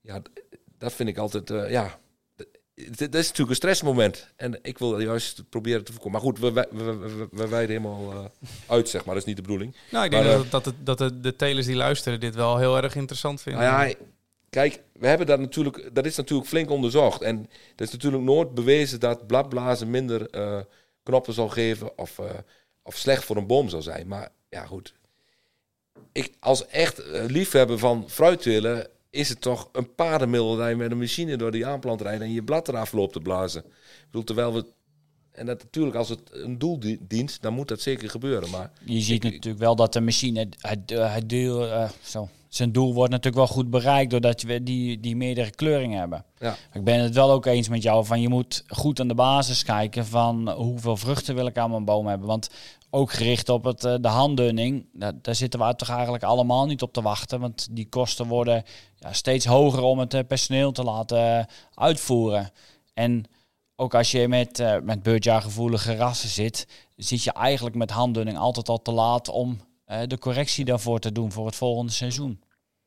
Ja, 0.00 0.22
dat 0.78 0.92
vind 0.92 1.08
ik 1.08 1.18
altijd, 1.18 1.50
eh, 1.50 1.70
ja. 1.70 1.98
dat 2.74 3.14
is 3.14 3.26
natuurlijk 3.26 3.48
een 3.48 3.54
stressmoment. 3.54 4.32
En 4.36 4.58
ik 4.62 4.78
wil 4.78 5.00
juist 5.00 5.48
proberen 5.48 5.84
te 5.84 5.92
voorkomen. 5.92 6.22
Maar 6.22 6.30
goed, 6.30 6.38
we, 6.38 6.52
we, 6.52 6.96
we, 6.96 7.28
we 7.30 7.48
wijden 7.48 7.76
helemaal 7.76 8.12
uh, 8.12 8.24
uit, 8.66 8.88
zeg 8.88 9.04
maar. 9.04 9.14
Dat 9.14 9.22
is 9.22 9.28
niet 9.28 9.36
de 9.36 9.42
bedoeling. 9.42 9.76
Nou, 9.90 10.04
ik 10.04 10.10
denk 10.10 10.24
maar, 10.24 10.36
dat, 10.36 10.50
dat, 10.50 10.64
het, 10.64 10.74
dat 10.78 10.98
de, 10.98 11.20
de 11.20 11.36
telers 11.36 11.66
die 11.66 11.76
luisteren 11.76 12.20
dit 12.20 12.34
wel 12.34 12.58
heel 12.58 12.76
erg 12.76 12.94
interessant 12.94 13.42
vinden. 13.42 13.62
Nou 13.62 13.88
ja, 13.88 13.94
kijk, 14.50 14.82
we 14.92 15.06
hebben 15.06 15.26
dat 15.26 15.40
natuurlijk... 15.40 15.90
Dat 15.94 16.06
is 16.06 16.16
natuurlijk 16.16 16.48
flink 16.48 16.70
onderzocht. 16.70 17.22
En 17.22 17.48
dat 17.74 17.86
is 17.86 17.92
natuurlijk 17.92 18.22
nooit 18.22 18.54
bewezen 18.54 19.00
dat 19.00 19.26
bladblazen 19.26 19.90
minder 19.90 20.34
uh, 20.34 20.60
knoppen 21.02 21.32
zal 21.32 21.48
geven... 21.48 21.98
Of, 21.98 22.18
of 22.82 22.96
slecht 22.96 23.24
voor 23.24 23.36
een 23.36 23.46
boom 23.46 23.68
zal 23.68 23.82
zijn. 23.82 24.08
Maar 24.08 24.28
ja, 24.48 24.66
goed. 24.66 24.94
Ik, 26.12 26.32
als 26.40 26.66
echt 26.66 27.02
liefhebber 27.26 27.78
van 27.78 28.10
fruitwillen 28.10 28.88
is 29.10 29.28
het 29.28 29.40
toch 29.40 29.68
een 29.72 29.94
paardenmiddel 29.94 30.56
dat 30.56 30.68
je 30.68 30.76
met 30.76 30.90
een 30.90 30.98
machine 30.98 31.36
door 31.36 31.50
die 31.50 31.66
aanplant 31.66 32.00
rijdt 32.00 32.22
en 32.22 32.32
je 32.32 32.42
blad 32.42 32.68
eraf 32.68 32.92
loopt 32.92 33.12
te 33.12 33.20
blazen. 33.20 33.64
Ik 33.64 34.06
bedoel, 34.06 34.24
terwijl 34.24 34.54
we 34.54 34.64
en 35.32 35.46
dat 35.46 35.62
natuurlijk, 35.62 35.96
als 35.96 36.08
het 36.08 36.20
een 36.30 36.58
doel 36.58 36.78
dient, 37.00 37.42
dan 37.42 37.52
moet 37.52 37.68
dat 37.68 37.80
zeker 37.80 38.10
gebeuren. 38.10 38.50
Maar 38.50 38.70
je 38.84 39.00
ziet 39.00 39.22
natuurlijk 39.22 39.58
wel 39.58 39.76
dat 39.76 39.92
de 39.92 40.00
machine 40.00 40.48
het, 40.58 40.90
het 40.90 41.28
deel, 41.28 41.66
uh, 41.66 41.90
zo, 42.02 42.28
zijn 42.54 42.72
doel 42.72 42.94
wordt 42.94 43.10
natuurlijk 43.10 43.46
wel 43.46 43.56
goed 43.56 43.70
bereikt 43.70 44.10
doordat 44.10 44.42
we 44.42 44.62
die, 44.62 45.00
die 45.00 45.16
meerdere 45.16 45.50
kleuringen 45.50 45.98
hebben. 45.98 46.24
Ja. 46.38 46.56
Ik 46.72 46.84
ben 46.84 47.00
het 47.00 47.14
wel 47.14 47.30
ook 47.30 47.46
eens 47.46 47.68
met 47.68 47.82
jou 47.82 48.04
van 48.04 48.20
je 48.20 48.28
moet 48.28 48.64
goed 48.66 49.00
aan 49.00 49.08
de 49.08 49.14
basis 49.14 49.62
kijken 49.62 50.06
van 50.06 50.50
hoeveel 50.50 50.96
vruchten 50.96 51.34
wil 51.34 51.46
ik 51.46 51.58
aan 51.58 51.70
mijn 51.70 51.84
boom 51.84 52.06
hebben. 52.06 52.26
Want 52.26 52.50
ook 52.90 53.12
gericht 53.12 53.48
op 53.48 53.64
het, 53.64 53.84
eh, 53.84 53.94
de 54.00 54.08
handdunning, 54.08 54.86
daar, 54.92 55.12
daar 55.22 55.34
zitten 55.34 55.60
we 55.60 55.74
toch 55.74 55.88
eigenlijk 55.88 56.22
allemaal 56.22 56.66
niet 56.66 56.82
op 56.82 56.92
te 56.92 57.02
wachten. 57.02 57.40
Want 57.40 57.68
die 57.70 57.88
kosten 57.88 58.26
worden 58.26 58.62
ja, 58.96 59.12
steeds 59.12 59.44
hoger 59.44 59.82
om 59.82 59.98
het 59.98 60.14
eh, 60.14 60.20
personeel 60.26 60.72
te 60.72 60.82
laten 60.82 61.46
uitvoeren. 61.74 62.50
En 62.94 63.24
ook 63.76 63.94
als 63.94 64.10
je 64.10 64.28
met, 64.28 64.58
uh, 64.58 64.76
met 64.82 65.02
beurtjaargevoelige 65.02 65.96
rassen 65.96 66.28
zit, 66.28 66.66
zit 66.96 67.22
je 67.22 67.32
eigenlijk 67.32 67.76
met 67.76 67.90
handdunning 67.90 68.38
altijd 68.38 68.68
al 68.68 68.82
te 68.82 68.92
laat 68.92 69.28
om 69.28 69.60
de 70.06 70.18
correctie 70.18 70.64
daarvoor 70.64 70.98
te 70.98 71.12
doen 71.12 71.32
voor 71.32 71.46
het 71.46 71.56
volgende 71.56 71.92
seizoen. 71.92 72.42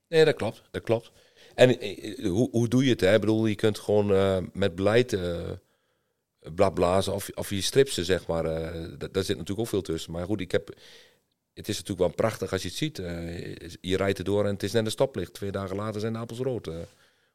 Nee, 0.07 0.25
dat 0.25 0.35
klopt. 0.35 0.61
Dat 0.71 0.83
klopt. 0.83 1.11
En 1.55 1.85
uh, 1.85 2.29
hoe, 2.29 2.49
hoe 2.51 2.67
doe 2.67 2.83
je 2.83 2.89
het? 2.89 3.01
Hè? 3.01 3.13
Ik 3.13 3.19
bedoel, 3.19 3.45
je 3.45 3.55
kunt 3.55 3.79
gewoon 3.79 4.49
met 4.53 4.75
beleid 4.75 5.17
blazen 6.73 7.13
of, 7.13 7.29
of 7.33 7.49
je 7.49 7.61
stripsen, 7.61 8.05
zeg 8.05 8.27
maar. 8.27 8.43
daar 8.43 9.23
zit 9.23 9.37
natuurlijk 9.37 9.59
ook 9.59 9.67
veel 9.67 9.81
tussen. 9.81 10.11
Maar 10.11 10.25
goed, 10.25 10.41
ik 10.41 10.51
heb, 10.51 10.67
het 11.53 11.67
is 11.67 11.77
natuurlijk 11.77 12.07
wel 12.07 12.15
prachtig 12.15 12.51
als 12.51 12.61
je 12.61 12.67
het 12.67 12.77
ziet. 12.77 12.97
je 13.81 13.97
rijdt 13.97 14.17
er 14.17 14.23
door 14.23 14.45
en 14.45 14.53
het 14.53 14.63
is 14.63 14.71
net 14.71 14.85
een 14.85 14.91
stoplicht. 14.91 15.33
Twee 15.33 15.51
dagen 15.51 15.75
later 15.75 16.01
zijn 16.01 16.13
de 16.13 16.19
appels 16.19 16.39
rood. 16.39 16.69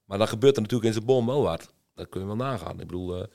maar 0.05 0.19
dan 0.19 0.29
gebeurt 0.29 0.57
er 0.57 0.63
natuurlijk 0.63 0.89
in 0.89 0.95
zijn 0.95 1.07
boom 1.07 1.27
wel 1.27 1.43
wat. 1.43 1.73
Dat 1.95 2.09
kun 2.09 2.21
je 2.21 2.27
wel 2.27 2.37
nagaan. 2.37 2.81
Ik 2.81 2.87
bedoel, 2.87 3.27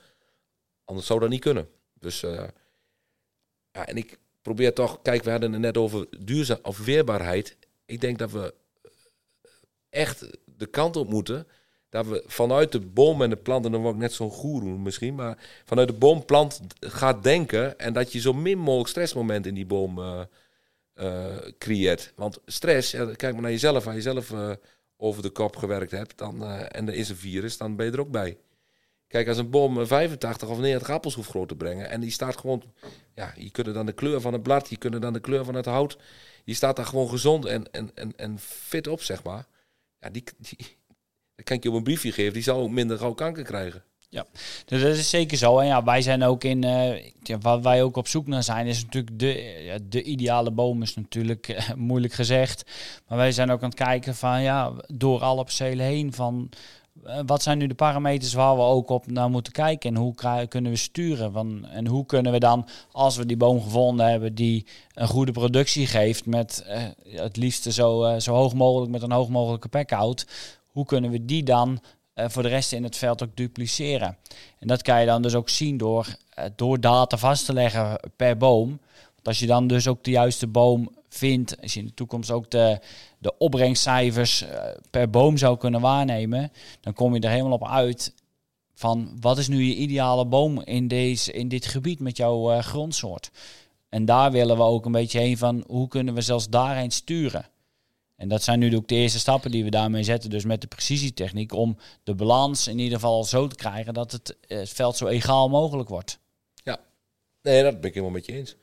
Anders 0.86 1.06
zou 1.06 1.20
dat 1.20 1.28
niet 1.28 1.40
kunnen. 1.40 1.68
Dus 1.94 2.20
ja, 2.20 3.86
en 3.86 3.96
ik 3.96 4.18
probeer 4.46 4.72
toch, 4.72 5.02
kijk, 5.02 5.22
we 5.22 5.30
hadden 5.30 5.52
het 5.52 5.60
net 5.60 5.76
over 5.76 6.06
duurzaam 6.18 6.58
of 6.62 6.78
weerbaarheid. 6.78 7.56
Ik 7.86 8.00
denk 8.00 8.18
dat 8.18 8.30
we 8.30 8.54
echt 9.90 10.26
de 10.44 10.66
kant 10.66 10.96
op 10.96 11.08
moeten 11.08 11.46
dat 11.88 12.06
we 12.06 12.22
vanuit 12.26 12.72
de 12.72 12.80
boom 12.80 13.22
en 13.22 13.30
de 13.30 13.36
plant, 13.36 13.64
en 13.64 13.72
dan 13.72 13.80
word 13.80 13.94
ik 13.94 14.00
net 14.00 14.12
zo'n 14.12 14.30
goeroe 14.30 14.78
misschien, 14.78 15.14
maar 15.14 15.38
vanuit 15.64 15.88
de 15.88 15.94
boomplant 15.94 16.60
gaat 16.80 17.22
denken 17.22 17.78
en 17.78 17.92
dat 17.92 18.12
je 18.12 18.20
zo 18.20 18.32
min 18.32 18.58
mogelijk 18.58 18.88
stressmoment 18.88 19.46
in 19.46 19.54
die 19.54 19.66
boom 19.66 19.98
uh, 19.98 20.20
uh, 20.94 21.36
creëert. 21.58 22.12
Want 22.16 22.38
stress, 22.46 22.90
kijk 22.90 23.32
maar 23.32 23.42
naar 23.42 23.50
jezelf, 23.50 23.86
als 23.86 23.94
je 23.94 24.00
zelf 24.00 24.32
over 24.96 25.22
de 25.22 25.30
kop 25.30 25.56
gewerkt 25.56 25.90
hebt 25.90 26.18
dan, 26.18 26.44
en 26.46 26.88
er 26.88 26.94
is 26.94 27.08
een 27.08 27.16
virus, 27.16 27.56
dan 27.56 27.76
ben 27.76 27.86
je 27.86 27.92
er 27.92 28.00
ook 28.00 28.10
bij. 28.10 28.36
Kijk, 29.08 29.28
als 29.28 29.38
een 29.38 29.50
boom 29.50 29.86
85 29.86 30.48
of 30.48 30.58
90 30.58 30.90
appels 30.90 31.14
hoeft 31.14 31.28
groot 31.28 31.48
te 31.48 31.56
brengen. 31.56 31.90
En 31.90 32.00
die 32.00 32.10
staat 32.10 32.36
gewoon. 32.36 32.62
Ja, 33.14 33.32
je 33.36 33.50
kunt 33.50 33.74
dan 33.74 33.86
de 33.86 33.92
kleur 33.92 34.20
van 34.20 34.32
het 34.32 34.42
blad, 34.42 34.70
je 34.70 34.76
kunt 34.76 35.02
dan 35.02 35.12
de 35.12 35.20
kleur 35.20 35.44
van 35.44 35.54
het 35.54 35.66
hout. 35.66 35.98
Die 36.44 36.54
staat 36.54 36.76
daar 36.76 36.86
gewoon 36.86 37.08
gezond 37.08 37.44
en, 37.44 37.72
en, 37.72 37.90
en, 37.94 38.12
en 38.16 38.38
fit 38.38 38.86
op, 38.86 39.02
zeg 39.02 39.22
maar. 39.22 39.46
Ja, 40.00 40.10
die, 40.10 40.24
die, 40.38 40.58
kan 41.44 41.58
je 41.60 41.68
op 41.68 41.74
een 41.74 41.82
briefje 41.82 42.12
geven. 42.12 42.32
Die 42.32 42.42
zal 42.42 42.60
ook 42.60 42.70
minder 42.70 42.98
gauw 42.98 43.14
kanker 43.14 43.44
krijgen. 43.44 43.84
Ja, 44.08 44.26
dus 44.64 44.82
dat 44.82 44.96
is 44.96 45.10
zeker 45.10 45.36
zo. 45.36 45.58
En 45.58 45.66
ja, 45.66 45.84
wij 45.84 46.02
zijn 46.02 46.22
ook 46.22 46.44
in, 46.44 46.64
uh, 46.64 47.04
ja, 47.22 47.38
wat 47.38 47.62
wij 47.62 47.82
ook 47.82 47.96
op 47.96 48.08
zoek 48.08 48.26
naar 48.26 48.42
zijn, 48.42 48.66
is 48.66 48.84
natuurlijk 48.84 49.18
de, 49.18 49.80
de 49.88 50.02
ideale 50.02 50.50
boom, 50.50 50.82
is 50.82 50.94
natuurlijk 50.94 51.48
uh, 51.48 51.74
moeilijk 51.74 52.12
gezegd. 52.12 52.64
Maar 53.08 53.18
wij 53.18 53.32
zijn 53.32 53.50
ook 53.50 53.62
aan 53.62 53.68
het 53.68 53.78
kijken 53.78 54.14
van, 54.14 54.42
ja, 54.42 54.72
door 54.86 55.20
alle 55.20 55.44
percelen 55.44 55.86
heen, 55.86 56.12
van 56.12 56.50
eh, 56.50 56.58
wat 57.26 57.42
zijn 57.42 57.58
nu 57.58 57.66
de 57.66 57.74
parameters 57.74 58.32
waar 58.32 58.56
we 58.56 58.62
ook 58.62 58.88
op 58.88 59.06
naar 59.06 59.30
moeten 59.30 59.52
kijken? 59.52 59.94
En 59.94 60.00
hoe 60.00 60.14
kunnen 60.48 60.72
we 60.72 60.76
sturen? 60.76 61.32
Van, 61.32 61.66
en 61.66 61.86
hoe 61.86 62.06
kunnen 62.06 62.32
we 62.32 62.38
dan, 62.38 62.68
als 62.92 63.16
we 63.16 63.26
die 63.26 63.36
boom 63.36 63.62
gevonden 63.62 64.06
hebben 64.06 64.34
die 64.34 64.66
een 64.94 65.08
goede 65.08 65.32
productie 65.32 65.86
geeft, 65.86 66.26
met 66.26 66.64
uh, 66.68 66.82
het 67.20 67.36
liefste 67.36 67.72
zo, 67.72 68.04
uh, 68.04 68.18
zo 68.18 68.34
hoog 68.34 68.54
mogelijk 68.54 68.92
met 68.92 69.02
een 69.02 69.12
hoog 69.12 69.28
mogelijke 69.28 69.68
packout, 69.68 70.26
hoe 70.70 70.84
kunnen 70.84 71.10
we 71.10 71.24
die 71.24 71.42
dan 71.42 71.80
voor 72.14 72.42
de 72.42 72.48
rest 72.48 72.72
in 72.72 72.82
het 72.82 72.96
veld 72.96 73.22
ook 73.22 73.36
dupliceren? 73.36 74.16
En 74.58 74.68
dat 74.68 74.82
kan 74.82 75.00
je 75.00 75.06
dan 75.06 75.22
dus 75.22 75.34
ook 75.34 75.48
zien 75.48 75.76
door, 75.76 76.16
door 76.56 76.80
data 76.80 77.16
vast 77.16 77.44
te 77.44 77.52
leggen 77.52 78.00
per 78.16 78.36
boom. 78.36 78.68
Want 79.14 79.26
als 79.26 79.38
je 79.38 79.46
dan 79.46 79.66
dus 79.66 79.88
ook 79.88 80.04
de 80.04 80.10
juiste 80.10 80.46
boom 80.46 80.90
vindt, 81.16 81.62
als 81.62 81.74
je 81.74 81.80
in 81.80 81.86
de 81.86 81.94
toekomst 81.94 82.30
ook 82.30 82.50
de, 82.50 82.78
de 83.18 83.38
opbrengstcijfers 83.38 84.42
eh, 84.42 84.64
per 84.90 85.10
boom 85.10 85.36
zou 85.36 85.56
kunnen 85.56 85.80
waarnemen, 85.80 86.52
dan 86.80 86.92
kom 86.92 87.14
je 87.14 87.20
er 87.20 87.30
helemaal 87.30 87.52
op 87.52 87.66
uit 87.66 88.14
van 88.74 89.16
wat 89.20 89.38
is 89.38 89.48
nu 89.48 89.62
je 89.62 89.74
ideale 89.74 90.26
boom 90.26 90.62
in, 90.62 90.88
deze, 90.88 91.32
in 91.32 91.48
dit 91.48 91.66
gebied 91.66 92.00
met 92.00 92.16
jouw 92.16 92.52
uh, 92.52 92.58
grondsoort. 92.58 93.30
En 93.88 94.04
daar 94.04 94.32
willen 94.32 94.56
we 94.56 94.62
ook 94.62 94.84
een 94.84 94.92
beetje 94.92 95.18
heen 95.18 95.38
van 95.38 95.64
hoe 95.66 95.88
kunnen 95.88 96.14
we 96.14 96.20
zelfs 96.20 96.48
daarheen 96.48 96.90
sturen. 96.90 97.48
En 98.16 98.28
dat 98.28 98.42
zijn 98.42 98.58
nu 98.58 98.76
ook 98.76 98.88
de 98.88 98.94
eerste 98.94 99.18
stappen 99.18 99.50
die 99.50 99.64
we 99.64 99.70
daarmee 99.70 100.02
zetten, 100.02 100.30
dus 100.30 100.44
met 100.44 100.60
de 100.60 100.66
precisietechniek, 100.66 101.52
om 101.52 101.76
de 102.02 102.14
balans 102.14 102.66
in 102.68 102.78
ieder 102.78 102.98
geval 102.98 103.24
zo 103.24 103.46
te 103.46 103.56
krijgen 103.56 103.94
dat 103.94 104.12
het, 104.12 104.36
eh, 104.40 104.58
het 104.58 104.68
veld 104.68 104.96
zo 104.96 105.06
egaal 105.06 105.48
mogelijk 105.48 105.88
wordt. 105.88 106.18
Ja, 106.54 106.80
nee, 107.42 107.62
dat 107.62 107.80
ben 107.80 107.88
ik 107.88 107.94
helemaal 107.94 108.14
met 108.14 108.26
je 108.26 108.32
eens. 108.32 108.56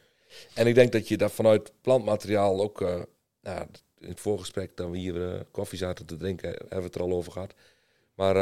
En 0.54 0.68
ik 0.68 0.76
denk 0.76 0.92
dat 0.92 1.08
je 1.08 1.18
dat 1.18 1.32
vanuit 1.32 1.72
plantmateriaal 1.82 2.62
ook, 2.62 2.82
uh, 2.82 3.02
nou, 3.42 3.68
in 4.00 4.10
het 4.10 4.20
voorgesprek 4.20 4.78
dat 4.78 4.90
we 4.90 4.98
hier 4.98 5.16
uh, 5.16 5.40
koffie 5.52 5.78
zaten 5.78 6.06
te 6.06 6.18
drinken, 6.18 6.50
hebben 6.50 6.78
we 6.78 6.84
het 6.84 6.96
er 6.96 7.02
al 7.02 7.12
over 7.12 7.32
gehad. 7.32 7.54
Maar 8.16 8.36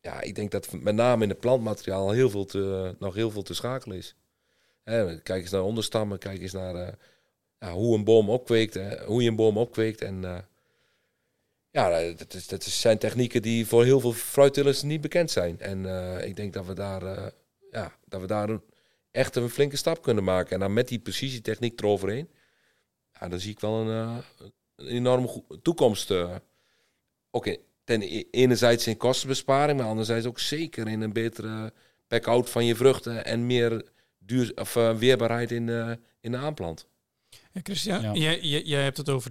ja, 0.00 0.20
ik 0.20 0.34
denk 0.34 0.50
dat 0.50 0.72
met 0.72 0.94
name 0.94 1.22
in 1.22 1.28
het 1.28 1.40
plantmateriaal 1.40 2.10
heel 2.10 2.30
veel 2.30 2.44
te, 2.44 2.94
nog 2.98 3.14
heel 3.14 3.30
veel 3.30 3.42
te 3.42 3.54
schakelen 3.54 3.96
is. 3.96 4.16
Hè, 4.82 5.20
kijk 5.20 5.42
eens 5.42 5.50
naar 5.50 5.62
onderstammen, 5.62 6.18
kijk 6.18 6.40
eens 6.40 6.52
naar 6.52 6.98
ja, 7.58 7.72
hoe 7.72 7.96
een 7.96 8.04
boom 8.04 8.30
opkweekt, 8.30 8.74
hè, 8.74 9.04
hoe 9.04 9.22
je 9.22 9.28
een 9.28 9.36
boom 9.36 9.58
opkweekt. 9.58 10.00
En 10.00 10.46
ja, 11.70 12.12
dat, 12.12 12.34
is, 12.34 12.46
dat 12.46 12.64
zijn 12.64 12.98
technieken 12.98 13.42
die 13.42 13.66
voor 13.66 13.84
heel 13.84 14.00
veel 14.00 14.12
fruittillers 14.12 14.82
niet 14.82 15.00
bekend 15.00 15.30
zijn. 15.30 15.60
En 15.60 15.84
ik 16.24 16.36
denk 16.36 16.52
dat 16.52 16.66
we 16.66 16.74
daar, 16.74 17.32
ja, 17.70 17.96
dat 18.08 18.20
we 18.20 18.26
daar 18.26 18.60
echt 19.12 19.36
een 19.36 19.50
flinke 19.50 19.76
stap 19.76 20.02
kunnen 20.02 20.24
maken. 20.24 20.52
En 20.52 20.60
dan 20.60 20.72
met 20.72 20.88
die 20.88 20.98
precisietechniek 20.98 21.80
eroverheen, 21.80 22.28
ja, 23.20 23.28
dan 23.28 23.40
zie 23.40 23.50
ik 23.50 23.60
wel 23.60 23.80
een, 23.80 23.86
uh, 23.86 24.16
een 24.76 24.86
enorme 24.86 25.44
toekomst. 25.62 26.10
Uh, 26.10 26.34
Oké, 27.30 27.56
ten 27.84 28.02
e-, 28.02 28.24
enerzijds 28.30 28.86
in 28.86 28.96
kostenbesparing, 28.96 29.78
maar 29.78 29.88
anderzijds 29.88 30.26
ook 30.26 30.38
zeker 30.38 30.88
in 30.88 31.00
een 31.00 31.12
betere 31.12 31.72
pack-out 32.06 32.50
van 32.50 32.64
je 32.64 32.74
vruchten 32.74 33.24
en 33.24 33.46
meer 33.46 33.88
duur, 34.18 34.52
of, 34.54 34.76
uh, 34.76 34.96
weerbaarheid 34.96 35.50
in, 35.50 35.66
de, 35.66 35.98
in 36.20 36.32
de 36.32 36.38
aanplant. 36.38 36.86
Ja, 37.52 37.60
Christian, 37.62 38.02
ja. 38.02 38.12
Jij, 38.12 38.40
jij, 38.40 38.62
jij 38.62 38.82
hebt 38.82 38.96
het 38.96 39.08
over 39.08 39.30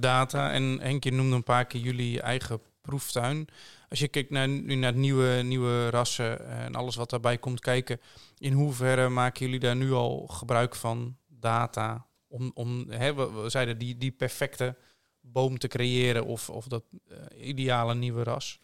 data 0.00 0.52
en 0.52 0.78
Henk, 0.80 1.04
noemde 1.04 1.36
een 1.36 1.42
paar 1.42 1.66
keer 1.66 1.80
jullie 1.80 2.20
eigen 2.20 2.60
proeftuin. 2.80 3.48
Als 3.90 3.98
je 3.98 4.08
kijkt 4.08 4.30
naar, 4.30 4.48
nu 4.48 4.74
naar 4.74 4.94
nieuwe, 4.94 5.42
nieuwe 5.42 5.90
rassen 5.90 6.48
en 6.48 6.74
alles 6.74 6.96
wat 6.96 7.10
daarbij 7.10 7.38
komt 7.38 7.60
kijken, 7.60 8.00
in 8.38 8.52
hoeverre 8.52 9.08
maken 9.08 9.44
jullie 9.44 9.60
daar 9.60 9.76
nu 9.76 9.92
al 9.92 10.26
gebruik 10.26 10.74
van 10.74 11.16
data 11.26 12.06
om, 12.28 12.50
om 12.54 12.86
hè, 12.88 13.14
we, 13.14 13.50
zeiden 13.50 13.78
die, 13.78 13.96
die 13.96 14.10
perfecte 14.10 14.76
boom 15.20 15.58
te 15.58 15.68
creëren 15.68 16.24
of, 16.24 16.50
of 16.50 16.66
dat 16.66 16.84
uh, 16.92 17.48
ideale 17.48 17.94
nieuwe 17.94 18.22
ras? 18.22 18.58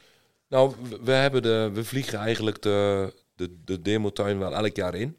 Nou, 0.49 0.75
we, 1.03 1.13
hebben 1.13 1.43
de, 1.43 1.71
we 1.73 1.85
vliegen 1.85 2.19
eigenlijk 2.19 2.63
de, 2.63 3.13
de, 3.35 3.65
de 3.65 3.83
demotuin 3.83 4.39
wel 4.39 4.55
elk 4.55 4.77
jaar 4.77 4.95
in. 4.95 5.17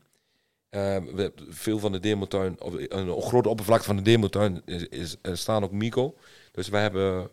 Uh, 0.70 0.98
we, 0.98 1.34
veel 1.50 1.80
van 1.80 1.92
de 1.92 2.00
demotuin, 2.00 2.62
of 2.62 2.74
een 2.78 3.22
grote 3.22 3.50
oppervlakte 3.50 3.86
van 3.86 3.96
de 3.96 4.02
demotuin 4.02 4.62
is, 4.66 4.88
is, 4.88 5.16
er 5.22 5.38
staan 5.38 5.64
ook 5.64 5.72
mico. 5.72 6.16
Dus 6.52 6.70
we 6.70 6.78
hebben 6.78 7.30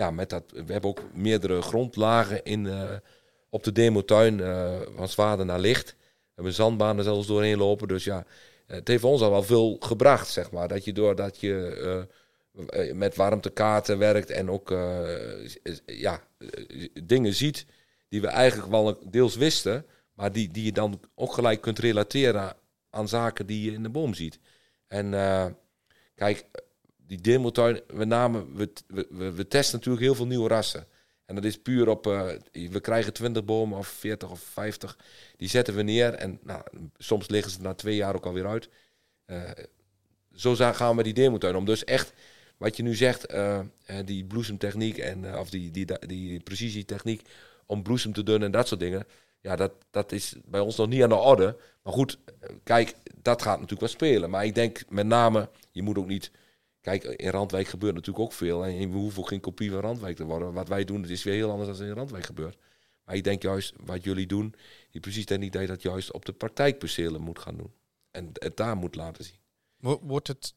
ja, 0.00 0.10
met 0.10 0.30
dat, 0.30 0.44
we 0.50 0.72
hebben 0.72 0.90
ook 0.90 1.02
meerdere 1.12 1.62
grondlagen 1.62 2.44
in, 2.44 2.64
uh, 2.64 2.90
op 3.48 3.64
de 3.64 3.72
demotuin, 3.72 4.38
uh, 4.38 4.80
van 4.96 5.08
zwaarder 5.08 5.46
naar 5.46 5.60
licht. 5.60 5.88
We 5.98 6.34
hebben 6.34 6.52
zandbanen 6.52 7.04
zelfs 7.04 7.26
doorheen 7.26 7.58
lopen. 7.58 7.88
Dus 7.88 8.04
ja, 8.04 8.24
het 8.66 8.88
heeft 8.88 9.04
ons 9.04 9.20
al 9.20 9.30
wel 9.30 9.42
veel 9.42 9.76
gebracht, 9.80 10.28
zeg 10.28 10.50
maar. 10.50 10.68
Dat 10.68 10.84
je 10.84 10.92
doordat 10.92 11.40
je 11.40 12.06
uh, 12.52 12.92
met 12.92 13.16
warmtekaarten 13.16 13.98
werkt 13.98 14.30
en 14.30 14.50
ook 14.50 14.70
ja, 15.86 16.22
dingen 17.02 17.34
ziet 17.34 17.66
die 18.08 18.20
we 18.20 18.26
eigenlijk 18.26 18.70
wel 18.70 18.98
deels 19.10 19.36
wisten, 19.36 19.86
maar 20.14 20.32
die, 20.32 20.50
die 20.50 20.64
je 20.64 20.72
dan 20.72 21.00
ook 21.14 21.32
gelijk 21.32 21.60
kunt 21.60 21.78
relateren 21.78 22.56
aan 22.90 23.08
zaken 23.08 23.46
die 23.46 23.64
je 23.64 23.72
in 23.72 23.82
de 23.82 23.88
boom 23.88 24.14
ziet. 24.14 24.38
En 24.86 25.10
kijk, 26.14 26.44
die 27.10 27.20
deelmotuin, 27.20 27.80
we, 27.86 28.04
namen, 28.04 28.56
we, 28.56 28.72
we, 29.34 29.48
testen 29.48 29.76
natuurlijk 29.76 30.04
heel 30.04 30.14
veel 30.14 30.26
nieuwe 30.26 30.48
rassen. 30.48 30.86
En 31.26 31.34
dat 31.34 31.44
is 31.44 31.58
puur 31.58 31.88
op, 31.88 32.06
uh, 32.06 32.30
we 32.52 32.80
krijgen 32.80 33.12
20 33.12 33.44
bomen 33.44 33.78
of 33.78 33.86
40 33.88 34.30
of 34.30 34.40
50. 34.40 34.98
Die 35.36 35.48
zetten 35.48 35.74
we 35.74 35.82
neer 35.82 36.14
en 36.14 36.38
nou, 36.42 36.62
soms 36.98 37.28
liggen 37.28 37.52
ze 37.52 37.60
na 37.60 37.74
twee 37.74 37.96
jaar 37.96 38.14
ook 38.14 38.26
alweer 38.26 38.46
uit. 38.46 38.68
Uh, 39.26 39.50
zo 40.34 40.54
gaan 40.54 40.96
we 40.96 41.02
die 41.02 41.14
deelmotuin 41.14 41.56
om. 41.56 41.64
Dus 41.64 41.84
echt, 41.84 42.12
wat 42.56 42.76
je 42.76 42.82
nu 42.82 42.94
zegt, 42.94 43.32
uh, 43.32 43.60
die 44.04 44.24
bloesemtechniek 44.24 44.98
en 44.98 45.38
of 45.38 45.50
die, 45.50 45.70
die, 45.70 45.86
die, 46.06 46.40
precisietechniek 46.40 47.28
om 47.66 47.82
bloesem 47.82 48.12
te 48.12 48.22
doen 48.22 48.42
en 48.42 48.50
dat 48.50 48.68
soort 48.68 48.80
dingen. 48.80 49.06
Ja, 49.40 49.56
dat, 49.56 49.72
dat 49.90 50.12
is 50.12 50.34
bij 50.44 50.60
ons 50.60 50.76
nog 50.76 50.88
niet 50.88 51.02
aan 51.02 51.08
de 51.08 51.14
orde. 51.14 51.56
Maar 51.82 51.92
goed, 51.92 52.18
kijk, 52.62 52.94
dat 53.22 53.42
gaat 53.42 53.54
natuurlijk 53.54 53.80
wel 53.80 53.88
spelen. 53.88 54.30
Maar 54.30 54.44
ik 54.44 54.54
denk 54.54 54.82
met 54.88 55.06
name, 55.06 55.48
je 55.70 55.82
moet 55.82 55.98
ook 55.98 56.06
niet 56.06 56.30
Kijk, 56.80 57.04
in 57.04 57.30
Randwijk 57.30 57.68
gebeurt 57.68 57.94
natuurlijk 57.94 58.24
ook 58.24 58.32
veel. 58.32 58.64
En 58.64 58.90
we 58.90 58.96
hoeven 58.96 59.26
geen 59.26 59.40
kopie 59.40 59.70
van 59.70 59.80
Randwijk 59.80 60.16
te 60.16 60.24
worden. 60.24 60.52
Wat 60.52 60.68
wij 60.68 60.84
doen, 60.84 61.08
is 61.08 61.22
weer 61.22 61.34
heel 61.34 61.50
anders 61.50 61.78
dan 61.78 61.86
in 61.86 61.94
Randwijk 61.94 62.26
gebeurt. 62.26 62.56
Maar 63.04 63.14
ik 63.14 63.24
denk 63.24 63.42
juist, 63.42 63.72
wat 63.84 64.04
jullie 64.04 64.26
doen, 64.26 64.54
die 64.90 65.00
precies 65.00 65.26
dat 65.26 65.42
idee 65.42 65.66
dat 65.66 65.82
juist 65.82 66.12
op 66.12 66.24
de 66.24 66.32
praktijkpercelen 66.32 67.20
moet 67.20 67.38
gaan 67.38 67.56
doen. 67.56 67.72
En 68.10 68.30
het 68.32 68.56
daar 68.56 68.76
moet 68.76 68.94
laten 68.94 69.24
zien. 69.24 69.38
Wordt 70.00 70.28
het 70.28 70.54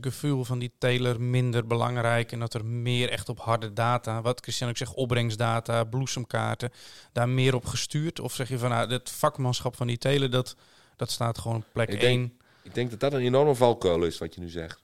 gevoel 0.00 0.44
van 0.44 0.58
die 0.58 0.72
teler 0.78 1.20
minder 1.20 1.66
belangrijk 1.66 2.32
en 2.32 2.38
dat 2.38 2.54
er 2.54 2.64
meer 2.64 3.10
echt 3.10 3.28
op 3.28 3.38
harde 3.38 3.72
data, 3.72 4.22
wat 4.22 4.40
Christian 4.40 4.70
ook 4.70 4.76
zegt, 4.76 4.94
opbrengstdata, 4.94 5.84
bloesemkaarten, 5.84 6.70
daar 7.12 7.28
meer 7.28 7.54
op 7.54 7.64
gestuurd? 7.64 8.20
Of 8.20 8.34
zeg 8.34 8.48
je 8.48 8.58
van 8.58 8.70
nou, 8.70 8.92
het 8.92 9.10
vakmanschap 9.10 9.76
van 9.76 9.86
die 9.86 9.98
teler, 9.98 10.30
dat, 10.30 10.56
dat 10.96 11.10
staat 11.10 11.38
gewoon 11.38 11.56
op 11.56 11.66
plek 11.72 11.88
ik 11.88 12.02
1? 12.02 12.38
ik 12.62 12.74
denk 12.74 12.90
dat 12.90 13.00
dat 13.00 13.12
een 13.12 13.20
enorme 13.20 13.54
valkuil 13.54 14.04
is, 14.04 14.18
wat 14.18 14.34
je 14.34 14.40
nu 14.40 14.48
zegt. 14.48 14.82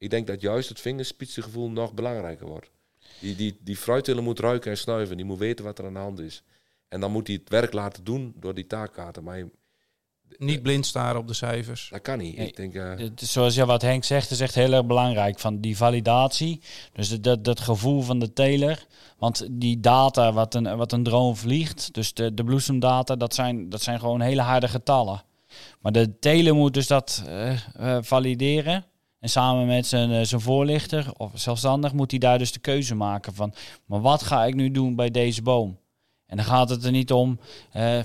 Ik 0.00 0.10
denk 0.10 0.26
dat 0.26 0.40
juist 0.40 0.68
het 0.68 0.80
vingerspitsengevoel 0.80 1.70
nog 1.70 1.94
belangrijker 1.94 2.46
wordt. 2.46 2.70
Die, 3.20 3.36
die, 3.36 3.58
die 3.60 3.76
fruitteler 3.76 4.22
moet 4.22 4.38
ruiken 4.38 4.70
en 4.70 4.78
snuiven. 4.78 5.16
Die 5.16 5.26
moet 5.26 5.38
weten 5.38 5.64
wat 5.64 5.78
er 5.78 5.86
aan 5.86 5.92
de 5.92 5.98
hand 5.98 6.18
is. 6.18 6.42
En 6.88 7.00
dan 7.00 7.12
moet 7.12 7.26
hij 7.26 7.36
het 7.40 7.48
werk 7.48 7.72
laten 7.72 8.04
doen 8.04 8.34
door 8.36 8.54
die 8.54 8.66
taakkaarten. 8.66 9.24
Maar 9.24 9.48
niet 10.36 10.62
blind 10.62 10.86
staren 10.86 11.20
op 11.20 11.26
de 11.26 11.34
cijfers. 11.34 11.88
Dat 11.90 12.00
kan 12.00 12.18
niet. 12.18 12.38
ik 12.38 12.56
denk, 12.56 12.74
uh... 12.74 13.08
Zoals 13.14 13.54
ja, 13.54 13.66
wat 13.66 13.82
Henk 13.82 14.04
zegt, 14.04 14.30
is 14.30 14.40
echt 14.40 14.54
heel 14.54 14.72
erg 14.72 14.86
belangrijk. 14.86 15.38
Van 15.38 15.60
die 15.60 15.76
validatie. 15.76 16.60
Dus 16.92 17.20
dat, 17.20 17.44
dat 17.44 17.60
gevoel 17.60 18.02
van 18.02 18.18
de 18.18 18.32
teler. 18.32 18.86
Want 19.18 19.46
die 19.50 19.80
data 19.80 20.32
wat 20.32 20.54
een, 20.54 20.76
wat 20.76 20.92
een 20.92 21.02
drone 21.02 21.34
vliegt, 21.34 21.94
dus 21.94 22.14
de, 22.14 22.34
de 22.34 22.44
bloesemdata, 22.44 23.16
dat 23.16 23.34
zijn, 23.34 23.68
dat 23.68 23.82
zijn 23.82 23.98
gewoon 23.98 24.20
hele 24.20 24.42
harde 24.42 24.68
getallen. 24.68 25.22
Maar 25.80 25.92
de 25.92 26.18
teler 26.18 26.54
moet 26.54 26.74
dus 26.74 26.86
dat 26.86 27.22
uh, 27.26 27.52
uh, 27.80 27.98
valideren. 28.00 28.84
En 29.20 29.28
samen 29.28 29.66
met 29.66 29.86
zijn, 29.86 30.12
eh, 30.12 30.24
zijn 30.24 30.40
voorlichter 30.40 31.12
of 31.16 31.30
zelfstandig 31.34 31.92
moet 31.92 32.10
hij 32.10 32.20
daar 32.20 32.38
dus 32.38 32.52
de 32.52 32.58
keuze 32.58 32.94
maken 32.94 33.34
van, 33.34 33.54
maar 33.86 34.00
wat 34.00 34.22
ga 34.22 34.44
ik 34.44 34.54
nu 34.54 34.70
doen 34.70 34.94
bij 34.94 35.10
deze 35.10 35.42
boom? 35.42 35.78
En 36.26 36.36
dan 36.36 36.46
gaat 36.46 36.68
het 36.68 36.84
er 36.84 36.90
niet 36.90 37.12
om. 37.12 37.40
Uh, 37.76 37.98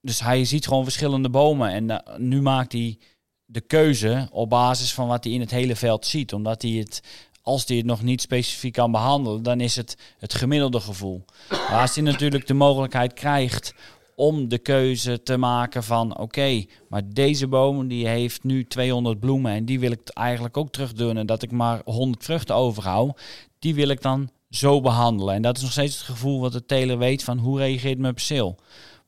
dus 0.00 0.20
hij 0.20 0.44
ziet 0.44 0.66
gewoon 0.66 0.82
verschillende 0.82 1.30
bomen 1.30 1.70
en 1.70 1.90
uh, 1.90 2.16
nu 2.16 2.42
maakt 2.42 2.72
hij 2.72 2.98
de 3.44 3.60
keuze 3.60 4.28
op 4.30 4.48
basis 4.48 4.94
van 4.94 5.08
wat 5.08 5.24
hij 5.24 5.32
in 5.32 5.40
het 5.40 5.50
hele 5.50 5.76
veld 5.76 6.06
ziet, 6.06 6.32
omdat 6.32 6.62
hij 6.62 6.70
het 6.70 7.02
als 7.42 7.64
hij 7.66 7.76
het 7.76 7.86
nog 7.86 8.02
niet 8.02 8.20
specifiek 8.20 8.72
kan 8.72 8.92
behandelen, 8.92 9.42
dan 9.42 9.60
is 9.60 9.76
het 9.76 9.96
het 10.18 10.34
gemiddelde 10.34 10.80
gevoel. 10.80 11.24
Maar 11.48 11.80
als 11.80 11.94
hij 11.94 12.04
natuurlijk 12.04 12.46
de 12.46 12.54
mogelijkheid 12.54 13.12
krijgt 13.12 13.74
om 14.16 14.48
de 14.48 14.58
keuze 14.58 15.22
te 15.22 15.36
maken 15.36 15.82
van 15.82 16.18
oké, 16.18 16.64
maar 16.88 17.02
deze 17.04 17.46
boom 17.46 17.88
die 17.88 18.08
heeft 18.08 18.44
nu 18.44 18.66
200 18.66 19.20
bloemen 19.20 19.52
en 19.52 19.64
die 19.64 19.80
wil 19.80 19.90
ik 19.90 20.08
eigenlijk 20.08 20.56
ook 20.56 20.70
terugdoen 20.70 21.16
en 21.16 21.26
dat 21.26 21.42
ik 21.42 21.50
maar 21.50 21.80
100 21.84 22.24
vruchten 22.24 22.54
overhoud, 22.54 23.20
die 23.58 23.74
wil 23.74 23.88
ik 23.88 24.02
dan 24.02 24.30
zo 24.50 24.80
behandelen. 24.80 25.34
En 25.34 25.42
dat 25.42 25.56
is 25.56 25.62
nog 25.62 25.72
steeds 25.72 25.96
het 25.96 26.04
gevoel 26.04 26.40
wat 26.40 26.52
de 26.52 26.66
teler 26.66 26.98
weet 26.98 27.24
van 27.24 27.38
hoe 27.38 27.58
reageert 27.58 27.98
mijn 27.98 28.14
perceel. 28.14 28.58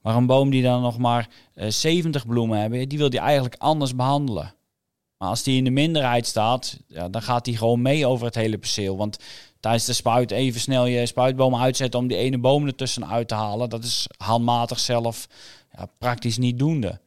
Maar 0.03 0.17
een 0.17 0.27
boom 0.27 0.51
die 0.51 0.63
dan 0.63 0.83
nog 0.83 0.99
maar 0.99 1.29
uh, 1.55 1.65
eh, 1.65 1.73
70 1.73 2.27
bloemen 2.27 2.59
hebben, 2.59 2.89
die 2.89 2.99
wil 2.99 3.11
die 3.11 3.21
eigenlijk 3.21 3.55
anders 3.59 3.95
behandelen. 3.95 4.55
Maar 5.19 5.29
als 5.29 5.43
die 5.43 5.57
in 5.57 5.65
de 5.65 5.71
minderheid 5.71 6.27
staat, 6.27 6.79
ja, 6.89 7.09
dan 7.09 7.23
gaat 7.23 7.45
die 7.45 7.57
gewoon 7.57 7.83
mee 7.83 8.07
over 8.07 8.27
het 8.27 8.35
hele 8.35 8.59
perceel. 8.59 8.97
Want 8.97 9.19
tijdens 9.65 9.85
de 9.85 9.93
spuit 9.93 10.31
even 10.31 10.61
snel 10.61 10.87
je 10.87 11.07
spuitboom 11.07 11.57
uitzetten 11.57 12.01
om 12.01 12.07
die 12.07 12.17
ene 12.17 12.39
boom 12.39 12.67
ertussen 12.67 13.09
uit 13.09 13.29
te 13.29 13.35
halen. 13.35 13.69
Dat 13.69 13.85
is 13.85 14.07
handmatig 14.17 14.79
zelf 14.79 15.29
ja, 15.77 15.89
praktisch 15.99 16.39
niet 16.39 16.59
doende. 16.59 17.01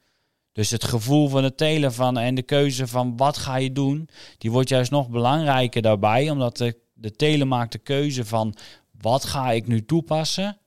Dus 0.51 0.69
het 0.71 0.83
gevoel 0.83 1.27
van 1.27 1.43
het 1.43 1.57
telen 1.57 1.93
van 1.93 2.17
en 2.17 2.35
de 2.35 2.41
keuze 2.41 2.87
van 2.87 3.17
wat 3.17 3.37
ga 3.37 3.55
je 3.55 3.71
doen, 3.71 4.09
die 4.37 4.51
wordt 4.51 4.69
juist 4.69 4.91
nog 4.91 5.09
belangrijker 5.09 5.81
daarbij. 5.81 6.29
Omdat 6.29 6.57
de, 6.57 6.77
de 6.93 7.11
telen 7.11 7.47
maakt 7.47 7.71
de 7.71 7.77
keuze 7.77 8.25
van 8.25 8.55
wat 9.01 9.25
ga 9.25 9.51
ik 9.51 9.67
nu 9.67 9.85
toepassen 9.85 10.57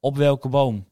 op 0.00 0.16
welke 0.16 0.48
boom. 0.48 0.86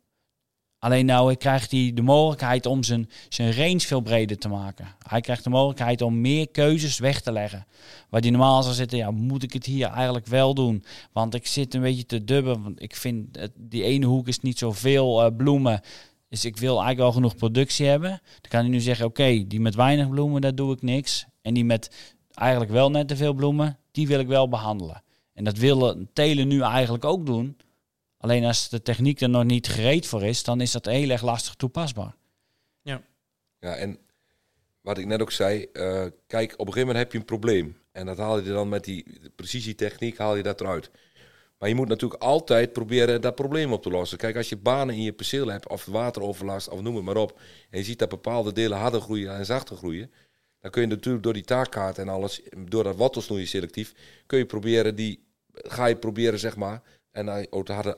Alleen 0.79 1.07
nou 1.07 1.35
krijgt 1.35 1.71
hij 1.71 1.91
de 1.95 2.03
mogelijkheid 2.03 2.67
om 2.67 2.83
zijn, 2.83 3.09
zijn 3.29 3.55
range 3.55 3.81
veel 3.81 4.01
breder 4.01 4.39
te 4.39 4.49
maken. 4.49 4.87
Hij 5.09 5.21
krijgt 5.21 5.45
de 5.45 5.51
mogelijkheid 5.51 6.03
om 6.03 6.21
meer 6.21 6.49
keuzes 6.49 6.99
weg 6.99 7.21
te 7.21 7.33
leggen. 7.33 7.67
Waar 8.09 8.21
hij 8.21 8.31
normaal 8.31 8.63
zou 8.63 8.75
zitten, 8.75 8.99
ja, 8.99 9.11
moet 9.11 9.43
ik 9.43 9.53
het 9.53 9.67
hier 9.67 9.89
eigenlijk 9.89 10.27
wel 10.27 10.55
doen? 10.55 10.85
Want 11.13 11.35
ik 11.35 11.47
zit 11.47 11.75
een 11.75 11.81
beetje 11.81 12.07
te 12.07 12.25
dubben. 12.25 12.63
Want 12.63 12.83
ik 12.83 12.97
vind, 12.97 13.39
die 13.57 13.83
ene 13.83 14.07
hoek 14.07 14.29
is 14.29 14.41
niet 14.41 14.59
zoveel 14.59 15.25
uh, 15.25 15.37
bloemen. 15.37 15.81
Dus 16.29 16.45
ik 16.45 16.57
wil 16.57 16.71
eigenlijk 16.71 16.99
wel 16.99 17.13
genoeg 17.13 17.37
productie 17.37 17.87
hebben. 17.87 18.11
Dan 18.11 18.51
kan 18.51 18.61
hij 18.61 18.69
nu 18.69 18.81
zeggen, 18.81 19.07
oké, 19.07 19.47
die 19.47 19.61
met 19.61 19.75
weinig 19.75 20.09
bloemen, 20.09 20.41
daar 20.41 20.55
doe 20.55 20.73
ik 20.73 20.83
niks. 20.83 21.27
En 21.43 21.55
die 21.55 21.65
met 21.65 22.15
eigenlijk 22.35 22.71
wel 22.71 22.91
net 22.91 23.09
te 23.09 23.17
veel 23.17 23.33
bloemen, 23.33 23.79
die 23.91 24.07
wil 24.07 24.21
ik 24.21 24.27
wel 24.27 24.49
behandelen. 24.49 25.03
En 25.35 25.45
dat 25.45 25.59
willen 25.59 26.11
telen 26.13 26.49
nu 26.49 26.61
eigenlijk 26.61 27.05
ook 27.05 27.27
doen. 27.27 27.57
Alleen 28.19 28.45
als 28.45 28.69
de 28.69 28.83
techniek 28.83 29.21
er 29.21 29.29
nog 29.29 29.45
niet 29.45 29.69
gereed 29.69 30.07
voor 30.07 30.25
is, 30.25 30.45
dan 30.45 30.61
is 30.61 30.73
dat 30.73 30.85
heel 30.85 31.11
erg 31.11 31.23
lastig 31.23 31.55
toepasbaar. 31.55 32.15
Ja, 32.83 33.03
ja 33.59 33.75
en 33.75 33.99
wat 34.81 34.99
ik 34.99 35.07
net 35.07 35.21
ook 35.21 35.33
zei, 35.33 35.67
uh, 35.73 36.05
kijk, 36.27 36.53
op 36.53 36.67
een 36.67 36.73
gegeven 36.73 36.87
moment 36.87 36.99
heb 36.99 37.13
je 37.13 37.19
een 37.19 37.25
probleem. 37.25 37.77
En 37.93 38.07
dat 38.07 38.19
haal 38.19 38.39
je 38.39 38.51
dan 38.51 38.69
met 38.69 38.85
die 38.85 39.21
precisietechniek, 39.37 40.19
haal 40.19 40.37
je 40.37 40.43
dat 40.43 40.61
eruit. 40.61 40.91
Maar 41.59 41.69
je 41.69 41.75
moet 41.75 41.89
natuurlijk 41.89 42.23
altijd 42.23 42.73
proberen 42.73 43.21
dat 43.21 43.35
probleem 43.35 43.73
op 43.73 43.83
te 43.83 43.91
lossen. 43.91 44.19
Kijk, 44.19 44.37
als 44.37 44.49
je 44.49 44.57
banen 44.57 44.95
in 44.95 45.03
je 45.03 45.13
perceel 45.13 45.49
hebt, 45.49 45.69
of 45.69 45.85
wateroverlast, 45.85 46.69
of 46.69 46.81
noem 46.81 46.97
het 46.97 47.05
maar 47.05 47.17
op. 47.17 47.41
En 47.71 47.79
je 47.79 47.85
ziet 47.85 47.99
dat 47.99 48.09
bepaalde 48.09 48.53
delen 48.53 48.79
harder 48.79 49.01
groeien 49.01 49.35
en 49.35 49.47
zachter 49.47 49.77
groeien. 49.77 50.13
Dan 50.61 50.71
kun 50.71 50.83
je 50.83 50.89
natuurlijk 50.89 51.25
door 51.25 51.33
die 51.33 51.45
taakkaart 51.45 51.99
en 51.99 52.09
alles, 52.09 52.41
door 52.59 52.85
dat 52.85 52.97
wortelsnoeien 52.97 53.47
selectief, 53.47 53.95
kun 54.27 54.39
je 54.39 54.47
proberen 54.47 54.95
die, 54.95 55.25
ga 55.53 55.87
je 55.87 55.97
proberen 55.97 56.39
zeg 56.39 56.57
maar, 56.57 56.83
en 57.19 57.47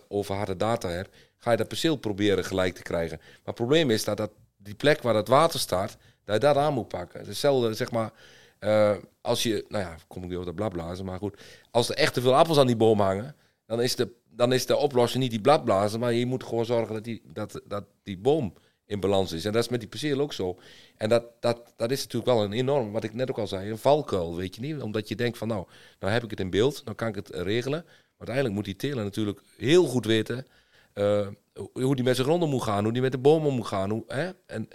over 0.08 0.34
harde, 0.34 0.56
data 0.56 0.88
hebt, 0.88 1.16
ga 1.36 1.50
je 1.50 1.56
dat 1.56 1.68
perceel 1.68 1.96
proberen 1.96 2.44
gelijk 2.44 2.74
te 2.74 2.82
krijgen. 2.82 3.16
Maar 3.18 3.40
het 3.44 3.54
probleem 3.54 3.90
is 3.90 4.04
dat, 4.04 4.16
dat 4.16 4.30
die 4.56 4.74
plek 4.74 5.02
waar 5.02 5.14
het 5.14 5.28
water 5.28 5.60
staat, 5.60 5.96
dat 6.24 6.34
je 6.34 6.40
dat 6.40 6.56
aan 6.56 6.74
moet 6.74 6.88
pakken. 6.88 7.26
Hetzelfde, 7.26 7.74
zeg 7.74 7.90
maar, 7.90 8.12
uh, 8.60 8.96
als 9.20 9.42
je, 9.42 9.64
nou 9.68 9.84
ja, 9.84 9.96
kom 10.06 10.22
ik 10.22 10.28
weer 10.28 10.38
op 10.38 10.44
de 10.44 10.54
bladblazen, 10.54 11.04
maar 11.04 11.18
goed. 11.18 11.40
Als 11.70 11.88
er 11.88 11.96
echt 11.96 12.14
te 12.14 12.20
veel 12.20 12.36
appels 12.36 12.58
aan 12.58 12.66
die 12.66 12.76
boom 12.76 13.00
hangen, 13.00 13.36
dan 13.66 13.82
is 13.82 13.96
de, 13.96 14.08
dan 14.28 14.52
is 14.52 14.66
de 14.66 14.76
oplossing 14.76 15.22
niet 15.22 15.30
die 15.30 15.40
bladblazen, 15.40 16.00
maar 16.00 16.12
je 16.12 16.26
moet 16.26 16.44
gewoon 16.44 16.64
zorgen 16.64 16.94
dat 16.94 17.04
die, 17.04 17.22
dat, 17.24 17.60
dat 17.64 17.84
die 18.02 18.18
boom 18.18 18.54
in 18.86 19.00
balans 19.00 19.32
is. 19.32 19.44
En 19.44 19.52
dat 19.52 19.62
is 19.62 19.68
met 19.68 19.80
die 19.80 19.88
perceel 19.88 20.20
ook 20.20 20.32
zo. 20.32 20.58
En 20.96 21.08
dat, 21.08 21.24
dat, 21.40 21.72
dat 21.76 21.90
is 21.90 22.02
natuurlijk 22.02 22.32
wel 22.32 22.44
een 22.44 22.52
enorm, 22.52 22.92
wat 22.92 23.04
ik 23.04 23.14
net 23.14 23.30
ook 23.30 23.38
al 23.38 23.46
zei, 23.46 23.70
een 23.70 23.78
valkuil, 23.78 24.36
weet 24.36 24.54
je 24.54 24.60
niet. 24.60 24.80
Omdat 24.80 25.08
je 25.08 25.14
denkt 25.14 25.38
van, 25.38 25.48
nou, 25.48 25.66
nou 25.98 26.12
heb 26.12 26.24
ik 26.24 26.30
het 26.30 26.40
in 26.40 26.50
beeld, 26.50 26.84
dan 26.84 26.94
kan 26.94 27.08
ik 27.08 27.14
het 27.14 27.28
regelen 27.28 27.84
uiteindelijk 28.20 28.54
moet 28.54 28.64
die 28.64 28.76
teler 28.76 29.04
natuurlijk 29.04 29.42
heel 29.56 29.86
goed 29.86 30.04
weten 30.04 30.46
uh, 30.94 31.26
hoe 31.72 31.94
die 31.94 32.04
met 32.04 32.14
zijn 32.14 32.26
gronden 32.26 32.48
moet 32.48 32.62
gaan, 32.62 32.84
hoe 32.84 32.92
die 32.92 33.02
met 33.02 33.12
de 33.12 33.18
bomen 33.18 33.54
moet 33.54 33.66
gaan. 33.66 34.02
Hè? 34.06 34.30
En, 34.46 34.68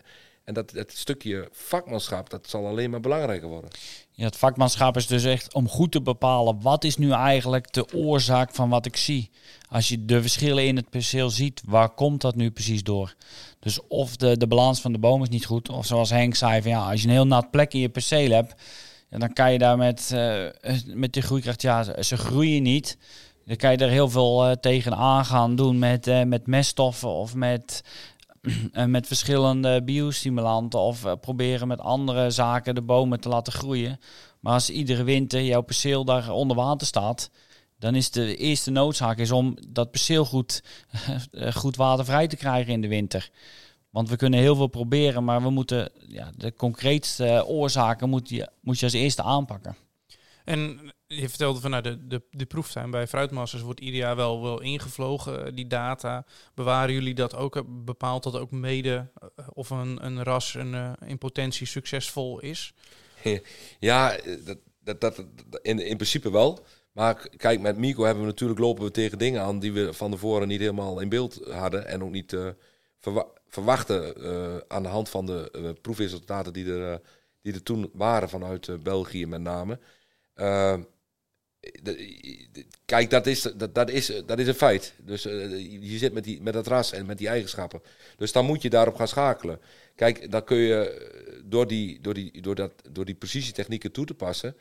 en 0.44 0.54
dat 0.54 0.74
stukje 0.88 1.50
vakmanschap, 1.52 2.30
dat 2.30 2.50
zal 2.50 2.68
alleen 2.68 2.90
maar 2.90 3.00
belangrijker 3.00 3.48
worden. 3.48 3.70
Ja, 4.12 4.26
het 4.26 4.36
vakmanschap 4.36 4.96
is 4.96 5.08
dus 5.08 5.24
echt 5.24 5.54
om 5.54 5.70
goed 5.70 5.92
te 5.92 6.02
bepalen 6.02 6.62
wat 6.62 6.84
is 6.84 6.98
nu 6.98 7.12
eigenlijk 7.12 7.74
de 7.74 7.94
oorzaak 7.94 8.54
van 8.54 8.70
wat 8.70 8.86
ik 8.86 8.98
zie. 8.98 9.30
Als 9.70 9.88
je 9.88 10.06
de 10.06 10.22
verschillen 10.22 10.66
in 10.66 10.76
het 10.76 10.90
perceel 10.90 11.30
ziet, 11.30 11.62
waar 11.66 11.90
komt 11.90 12.22
dat 12.22 12.36
nu 12.36 12.52
precies 12.52 12.84
door? 12.84 13.16
Dus 13.60 13.88
of 13.88 14.16
de, 14.16 14.38
de 14.38 14.48
balans 14.48 14.82
van 14.82 14.92
de 14.92 15.00
boom 15.00 15.22
is 15.22 15.30
niet 15.30 15.46
goed, 15.46 15.70
of 15.70 15.86
zoals 15.86 16.10
Henk 16.10 16.36
zei, 16.36 16.62
van 16.62 16.72
ja, 16.72 16.90
als 16.90 17.02
je 17.02 17.08
een 17.08 17.14
heel 17.14 17.28
nat 17.28 17.52
plek 17.52 17.74
in 17.74 17.80
je 17.80 17.90
perceel 17.90 18.30
hebt, 18.30 18.54
dan 19.10 19.34
kan 19.34 19.52
je 19.52 19.58
daar 19.58 19.78
met, 19.78 20.12
uh, 20.14 20.46
met 20.86 21.14
de 21.14 21.22
groeikracht, 21.22 21.62
ja, 21.62 22.02
ze 22.04 22.18
groeien 22.18 22.64
niet. 22.64 22.98
Dan 23.46 23.56
kan 23.56 23.72
je 23.72 23.78
er 23.78 23.90
heel 23.90 24.10
veel 24.10 24.50
uh, 24.50 24.52
tegen 24.52 24.96
aan 24.96 25.26
gaan 25.26 25.56
doen 25.56 25.80
met, 25.80 26.08
uh, 26.08 26.24
met 26.24 26.48
meststoffen 26.48 27.10
of 27.10 27.36
met, 27.36 27.84
uh, 28.42 28.86
met 28.96 29.08
verschillende 29.08 29.84
biostimulanten. 29.84 30.80
Of 30.80 31.20
proberen 31.22 31.68
met 31.68 31.80
andere 31.80 32.30
zaken 32.30 32.76
de 32.76 32.82
bomen 32.82 33.20
te 33.20 33.30
laten 33.30 33.54
groeien. 33.54 34.00
Maar 34.40 34.54
als 34.54 34.70
iedere 34.70 35.04
winter 35.04 35.42
jouw 35.42 35.62
perceel 35.62 36.06
daar 36.06 36.30
onder 36.30 36.56
water 36.56 36.88
staat, 36.88 37.30
dan 37.80 37.96
is 37.96 38.12
de 38.12 38.36
eerste 38.36 38.72
noodzaak 38.72 39.18
is 39.18 39.32
om 39.32 39.58
dat 39.68 39.92
perceel 39.92 40.26
goed, 40.26 40.64
eh, 41.32 41.54
goed 41.54 41.76
watervrij 41.76 42.28
te 42.28 42.36
krijgen 42.36 42.74
in 42.74 42.82
de 42.82 42.88
winter. 42.88 43.30
Want 43.90 44.10
we 44.10 44.16
kunnen 44.16 44.40
heel 44.40 44.56
veel 44.56 44.68
proberen, 44.68 45.24
maar 45.24 45.42
we 45.42 45.50
moeten 45.50 45.90
ja, 46.08 46.32
de 46.36 46.54
concreetste 46.54 47.46
oorzaken 47.48 48.10
moet 48.10 48.30
je, 48.30 48.50
moet 48.62 48.80
je 48.80 48.86
als 48.86 48.94
eerste 48.94 49.24
aanpakken. 49.24 49.76
En 50.44 50.94
je 51.08 51.30
vertelde 51.30 51.60
van 51.60 51.72
nou, 51.72 51.84
de, 51.84 52.08
de, 52.08 52.22
de 52.32 52.46
proeftuin 52.46 52.92
bij 52.92 53.08
Fruitmasters 53.08 53.62
wordt 53.62 53.80
ieder 53.80 54.00
jaar 54.00 54.16
wel, 54.16 54.42
wel 54.42 54.62
ingevlogen, 54.62 55.46
eh, 55.46 55.52
die 55.56 55.68
data. 55.68 56.26
Bewaren 56.54 56.94
jullie 56.94 57.14
dat 57.14 57.36
ook? 57.36 57.64
Bepaalt 57.68 58.24
dat 58.24 58.38
ook 58.38 58.52
mede 58.52 59.12
eh, 59.16 59.48
of 59.54 59.70
een, 59.70 60.06
een 60.06 60.24
ras 60.24 60.54
een, 60.54 60.96
in 61.06 61.18
potentie 61.18 61.68
succesvol 61.68 62.40
is? 62.40 62.74
Ja, 63.80 64.18
dat, 64.46 64.58
dat, 64.80 65.02
dat, 65.02 65.26
in, 65.62 65.80
in 65.80 65.96
principe 65.96 66.32
wel. 66.32 66.66
Maar 66.92 67.30
kijk, 67.38 67.60
met 67.60 67.78
Mico 67.78 68.04
hebben 68.04 68.24
we 68.24 68.30
natuurlijk 68.30 68.60
lopen 68.60 68.84
we 68.84 68.92
tegen 68.92 69.18
dingen 69.18 69.42
aan 69.42 69.60
die 69.60 69.74
we 69.74 69.94
van 69.94 70.12
tevoren 70.12 70.48
niet 70.48 70.60
helemaal 70.60 71.00
in 71.00 71.10
beeld 71.10 71.42
hadden. 71.52 71.88
En 71.88 72.04
ook 72.04 72.12
niet 72.12 72.38
verwa 73.00 73.26
verwachten 73.48 74.16
aan 74.68 74.84
de 74.84 74.90
hand 74.90 75.10
van 75.10 75.26
de 75.26 75.76
proefresultaten 75.82 76.54
die 76.54 76.74
er, 76.74 77.02
die 77.42 77.54
er 77.54 77.64
toen 77.64 77.90
waren 77.94 78.30
vanuit 78.30 78.84
België 78.84 79.26
met 79.26 79.42
name. 79.42 79.80
Kijk, 82.86 83.10
dat 83.10 83.28
is, 83.28 83.42
dat, 83.42 83.76
dat, 83.76 83.90
is, 83.90 84.22
dat 84.26 84.40
is 84.40 84.48
een 84.48 84.54
feit. 84.54 84.94
Dus 84.98 85.24
je 85.24 85.98
zit 85.98 86.14
met, 86.14 86.24
die, 86.24 86.42
met 86.42 86.54
dat 86.54 86.68
ras 86.68 86.92
en 86.92 87.06
met 87.06 87.18
die 87.18 87.28
eigenschappen. 87.28 87.82
Dus 88.18 88.32
dan 88.32 88.46
moet 88.46 88.62
je 88.62 88.70
daarop 88.70 88.96
gaan 88.96 89.08
schakelen. 89.08 89.60
Kijk, 89.96 90.32
dan 90.32 90.44
kun 90.44 90.58
je 90.58 91.42
door 91.46 91.68
die, 91.68 92.02
door 92.02 92.14
die, 92.14 92.42
door 92.42 92.56
dat, 92.56 92.72
door 92.92 93.06
die 93.06 93.16
precisietechnieken 93.16 93.92
toe 93.92 94.06
te 94.06 94.14
passen 94.14 94.56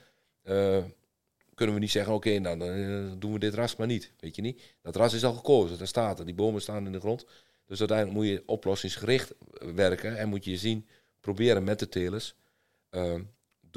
kunnen 1.54 1.74
we 1.74 1.80
niet 1.80 1.90
zeggen, 1.90 2.14
oké, 2.14 2.38
nou, 2.38 2.58
dan 2.58 3.18
doen 3.18 3.32
we 3.32 3.38
dit 3.38 3.54
ras 3.54 3.76
maar 3.76 3.86
niet. 3.86 4.12
Weet 4.20 4.36
je 4.36 4.42
niet? 4.42 4.62
Dat 4.82 4.96
ras 4.96 5.14
is 5.14 5.24
al 5.24 5.32
gekozen, 5.32 5.78
daar 5.78 5.86
staat 5.86 6.18
er. 6.18 6.24
Die 6.24 6.34
bomen 6.34 6.60
staan 6.60 6.86
in 6.86 6.92
de 6.92 7.00
grond. 7.00 7.26
Dus 7.66 7.78
uiteindelijk 7.78 8.18
moet 8.18 8.26
je 8.26 8.42
oplossingsgericht 8.46 9.34
werken 9.74 10.18
en 10.18 10.28
moet 10.28 10.44
je 10.44 10.56
zien, 10.56 10.86
proberen 11.20 11.64
met 11.64 11.78
de 11.78 11.88
telers, 11.88 12.34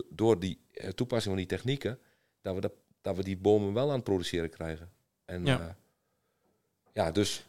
door 0.09 0.39
die 0.39 0.59
toepassing 0.95 1.36
van 1.36 1.45
die 1.45 1.57
technieken, 1.57 1.99
dat 2.41 2.55
we, 2.55 2.61
dat, 2.61 2.73
dat 3.07 3.15
we 3.15 3.23
die 3.23 3.37
bomen 3.37 3.73
wel 3.73 3.87
aan 3.87 3.95
het 3.95 4.03
produceren 4.03 4.49
krijgen. 4.49 4.91
En 5.25 5.45
ja, 5.45 5.77
ja 6.93 7.11
dus 7.11 7.45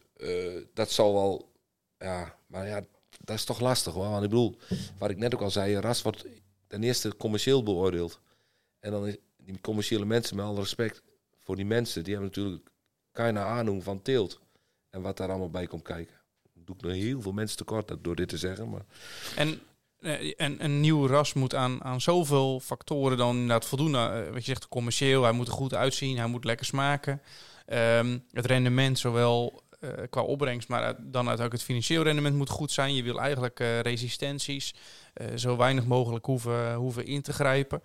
dat 0.75 0.91
zal 0.91 1.13
wel, 1.13 1.53
ja, 1.99 2.37
maar 2.47 2.67
ja, 2.67 2.85
dat 3.25 3.37
is 3.37 3.45
toch 3.45 3.61
lastig 3.61 3.93
hoor. 3.93 4.09
Want 4.09 4.25
ik 4.25 4.31
bedoel, 4.31 4.57
wat 4.99 5.11
ik 5.11 5.17
net 5.17 5.35
ook 5.35 5.41
al 5.41 5.51
zei, 5.51 5.77
ras 5.77 6.03
wordt 6.03 6.27
ten 6.67 6.83
eerste 6.83 7.17
commercieel 7.17 7.63
beoordeeld. 7.63 8.21
En 8.81 8.91
dan 8.91 9.07
is, 9.07 9.17
die 9.37 9.61
commerciële 9.61 10.05
mensen, 10.05 10.37
met 10.37 10.45
alle 10.45 10.61
respect 10.61 11.03
voor 11.39 11.57
die 11.57 11.67
mensen, 11.67 12.05
die 12.05 12.13
hebben 12.13 12.31
natuurlijk 12.35 12.71
keine 13.13 13.41
aanhoeng 13.41 13.85
van 13.85 14.03
teelt. 14.03 14.41
En 14.91 15.03
wat 15.03 15.17
daar 15.17 15.29
allemaal 15.29 15.51
bij 15.51 15.67
komt 15.67 15.83
kijken. 15.83 16.15
Doe 16.53 16.77
ik 16.77 16.83
nog 16.83 16.93
heel 16.93 17.23
veel 17.23 17.33
mensen 17.33 17.57
tekort 17.57 17.97
door 18.01 18.17
dit 18.17 18.29
te 18.29 18.39
zeggen. 18.39 18.71
Maar... 18.71 18.85
En, 19.37 19.49
eh, 19.49 19.57
en 20.37 20.65
een 20.65 20.81
nieuw 20.81 21.07
ras 21.07 21.33
moet 21.33 21.55
aan, 21.55 21.85
aan 21.85 22.01
zoveel 22.01 22.61
factoren 22.61 23.17
dan 23.17 23.35
inderdaad 23.35 23.65
voldoen. 23.65 23.93
Uh, 23.93 24.27
wat 24.27 24.45
je 24.45 24.51
zegt, 24.51 24.69
commercieel, 24.69 25.23
hij 25.23 25.33
moet 25.33 25.47
er 25.47 25.53
goed 25.53 25.75
uitzien, 25.75 26.17
hij 26.17 26.27
moet 26.27 26.45
lekker 26.45 26.67
smaken. 26.67 27.23
Um, 27.73 28.25
het 28.33 28.47
rendement, 28.47 28.99
zowel 28.99 29.63
uh, 29.81 29.91
qua 30.11 30.23
opbrengst, 30.23 30.69
maar 30.69 30.95
dan 30.99 31.29
ook 31.29 31.53
het 31.53 31.63
financieel 31.63 32.03
rendement 32.03 32.37
moet 32.37 32.49
goed 32.49 32.73
zijn. 32.73 32.95
Je 32.95 33.03
wil 33.03 33.21
eigenlijk 33.21 33.61
uh, 33.61 33.81
resistenties 33.81 34.75
zo 35.35 35.57
weinig 35.57 35.87
mogelijk 35.87 36.25
hoeven, 36.25 36.75
hoeven 36.75 37.07
in 37.07 37.23
te 37.23 37.33
grijpen. 37.33 37.83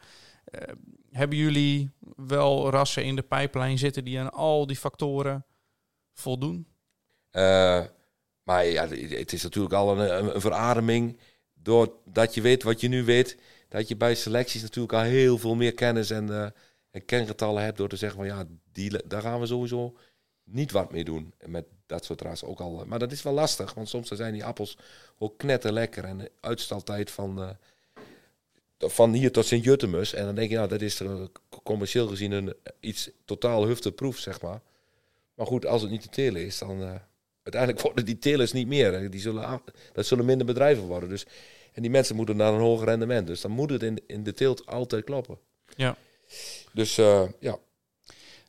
Hebben 1.11 1.38
jullie 1.38 1.91
wel 2.16 2.70
rassen 2.70 3.03
in 3.03 3.16
de 3.16 3.22
pijplijn 3.22 3.78
zitten 3.78 4.03
die 4.03 4.20
aan 4.20 4.32
al 4.32 4.68
die 4.68 4.76
factoren 4.76 5.45
voldoen? 6.14 6.68
Maar 8.43 8.66
ja, 8.66 8.88
het 8.88 9.34
is 9.34 9.43
natuurlijk 9.43 9.74
al 9.74 9.99
een, 9.99 10.36
een, 10.36 10.41
verademing. 10.41 11.20
Doordat 11.64 12.34
je 12.34 12.41
weet 12.41 12.64
wat 12.64 12.82
je 12.82 12.88
nu 12.88 13.03
weet, 13.03 13.38
dat 13.70 13.88
je 13.88 13.95
bij 13.95 14.16
selecties 14.16 14.61
natuurlijk 14.61 14.93
al 14.93 15.01
heel 15.01 15.38
veel 15.38 15.55
meer 15.55 15.74
kennis 15.74 16.09
en, 16.09 16.28
uh, 16.28 16.47
en 16.91 17.05
kengetallen 17.05 17.64
hebt. 17.64 17.78
Door 17.78 17.89
te 17.89 17.95
zeggen 17.95 18.18
van 18.18 18.28
ja, 18.28 18.45
die, 18.72 19.07
daar 19.07 19.22
gaan 19.22 19.39
we 19.39 19.45
sowieso 19.45 19.97
niet 20.43 20.72
wat 20.72 20.91
mee 20.91 21.03
doen. 21.03 21.34
Met 21.45 21.66
dat 21.86 22.05
soort 22.05 22.22
rassen 22.22 22.47
ook 22.47 22.59
al. 22.59 22.84
Maar 22.86 22.99
dat 22.99 23.11
is 23.11 23.22
wel 23.22 23.34
lastig, 23.34 23.74
want 23.74 23.89
soms 23.89 24.07
zijn 24.07 24.34
die 24.34 24.45
appels 24.45 24.78
ook 25.18 25.38
knetterlekker. 25.38 26.03
En 26.03 26.18
de 26.18 26.32
uitstaltijd 26.39 27.11
van. 27.11 27.39
Uh, 27.39 27.49
van 28.89 29.14
hier 29.14 29.32
tot 29.32 29.45
Sint-Juttemus. 29.45 30.14
En 30.14 30.26
dan 30.26 30.36
denk 30.36 30.49
je, 30.49 30.55
nou, 30.55 30.68
dat 30.68 30.82
is 30.82 30.99
er 30.99 31.30
commercieel 31.64 32.07
gezien 32.07 32.32
een, 32.32 32.55
iets 32.80 33.09
totaal 33.26 33.66
hufteproef, 33.66 34.18
zeg 34.18 34.41
maar. 34.41 34.61
Maar 35.34 35.45
goed, 35.45 35.66
als 35.66 35.82
het 35.82 35.91
niet 35.91 36.01
te 36.01 36.09
telen 36.09 36.45
is, 36.45 36.57
dan... 36.57 37.01
uiteindelijk 37.44 37.84
worden 37.84 38.06
die 38.06 38.18
telers 38.18 38.52
niet 38.52 38.68
meer. 38.68 39.12
Die 39.12 39.22
zullen, 39.22 39.62
dat 39.94 40.06
zullen 40.06 40.26
minder 40.26 40.46
bedrijven 40.46 40.84
worden. 40.84 41.10
Dus, 41.10 41.26
en 41.74 41.82
die 41.82 41.91
mensen 41.91 42.16
moeten 42.16 42.38
naar 42.38 42.54
een 42.54 42.60
hoger 42.60 42.88
rendement. 42.88 43.28
Dus 43.28 43.41
dan 43.41 43.52
moet 43.52 43.70
het 43.70 43.84
in, 43.84 44.02
in 44.08 44.24
de 44.24 44.34
teelt 44.34 44.66
altijd 44.66 45.04
kloppen. 45.04 45.38
Ja. 45.76 45.98
Dus 46.74 46.98
uh, 46.98 47.24
ja. 47.39 47.58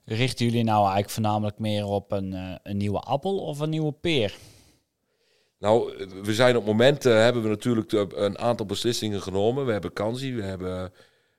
Richten 0.04 0.44
jullie 0.46 0.64
nou 0.64 0.78
eigenlijk 0.78 1.10
voornamelijk 1.10 1.58
meer 1.58 1.84
op 1.84 2.12
een, 2.12 2.32
uh, 2.32 2.54
een 2.62 2.76
nieuwe 2.76 3.00
appel 3.00 3.38
of 3.38 3.58
een 3.58 3.70
nieuwe 3.70 3.92
peer? 3.92 4.36
Nou, 5.58 6.06
we 6.22 6.34
zijn 6.34 6.56
op 6.56 6.64
momenten 6.64 7.12
uh, 7.12 7.18
hebben 7.18 7.42
we 7.42 7.48
natuurlijk 7.48 7.92
een 7.92 8.38
aantal 8.38 8.66
beslissingen 8.66 9.22
genomen. 9.22 9.66
We 9.66 9.72
hebben 9.72 9.92
Kansi, 9.92 10.34
we 10.34 10.42
hebben 10.42 10.92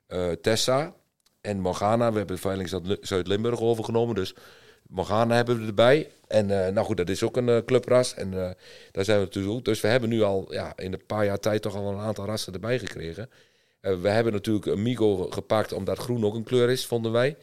uh, 0.07 0.31
Tessa 0.31 0.93
en 1.41 1.59
Morgana. 1.59 2.11
We 2.11 2.17
hebben 2.17 2.37
Veiling 2.37 2.97
Zuid-Limburg 3.01 3.59
overgenomen. 3.59 4.15
Dus 4.15 4.35
Morgana 4.89 5.35
hebben 5.35 5.59
we 5.59 5.67
erbij. 5.67 6.09
En 6.27 6.49
uh, 6.49 6.67
nou 6.67 6.85
goed, 6.85 6.97
dat 6.97 7.09
is 7.09 7.23
ook 7.23 7.37
een 7.37 7.65
clubras. 7.65 8.13
En 8.13 8.31
daar 8.91 9.05
zijn 9.05 9.19
we 9.19 9.25
natuurlijk 9.25 9.55
ook. 9.55 9.65
Dus 9.65 9.81
we 9.81 9.87
hebben 9.87 10.09
nu 10.09 10.21
al 10.21 10.53
ja, 10.53 10.73
in 10.77 10.93
een 10.93 11.05
paar 11.05 11.25
jaar 11.25 11.39
tijd 11.39 11.61
toch 11.61 11.75
al 11.75 11.91
een 11.91 11.99
aantal 11.99 12.25
rassen 12.25 12.53
erbij 12.53 12.79
gekregen. 12.79 13.29
we 13.79 14.09
hebben 14.09 14.33
natuurlijk 14.33 14.65
een 14.65 14.81
Migo 14.81 15.15
gepakt 15.29 15.73
omdat 15.73 15.97
groen 15.97 16.25
ook 16.25 16.35
een 16.35 16.43
kleur 16.43 16.69
is, 16.69 16.85
vonden 16.85 17.11
wij. 17.11 17.37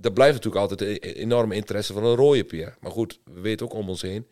er 0.00 0.12
blijft 0.12 0.34
natuurlijk 0.34 0.70
altijd 0.70 0.80
een 0.80 0.96
enorme 1.14 1.54
interesse 1.54 1.92
van 1.92 2.04
een 2.04 2.16
rode 2.16 2.44
peer. 2.44 2.76
Maar 2.80 2.92
goed, 2.92 3.20
we 3.24 3.40
weten 3.40 3.66
ook 3.66 3.74
om 3.74 3.88
ons 3.88 4.02
heen 4.02 4.26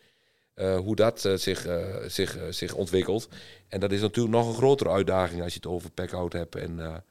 hoe 0.55 0.95
dat 0.95 1.29
zich, 1.35 1.67
zich, 2.07 2.37
zich 2.49 2.73
ontwikkelt. 2.73 3.27
En 3.67 3.79
dat 3.79 3.91
is 3.91 4.01
natuurlijk 4.01 4.35
nog 4.35 4.47
een 4.47 4.53
grotere 4.53 4.89
uitdaging 4.89 5.41
als 5.41 5.53
je 5.53 5.59
het 5.61 5.71
over 5.71 5.91
pack-out 5.91 6.33
hebt. 6.33 6.55
En, 6.55 7.03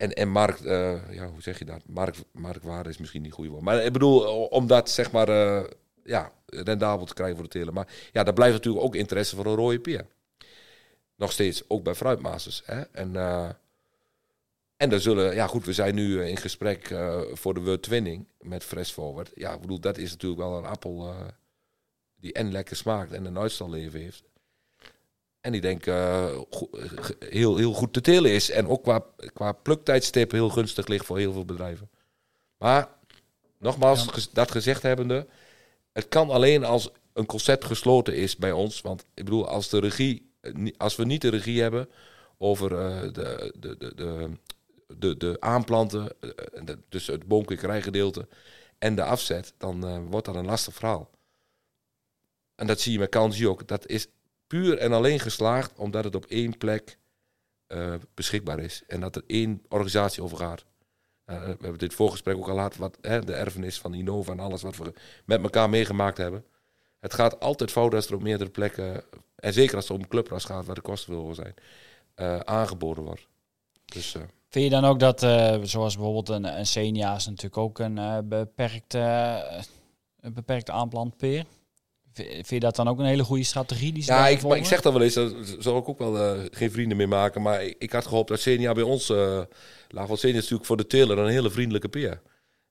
en, 0.00 0.12
en 0.12 0.28
markt, 0.28 0.62
ja, 1.10 1.26
hoe 1.32 1.42
zeg 1.42 1.58
je 1.58 1.64
dat? 1.64 1.82
Markt, 1.86 2.24
marktwaarde 2.32 2.88
is 2.88 2.98
misschien 2.98 3.22
niet 3.22 3.32
goed 3.32 3.46
woord. 3.46 3.62
Maar 3.62 3.84
ik 3.84 3.92
bedoel, 3.92 4.46
om 4.46 4.66
dat 4.66 4.90
zeg 4.90 5.12
maar 5.12 5.28
ja, 6.04 6.32
rendabel 6.46 7.06
te 7.06 7.14
krijgen 7.14 7.36
voor 7.36 7.44
de 7.44 7.58
telen. 7.58 7.74
Maar 7.74 7.88
ja, 8.12 8.22
daar 8.22 8.34
blijft 8.34 8.54
natuurlijk 8.54 8.84
ook 8.84 8.94
interesse 8.94 9.36
voor 9.36 9.46
een 9.46 9.54
rode 9.54 9.80
peer. 9.80 10.06
Nog 11.16 11.32
steeds, 11.32 11.62
ook 11.68 11.82
bij 11.82 11.94
fruitmasters. 11.94 12.62
Hè? 12.64 12.80
En, 12.80 13.16
en 14.76 14.90
dan 14.90 15.00
zullen, 15.00 15.34
ja 15.34 15.46
goed, 15.46 15.64
we 15.64 15.72
zijn 15.72 15.94
nu 15.94 16.24
in 16.24 16.36
gesprek 16.36 16.94
voor 17.32 17.54
de 17.54 17.60
World 17.60 17.82
Twinning 17.82 18.26
met 18.40 18.64
Fresh 18.64 18.90
Forward. 18.90 19.30
Ja, 19.34 19.54
ik 19.54 19.60
bedoel, 19.60 19.80
dat 19.80 19.98
is 19.98 20.10
natuurlijk 20.10 20.40
wel 20.40 20.58
een 20.58 20.64
appel 20.64 21.14
die 22.16 22.32
en 22.32 22.52
lekker 22.52 22.76
smaakt 22.76 23.12
en 23.12 23.24
een 23.24 23.38
uitstalleven 23.38 24.00
heeft. 24.00 24.22
En 25.40 25.52
die 25.52 25.60
denk 25.60 25.86
uh, 25.86 26.38
heel, 27.18 27.56
heel 27.56 27.72
goed 27.72 27.92
te 27.92 28.00
telen 28.00 28.30
is. 28.30 28.50
En 28.50 28.68
ook 28.68 28.82
qua, 28.82 29.04
qua 29.32 29.52
pluktijdstip 29.52 30.30
heel 30.30 30.48
gunstig 30.48 30.86
ligt 30.86 31.06
voor 31.06 31.18
heel 31.18 31.32
veel 31.32 31.44
bedrijven. 31.44 31.90
Maar 32.56 32.88
nogmaals, 33.58 34.30
dat 34.32 34.50
gezegd 34.50 34.82
hebbende, 34.82 35.26
het 35.92 36.08
kan 36.08 36.30
alleen 36.30 36.64
als 36.64 36.90
een 37.12 37.26
concept 37.26 37.64
gesloten 37.64 38.16
is 38.16 38.36
bij 38.36 38.52
ons. 38.52 38.80
Want 38.80 39.04
ik 39.14 39.24
bedoel, 39.24 39.48
als, 39.48 39.68
de 39.68 39.78
regie, 39.78 40.32
als 40.76 40.96
we 40.96 41.04
niet 41.04 41.20
de 41.20 41.28
regie 41.28 41.60
hebben 41.60 41.88
over 42.38 42.72
uh, 42.72 43.00
de, 43.00 43.52
de, 43.58 43.76
de, 43.78 43.94
de, 43.94 44.30
de, 44.98 45.16
de 45.16 45.36
aanplanten, 45.40 46.12
dus 46.88 47.06
het 47.06 47.26
boomkwekerijgedeelte 47.26 48.28
en 48.78 48.94
de 48.94 49.04
afzet, 49.04 49.54
dan 49.58 49.86
uh, 49.86 49.98
wordt 50.10 50.26
dat 50.26 50.34
een 50.34 50.44
lastig 50.44 50.74
verhaal. 50.74 51.10
En 52.54 52.66
dat 52.66 52.80
zie 52.80 52.92
je 52.92 52.98
met 52.98 53.08
Kansi 53.08 53.48
ook. 53.48 53.68
Dat 53.68 53.86
is 53.86 54.06
puur 54.50 54.78
en 54.78 54.92
alleen 54.92 55.20
geslaagd 55.20 55.78
omdat 55.78 56.04
het 56.04 56.14
op 56.14 56.24
één 56.24 56.58
plek 56.58 56.98
uh, 57.68 57.94
beschikbaar 58.14 58.58
is. 58.58 58.82
En 58.86 59.00
dat 59.00 59.16
er 59.16 59.22
één 59.26 59.62
organisatie 59.68 60.22
over 60.22 60.36
gaat. 60.36 60.64
Uh, 61.26 61.40
we 61.40 61.46
hebben 61.46 61.78
dit 61.78 61.94
voorgesprek 61.94 62.36
ook 62.36 62.48
al 62.48 62.54
gehad, 62.54 62.76
wat 62.76 62.98
hè, 63.00 63.24
de 63.24 63.32
erfenis 63.32 63.78
van 63.78 63.94
Innova 63.94 64.32
en 64.32 64.40
alles 64.40 64.62
wat 64.62 64.76
we 64.76 64.92
met 65.24 65.42
elkaar 65.42 65.70
meegemaakt 65.70 66.16
hebben. 66.16 66.44
Het 67.00 67.14
gaat 67.14 67.40
altijd 67.40 67.70
fout 67.70 67.94
als 67.94 68.06
er 68.06 68.14
op 68.14 68.22
meerdere 68.22 68.50
plekken, 68.50 69.04
en 69.34 69.52
zeker 69.52 69.76
als 69.76 69.88
het 69.88 69.96
om 69.98 70.08
clubras 70.08 70.44
gaat, 70.44 70.66
waar 70.66 70.74
de 70.74 70.80
kosten 70.80 71.14
veel 71.14 71.34
zijn, 71.34 71.54
uh, 72.16 72.38
aangeboden 72.38 73.04
wordt. 73.04 73.26
Dus, 73.84 74.16
Vind 74.48 74.64
je 74.64 74.70
dan 74.70 74.84
ook 74.84 74.98
dat, 74.98 75.20
zoals 75.68 75.94
bijvoorbeeld 75.94 76.28
een, 76.28 76.58
een 76.58 76.66
Senia 76.66 77.14
is 77.14 77.26
natuurlijk 77.26 77.56
ook 77.56 77.78
een 77.78 78.28
beperkte, 78.28 78.98
een 80.20 80.32
beperkte 80.32 80.72
aanplantpeer? 80.72 81.44
Vind 82.12 82.48
je 82.48 82.60
dat 82.60 82.76
dan 82.76 82.88
ook 82.88 82.98
een 82.98 83.04
hele 83.04 83.24
goede 83.24 83.44
strategie 83.44 83.92
die 83.92 84.02
ze 84.02 84.12
Ja, 84.12 84.28
ik, 84.28 84.42
maar 84.42 84.56
ik 84.56 84.64
zeg 84.64 84.80
dat 84.80 84.92
wel 84.92 85.02
eens, 85.02 85.14
daar 85.14 85.30
zal 85.58 85.78
ik 85.78 85.88
ook 85.88 85.98
wel 85.98 86.18
eh, 86.18 86.46
geen 86.50 86.70
vrienden 86.70 86.96
meer 86.96 87.08
maken. 87.08 87.42
Maar 87.42 87.64
ik, 87.64 87.76
ik 87.78 87.92
had 87.92 88.06
gehoopt 88.06 88.28
dat 88.28 88.40
Senia 88.40 88.72
bij 88.72 88.82
ons, 88.82 89.10
uh, 89.10 89.40
Laagwald 89.88 90.20
Senia 90.20 90.34
is 90.34 90.40
natuurlijk 90.40 90.66
voor 90.66 90.76
de 90.76 90.86
teler 90.86 91.18
een 91.18 91.30
hele 91.30 91.50
vriendelijke 91.50 91.88
peer. 91.88 92.20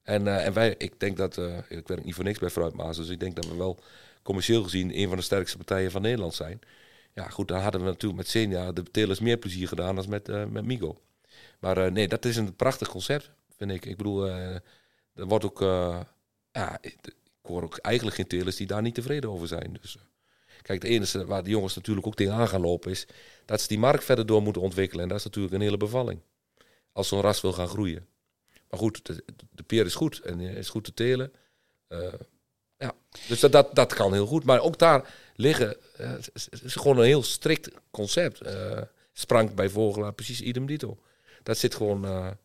En, 0.02 0.26
eh, 0.26 0.46
en 0.46 0.52
wij, 0.52 0.74
ik 0.78 1.00
denk 1.00 1.16
dat, 1.16 1.38
eh, 1.38 1.58
ik 1.68 1.88
werk 1.88 2.04
niet 2.04 2.14
voor 2.14 2.24
niks 2.24 2.38
bij 2.38 2.50
Fruitmaas, 2.50 2.96
dus 2.96 3.08
ik 3.08 3.20
denk 3.20 3.36
dat 3.36 3.46
we 3.46 3.56
wel 3.56 3.78
commercieel 4.22 4.62
gezien 4.62 4.98
een 4.98 5.08
van 5.08 5.16
de 5.16 5.22
sterkste 5.22 5.56
partijen 5.56 5.90
van 5.90 6.02
Nederland 6.02 6.34
zijn. 6.34 6.60
Ja, 7.14 7.28
goed, 7.28 7.48
dan 7.48 7.60
hadden 7.60 7.80
we 7.80 7.86
natuurlijk 7.86 8.20
met 8.20 8.28
Senia 8.28 8.72
de 8.72 8.82
telers 8.82 9.20
meer 9.20 9.36
plezier 9.36 9.68
gedaan 9.68 9.96
dan 9.96 10.08
met, 10.08 10.50
met 10.50 10.64
Migo. 10.64 11.00
Maar 11.58 11.92
nee, 11.92 12.08
dat 12.08 12.24
is 12.24 12.36
een 12.36 12.56
prachtig 12.56 12.88
concept, 12.88 13.30
vind 13.56 13.70
ik. 13.70 13.86
Ik 13.86 13.96
bedoel, 13.96 14.26
er 14.26 14.62
wordt 15.14 15.44
ook, 15.44 15.60
ja, 16.52 16.78
ik, 17.42 17.48
hoor 17.48 17.62
ook 17.62 17.76
eigenlijk 17.76 18.16
geen 18.16 18.26
telers 18.26 18.56
die 18.56 18.66
daar 18.66 18.82
niet 18.82 18.94
tevreden 18.94 19.30
over 19.30 19.48
zijn. 19.48 19.78
Dus, 19.80 19.96
eh, 19.96 20.02
kijk, 20.62 20.82
het 20.82 20.90
enige 20.90 21.26
waar 21.26 21.42
de 21.42 21.50
jongens 21.50 21.74
natuurlijk 21.74 22.06
ook 22.06 22.14
tegenaan 22.14 22.48
gaan 22.48 22.60
lopen 22.60 22.90
is 22.90 23.06
dat 23.44 23.60
ze 23.60 23.68
die 23.68 23.78
markt 23.78 24.04
verder 24.04 24.26
door 24.26 24.42
moeten 24.42 24.62
ontwikkelen. 24.62 25.02
En 25.02 25.08
dat 25.08 25.18
is 25.18 25.24
natuurlijk 25.24 25.54
een 25.54 25.60
hele 25.60 25.76
bevalling. 25.76 26.20
Als 26.92 27.08
zo'n 27.08 27.20
ras 27.20 27.40
wil 27.40 27.52
gaan 27.52 27.68
groeien. 27.68 28.06
Maar 28.70 28.78
goed, 28.78 29.06
de, 29.50 29.62
peer 29.62 29.86
is 29.86 29.94
goed 29.94 30.20
en 30.20 30.40
eh, 30.40 30.56
is 30.56 30.68
goed 30.68 30.84
te 30.84 30.94
telen. 30.94 31.32
Eh, 31.88 32.12
ja, 32.76 32.94
dus 33.28 33.40
dat, 33.40 33.74
dat, 33.74 33.94
kan 33.94 34.12
heel 34.12 34.26
goed. 34.26 34.44
Maar 34.44 34.60
ook 34.60 34.78
daar 34.78 35.14
liggen, 35.34 35.76
is- 36.32 36.48
gewoon 36.74 36.98
een 36.98 37.04
heel 37.04 37.22
strikt 37.22 37.70
concept. 37.90 38.40
Sprank 39.12 39.54
bij 39.54 39.68
vogelaar 39.68 40.12
precies 40.12 40.40
idem 40.40 40.66
dito. 40.66 40.98
Dat 41.42 41.58
zit 41.58 41.74
gewoon... 41.74 42.36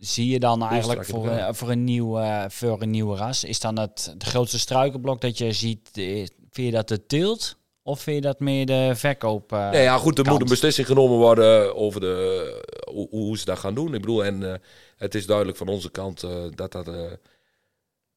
Zie 0.00 0.28
je 0.30 0.38
dan 0.40 0.62
eigenlijk 0.62 1.04
voor, 1.04 1.26
een- 1.28 1.54
voor, 1.54 1.70
een 1.70 1.84
nieuw, 1.84 2.18
eh, 2.18 2.44
voor 2.48 2.82
een 2.82 2.90
nieuwe 2.90 3.16
ras, 3.16 3.44
is 3.44 3.60
dan 3.60 3.78
het, 3.78 4.08
het 4.12 4.22
grootste 4.22 4.58
struikenblok 4.58 5.20
dat 5.20 5.38
je 5.38 5.52
ziet, 5.52 5.90
eh, 5.92 6.04
vind 6.50 6.66
je 6.66 6.70
dat 6.70 6.88
de 6.88 7.06
teelt? 7.06 7.56
Of 7.82 8.00
vind 8.00 8.16
je 8.16 8.22
dat 8.22 8.40
meer 8.40 8.66
de 8.66 8.92
verkoop? 8.94 9.52
eh, 9.52 9.70
Nee, 9.70 9.82
ja, 9.82 9.96
goed, 9.96 10.18
er 10.18 10.24
kant. 10.24 10.28
moet 10.36 10.40
een 10.44 10.52
beslissing 10.54 10.86
genomen 10.86 11.16
worden 11.18 11.76
over 11.76 12.00
de, 12.00 12.64
hoe, 12.92 13.08
hoe 13.10 13.38
ze 13.38 13.44
dat 13.44 13.58
gaan 13.58 13.74
doen. 13.74 13.94
Ik 13.94 14.00
bedoel, 14.00 14.24
en 14.24 14.60
het 14.96 15.14
is 15.14 15.26
duidelijk 15.26 15.56
van 15.58 15.68
onze 15.68 15.90
kant 15.90 16.20
dat, 16.20 16.72
dat, 16.72 16.84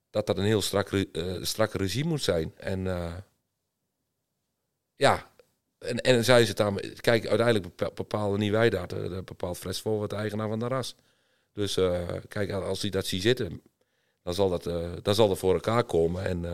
dat 0.09 0.25
dat 0.25 0.37
een 0.37 0.43
heel 0.45 0.61
strak, 0.61 1.05
strak 1.41 1.73
regime 1.73 2.09
moet 2.09 2.21
zijn. 2.23 2.53
En 2.57 2.83
ja, 4.95 5.31
en, 5.79 5.97
en 6.01 6.23
zijn 6.23 6.45
ze 6.45 6.51
het. 6.63 7.01
Kijk, 7.01 7.27
uiteindelijk 7.27 7.75
bepa- 7.75 7.91
bepalen 7.93 8.39
niet 8.39 8.51
wij 8.51 8.69
dat. 8.69 8.89
Dat 8.89 9.25
bepaalt 9.25 9.57
Fres 9.57 9.81
voor 9.81 10.07
de 10.07 10.15
eigenaar 10.15 10.47
van 10.49 10.59
de 10.59 10.67
ras. 10.67 10.95
Dus 11.53 11.77
eh, 11.77 12.07
kijk, 12.27 12.51
als 12.51 12.81
hij 12.81 12.89
dat 12.89 13.05
ziet 13.05 13.21
zitten, 13.21 13.61
dan 14.23 14.33
zal 14.33 14.49
dat, 14.49 14.65
eh, 14.67 14.89
dan 15.01 15.15
zal 15.15 15.27
dat 15.27 15.37
voor 15.37 15.53
elkaar 15.53 15.83
komen. 15.83 16.25
En, 16.25 16.45
eh, 16.45 16.51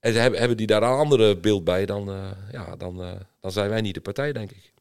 en 0.00 0.12
ze 0.12 0.18
hebben, 0.18 0.38
hebben 0.38 0.56
die 0.56 0.66
daar 0.66 0.82
een 0.82 0.98
andere 0.98 1.36
beeld 1.36 1.64
bij, 1.64 1.86
dan, 1.86 2.08
eh, 2.10 2.30
ja, 2.52 2.76
dan, 2.76 3.02
eh, 3.02 3.12
dan 3.40 3.52
zijn 3.52 3.68
wij 3.70 3.80
niet 3.80 3.94
de 3.94 4.00
partij, 4.00 4.32
denk 4.32 4.50
ik. 4.50 4.72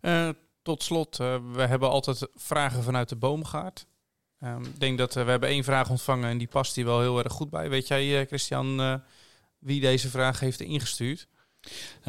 Eh, 0.00 0.28
tot 0.62 0.82
slot, 0.82 1.20
eh, 1.20 1.36
we 1.52 1.62
hebben 1.62 1.90
altijd 1.90 2.28
vragen 2.34 2.82
vanuit 2.82 3.08
de 3.08 3.16
boomgaard. 3.16 3.86
Ehm, 4.40 4.62
Ik 4.64 4.80
denk 4.80 4.98
dat 4.98 5.14
we 5.14 5.20
hebben 5.20 5.48
één 5.48 5.64
vraag 5.64 5.90
ontvangen 5.90 6.30
en 6.30 6.38
die 6.38 6.48
past 6.48 6.74
hier 6.74 6.84
wel 6.84 7.00
heel 7.00 7.18
erg 7.18 7.32
goed 7.32 7.50
bij. 7.50 7.68
Weet 7.70 7.88
jij, 7.88 8.20
eh, 8.20 8.26
Christian, 8.26 8.80
eh, 8.80 8.94
wie 9.58 9.80
deze 9.80 10.08
vraag 10.08 10.40
heeft 10.40 10.60
ingestuurd? 10.60 11.26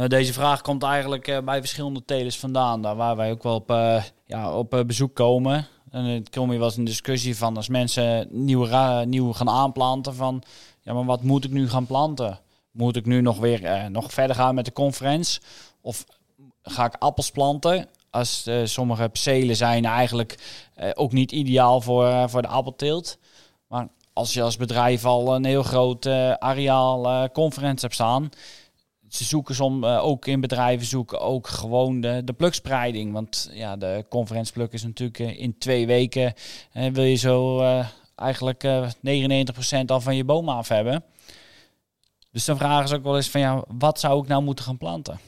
Deze 0.07 0.34
vraag 0.34 0.61
komt 0.61 0.84
eigenlijk 0.84 1.41
bij 1.45 1.59
verschillende 1.59 2.05
telers 2.05 2.39
vandaan, 2.39 2.82
daar 2.82 2.95
waar 2.95 3.15
wij 3.15 3.32
ook 3.32 3.43
wel 3.43 3.55
op, 3.55 3.69
ja, 4.26 4.57
op 4.57 4.84
bezoek 4.88 5.15
komen. 5.15 5.67
En 5.93 6.05
het 6.05 6.29
je 6.35 6.57
wel 6.57 6.63
eens 6.63 6.77
een 6.77 6.83
discussie 6.83 7.37
van 7.37 7.55
als 7.55 7.67
mensen 7.67 8.27
nieuw, 8.31 8.65
nieuw 9.03 9.33
gaan 9.33 9.49
aanplanten 9.49 10.15
van, 10.15 10.43
ja, 10.81 10.93
maar 10.93 11.05
wat 11.05 11.23
moet 11.23 11.43
ik 11.43 11.51
nu 11.51 11.69
gaan 11.69 11.85
planten? 11.85 12.39
Moet 12.71 12.95
ik 12.95 13.05
nu 13.05 13.21
nog 13.21 13.37
weer 13.37 13.63
eh, 13.63 13.85
nog 13.85 14.13
verder 14.13 14.35
gaan 14.35 14.55
met 14.55 14.65
de 14.65 14.71
conference? 14.71 15.41
Of 15.81 16.05
ga 16.63 16.85
ik 16.85 16.95
appels 16.99 17.31
planten? 17.31 17.87
Als 18.09 18.45
eh, 18.45 18.61
sommige 18.63 19.09
percelen 19.09 19.55
zijn 19.55 19.85
eigenlijk 19.85 20.37
eh, 20.75 20.89
ook 20.93 21.11
niet 21.11 21.31
ideaal 21.31 21.81
voor, 21.81 22.29
voor 22.29 22.41
de 22.41 22.47
appelteelt. 22.47 23.17
Maar 23.67 23.87
als 24.13 24.33
je 24.33 24.41
als 24.41 24.57
bedrijf 24.57 25.05
al 25.05 25.35
een 25.35 25.45
heel 25.45 25.63
groot 25.63 26.07
areaal 26.39 27.29
conference 27.29 27.81
hebt 27.81 27.93
staan, 27.93 28.29
ze 29.16 29.24
zoeken 29.24 29.55
som, 29.55 29.84
eh, 29.84 30.05
ook 30.05 30.26
in 30.28 30.41
bedrijven 30.41 30.86
zoeken 30.86 31.20
ook 31.20 31.47
gewoon 31.47 32.01
de, 32.01 32.22
de 32.26 32.34
plukspreiding. 32.34 33.14
Want 33.14 33.49
ja, 33.51 33.76
de 33.78 34.05
conferentiepluk 34.09 34.74
is 34.74 34.84
natuurlijk 34.84 35.20
eh, 35.20 35.39
in 35.39 35.57
twee 35.57 35.88
weken 35.88 36.34
eh, 36.72 36.91
wil 36.91 37.03
je 37.03 37.16
zo 37.16 37.61
eigenlijk 38.16 38.64
eh 38.64 38.89
99% 39.82 39.86
al 39.86 40.01
van 40.01 40.16
je 40.16 40.24
boom 40.24 40.49
af 40.49 40.68
hebben. 40.68 41.03
Dus 42.32 42.45
dan 42.45 42.57
vragen 42.57 42.88
ze 42.88 42.95
ook 42.95 43.03
wel 43.03 43.16
eens 43.16 43.30
van 43.30 43.41
ja, 43.41 43.64
wat 43.68 43.99
zou 43.99 44.22
ik 44.22 44.28
nou 44.28 44.43
moeten 44.43 44.66
gaan 44.66 44.78
planten? 44.78 45.20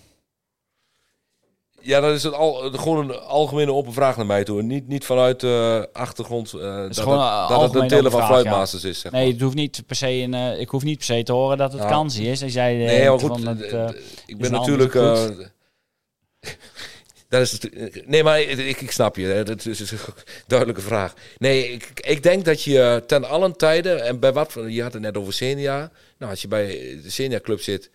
Ja, 1.85 1.99
dat 1.99 2.15
is 2.15 2.23
het 2.23 2.33
al, 2.33 2.53
gewoon 2.71 3.09
een 3.09 3.19
algemene 3.19 3.73
open 3.73 3.93
vraag 3.93 4.17
naar 4.17 4.25
mij 4.25 4.43
toe. 4.43 4.61
Niet, 4.61 4.87
niet 4.87 5.05
vanuit 5.05 5.39
de 5.39 5.89
achtergrond 5.93 6.53
eh, 6.53 6.59
dat, 6.61 6.81
het- 6.81 6.97
een 6.97 7.05
dat 7.47 7.73
het 7.73 7.91
een 7.91 7.97
open 7.97 8.11
van 8.11 8.25
Fluitmasters 8.25 8.83
is. 8.83 8.99
Zeg 8.99 9.11
Nee, 9.11 9.23
maar. 9.23 9.31
het 9.33 9.41
hoeft 9.41 9.55
niet 9.55 9.83
per 9.85 9.95
se 9.95 10.07
een, 10.09 10.33
eh, 10.33 10.59
ik 10.59 10.69
hoef 10.69 10.83
niet 10.83 10.97
per 10.97 11.05
se 11.05 11.23
te 11.23 11.31
horen 11.31 11.57
dat 11.57 11.71
het 11.73 11.81
Ja. 11.81 11.87
kansie 11.87 12.27
is. 12.27 12.39
Jij 12.53 12.75
Nee, 12.75 13.09
maar 13.09 13.19
goed, 13.19 13.45
het, 13.45 13.95
ik 14.25 14.37
ben 14.37 14.51
natuurlijk... 14.51 14.93
dat 17.29 17.41
is 17.41 17.51
het, 17.51 17.69
nee, 18.07 18.23
maar 18.23 18.41
ik, 18.41 18.81
ik 18.81 18.91
snap 18.91 19.15
je. 19.15 19.25
hè. 19.25 19.43
Dat 19.43 19.65
is 19.65 19.91
een 19.91 19.97
duidelijke 20.47 20.81
vraag. 20.81 21.13
Nee, 21.37 21.71
ik, 21.71 21.91
ik 21.95 22.23
denk 22.23 22.45
dat 22.45 22.61
je 22.61 23.03
ten 23.07 23.23
allen 23.29 23.57
tijden... 23.57 24.03
En 24.03 24.19
bij 24.19 24.33
wat... 24.33 24.53
Je 24.67 24.81
had 24.81 24.93
het 24.93 25.01
net 25.01 25.17
over 25.17 25.33
Senia. 25.33 25.91
Nou, 26.17 26.31
als 26.31 26.41
je 26.41 26.47
bij 26.47 26.67
de 27.03 27.11
Senia 27.11 27.39
Club 27.39 27.61
zit... 27.61 27.89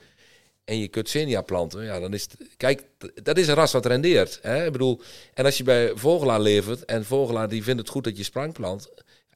En 0.70 0.78
je 0.78 0.88
kunt 0.88 1.08
Senia 1.08 1.42
planten, 1.42 1.84
ja, 1.84 2.00
dan 2.00 2.14
is 2.14 2.22
het... 2.22 2.36
Kijk, 2.56 2.84
dat 3.22 3.38
is 3.38 3.48
een 3.48 3.54
ras 3.54 3.72
wat 3.72 3.86
rendeert. 3.86 4.38
Hè? 4.42 4.66
Ik 4.66 4.72
bedoel, 4.72 5.00
en 5.34 5.44
als 5.44 5.56
je 5.56 5.64
bij 5.64 5.92
Vogelaar 5.94 6.40
levert... 6.40 6.84
En 6.84 7.04
Vogelaar 7.04 7.48
die 7.48 7.62
vindt 7.62 7.80
het 7.80 7.88
goed 7.88 8.04
dat 8.04 8.16
je 8.16 8.22
sprang 8.22 8.52
plant... 8.52 8.88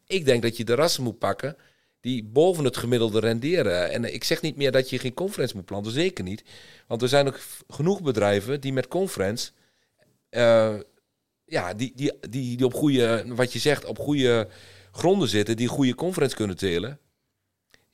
Ik 0.06 0.24
denk 0.24 0.42
dat 0.42 0.56
je 0.56 0.64
de 0.64 0.74
rassen 0.74 1.02
moet 1.02 1.18
pakken 1.18 1.56
die 2.00 2.24
boven 2.24 2.64
het 2.64 2.76
gemiddelde 2.76 3.20
renderen. 3.20 3.90
En 3.90 4.14
ik 4.14 4.24
zeg 4.24 4.40
niet 4.40 4.56
meer 4.56 4.72
dat 4.72 4.90
je 4.90 4.98
geen 4.98 5.14
conference 5.14 5.56
moet 5.56 5.64
planten, 5.64 5.92
zeker 5.92 6.24
niet. 6.24 6.44
Want 6.86 7.02
er 7.02 7.08
zijn 7.08 7.26
ook 7.26 7.40
genoeg 7.68 8.02
bedrijven 8.02 8.60
die 8.60 8.72
met 8.72 8.88
conference, 8.88 9.50
eh, 10.28 10.74
ja, 11.44 11.74
die, 11.74 11.92
die, 11.94 12.12
die, 12.20 12.56
die 12.56 12.66
op 12.66 12.74
goede, 12.74 13.24
wat 13.26 13.52
je 13.52 13.58
zegt, 13.58 13.84
op 13.84 13.98
goede 13.98 14.48
gronden 14.92 15.28
zitten, 15.28 15.56
die 15.56 15.68
goede 15.68 15.94
conference 15.94 16.36
kunnen 16.36 16.56
telen. 16.56 16.98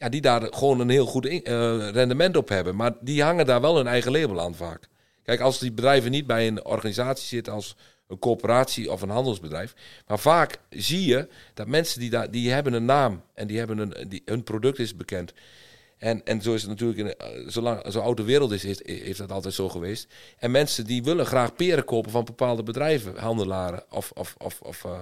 Ja, 0.01 0.09
die 0.09 0.20
daar 0.20 0.46
gewoon 0.51 0.80
een 0.80 0.88
heel 0.88 1.07
goed 1.07 1.26
eh, 1.26 1.42
rendement 1.90 2.36
op 2.36 2.48
hebben. 2.48 2.76
Maar 2.76 2.92
die 3.01 3.22
hangen 3.22 3.46
daar 3.46 3.61
wel 3.61 3.76
hun 3.76 3.86
eigen 3.86 4.12
label 4.12 4.40
aan 4.40 4.55
vaak. 4.55 4.88
Kijk, 5.22 5.40
als 5.40 5.59
die 5.59 5.72
bedrijven 5.72 6.11
niet 6.11 6.26
bij 6.26 6.46
een 6.46 6.64
organisatie 6.64 7.26
zitten 7.26 7.53
als 7.53 7.76
een 8.09 8.18
coöperatie 8.18 8.92
of 8.92 9.03
een 9.03 9.09
handelsbedrijf. 9.09 9.74
Maar 10.07 10.18
vaak 10.18 10.59
zie 10.70 11.05
je 11.05 11.28
dat 11.55 11.66
mensen 11.66 12.01
die 12.01 12.11
daar, 12.11 12.30
die 12.30 12.51
hebben 12.51 12.72
een 12.72 12.84
naam 12.84 13.22
en 13.34 13.46
die 13.46 13.59
hebben 13.59 13.78
een, 13.78 14.09
die, 14.09 14.22
hun 14.24 14.42
product 14.42 14.78
is 14.78 14.96
bekend. 14.96 15.32
En, 15.98 16.24
en 16.24 16.42
zo 16.42 16.55
is 16.55 16.61
het 16.61 16.70
natuurlijk, 16.70 16.98
in, 16.98 17.14
eh, 17.14 17.48
zolang 17.48 17.92
zo 17.92 18.01
oud 18.01 18.16
de 18.16 18.22
wereld 18.22 18.53
is, 18.53 18.64
is, 18.64 18.80
heeft 18.84 19.18
dat 19.18 19.32
altijd 19.32 19.55
zo 19.55 19.68
geweest. 19.68 20.07
En 20.38 20.51
mensen 20.51 20.84
die 20.84 21.03
willen 21.03 21.26
graag 21.26 21.55
peren 21.55 21.84
kopen 21.84 22.11
van 22.11 22.24
bepaalde 22.24 22.62
bedrijven, 22.62 23.18
handelaren 23.18 23.84
of, 23.90 24.11
of, 24.14 24.34
of, 24.38 24.61
of, 24.61 24.84
eh, 24.84 25.01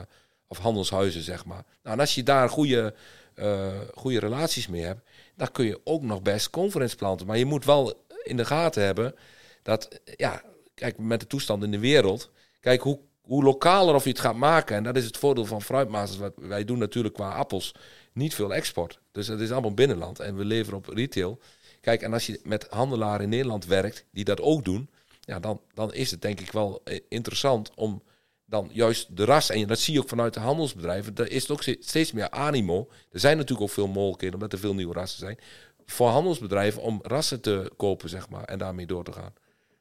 of 0.48 0.58
handelshuizen, 0.58 1.22
zeg 1.22 1.44
maar. 1.44 1.64
Nou, 1.82 1.94
en 1.94 2.00
als 2.00 2.14
je 2.14 2.22
daar 2.22 2.48
goede, 2.48 2.94
eh, 3.34 3.80
goede 3.94 4.18
relaties 4.18 4.66
mee 4.66 4.82
hebt, 4.82 5.08
dan 5.36 5.52
kun 5.52 5.64
je 5.64 5.80
ook 5.84 6.02
nog 6.02 6.22
best 6.22 6.50
conference 6.50 6.96
planten. 6.96 7.26
Maar 7.26 7.38
je 7.38 7.44
moet 7.44 7.64
wel 7.64 8.06
in 8.22 8.36
de 8.36 8.44
gaten 8.44 8.82
hebben 8.82 9.14
dat, 9.62 10.00
ja, 10.16 10.42
kijk, 10.74 10.98
met 10.98 11.20
de 11.20 11.26
toestand 11.26 11.62
in 11.62 11.70
de 11.70 11.78
wereld, 11.78 12.30
kijk 12.60 12.80
hoe, 12.80 12.98
hoe 13.20 13.44
lokaler 13.44 13.94
of 13.94 14.04
je 14.04 14.10
het 14.10 14.20
gaat 14.20 14.36
maken. 14.36 14.76
En 14.76 14.82
dat 14.82 14.96
is 14.96 15.04
het 15.04 15.16
voordeel 15.16 15.44
van 15.44 15.62
Fruitmasters. 15.62 16.20
Wat 16.20 16.32
wij 16.36 16.64
doen 16.64 16.78
natuurlijk 16.78 17.14
qua 17.14 17.30
appels 17.34 17.74
niet 18.12 18.34
veel 18.34 18.54
export. 18.54 19.00
Dus 19.12 19.26
het 19.26 19.40
is 19.40 19.50
allemaal 19.50 19.74
binnenland 19.74 20.20
en 20.20 20.36
we 20.36 20.44
leveren 20.44 20.78
op 20.78 20.88
retail. 20.88 21.38
Kijk, 21.80 22.02
en 22.02 22.12
als 22.12 22.26
je 22.26 22.40
met 22.42 22.66
handelaren 22.70 23.22
in 23.22 23.28
Nederland 23.28 23.66
werkt 23.66 24.04
die 24.12 24.24
dat 24.24 24.40
ook 24.40 24.64
doen, 24.64 24.90
ja, 25.20 25.38
dan, 25.40 25.60
dan 25.74 25.94
is 25.94 26.10
het 26.10 26.22
denk 26.22 26.40
ik 26.40 26.52
wel 26.52 26.80
eh, 26.84 27.00
interessant 27.08 27.70
om 27.74 28.02
dan 28.48 28.70
juist 28.72 29.16
de 29.16 29.24
ras, 29.24 29.50
en 29.50 29.66
dat 29.66 29.78
zie 29.78 29.94
je 29.94 30.00
ook 30.00 30.08
vanuit 30.08 30.34
de 30.34 30.40
handelsbedrijven, 30.40 31.14
daar 31.14 31.28
is 31.28 31.50
ook 31.50 31.62
ste- 31.62 31.76
steeds 31.80 32.12
meer 32.12 32.30
animo. 32.30 32.88
Er 33.10 33.20
zijn 33.20 33.36
natuurlijk 33.36 33.68
ook 33.68 33.74
veel 33.74 33.86
mogelijkheden, 33.86 34.34
omdat 34.34 34.52
er 34.52 34.58
veel 34.58 34.74
nieuwe 34.74 34.94
rassen 34.94 35.18
zijn, 35.18 35.38
voor 35.86 36.08
handelsbedrijven 36.08 36.82
om 36.82 37.00
rassen 37.02 37.40
te 37.40 37.72
kopen, 37.76 38.08
zeg 38.08 38.28
maar, 38.28 38.44
en 38.44 38.58
daarmee 38.58 38.86
door 38.86 39.04
te 39.04 39.12
gaan. 39.12 39.32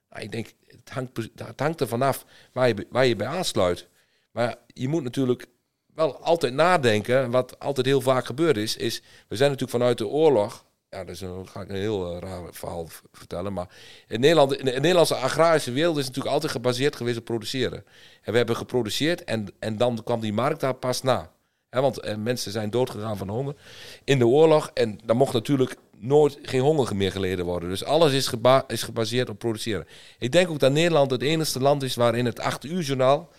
Nou, 0.09 0.23
ik 0.23 0.31
denk, 0.31 0.53
het 0.67 0.89
hangt, 0.89 1.17
het 1.35 1.59
hangt 1.59 1.81
er 1.81 1.87
vanaf 1.87 2.25
waar 2.51 2.67
je, 2.67 2.87
waar 2.89 3.05
je 3.05 3.15
bij 3.15 3.27
aansluit. 3.27 3.87
Maar 4.31 4.55
je 4.67 4.87
moet 4.87 5.03
natuurlijk 5.03 5.47
wel 5.93 6.17
altijd 6.17 6.53
nadenken. 6.53 7.31
Wat 7.31 7.59
altijd 7.59 7.85
heel 7.85 8.01
vaak 8.01 8.25
gebeurd 8.25 8.57
is, 8.57 8.77
is 8.77 9.01
we 9.27 9.35
zijn 9.35 9.51
natuurlijk 9.51 9.77
vanuit 9.77 9.97
de 9.97 10.07
oorlog. 10.07 10.65
Ja, 10.89 11.05
is 11.05 11.21
een, 11.21 11.47
ga 11.47 11.61
ik 11.61 11.69
een 11.69 11.75
heel 11.75 12.11
eh, 12.11 12.19
raar 12.19 12.53
verhaal 12.53 12.87
vertellen. 13.11 13.53
Maar 13.53 13.67
in 14.07 14.19
Nederland, 14.19 14.57
in 14.57 14.65
de 14.65 14.71
Nederlandse 14.71 15.15
agrarische 15.15 15.71
wereld 15.71 15.97
is 15.97 16.05
natuurlijk 16.05 16.33
altijd 16.33 16.51
gebaseerd 16.51 16.95
geweest 16.95 17.17
op 17.17 17.25
produceren. 17.25 17.85
En 18.21 18.31
we 18.31 18.37
hebben 18.37 18.55
geproduceerd 18.55 19.23
en, 19.23 19.47
en 19.59 19.77
dan 19.77 20.03
kwam 20.03 20.19
die 20.19 20.33
markt 20.33 20.59
daar 20.59 20.73
pas 20.73 21.01
na. 21.01 21.31
Hè, 21.69 21.81
want 21.81 21.99
eh, 21.99 22.15
mensen 22.15 22.51
zijn 22.51 22.69
doodgegaan 22.69 23.17
van 23.17 23.29
honger 23.29 23.55
in 24.03 24.19
de 24.19 24.27
oorlog. 24.27 24.71
En 24.73 24.99
dan 25.05 25.17
mocht 25.17 25.33
natuurlijk 25.33 25.75
nooit 25.97 26.37
geen 26.41 26.61
honger 26.61 26.95
meer 26.95 27.11
geleden 27.11 27.45
worden. 27.45 27.69
Dus 27.69 27.83
alles 27.83 28.13
is, 28.13 28.27
geba 28.27 28.63
is 28.67 28.83
gebaseerd 28.83 29.29
op 29.29 29.39
produceren. 29.39 29.87
Ik 30.19 30.31
denk 30.31 30.49
ook 30.49 30.59
dat 30.59 30.71
Nederland 30.71 31.11
het 31.11 31.21
enige 31.21 31.59
land 31.59 31.83
is 31.83 31.95
waarin 31.95 32.25
het 32.25 32.39
8 32.39 32.63
uur 32.63 32.81
journaal 32.81 33.29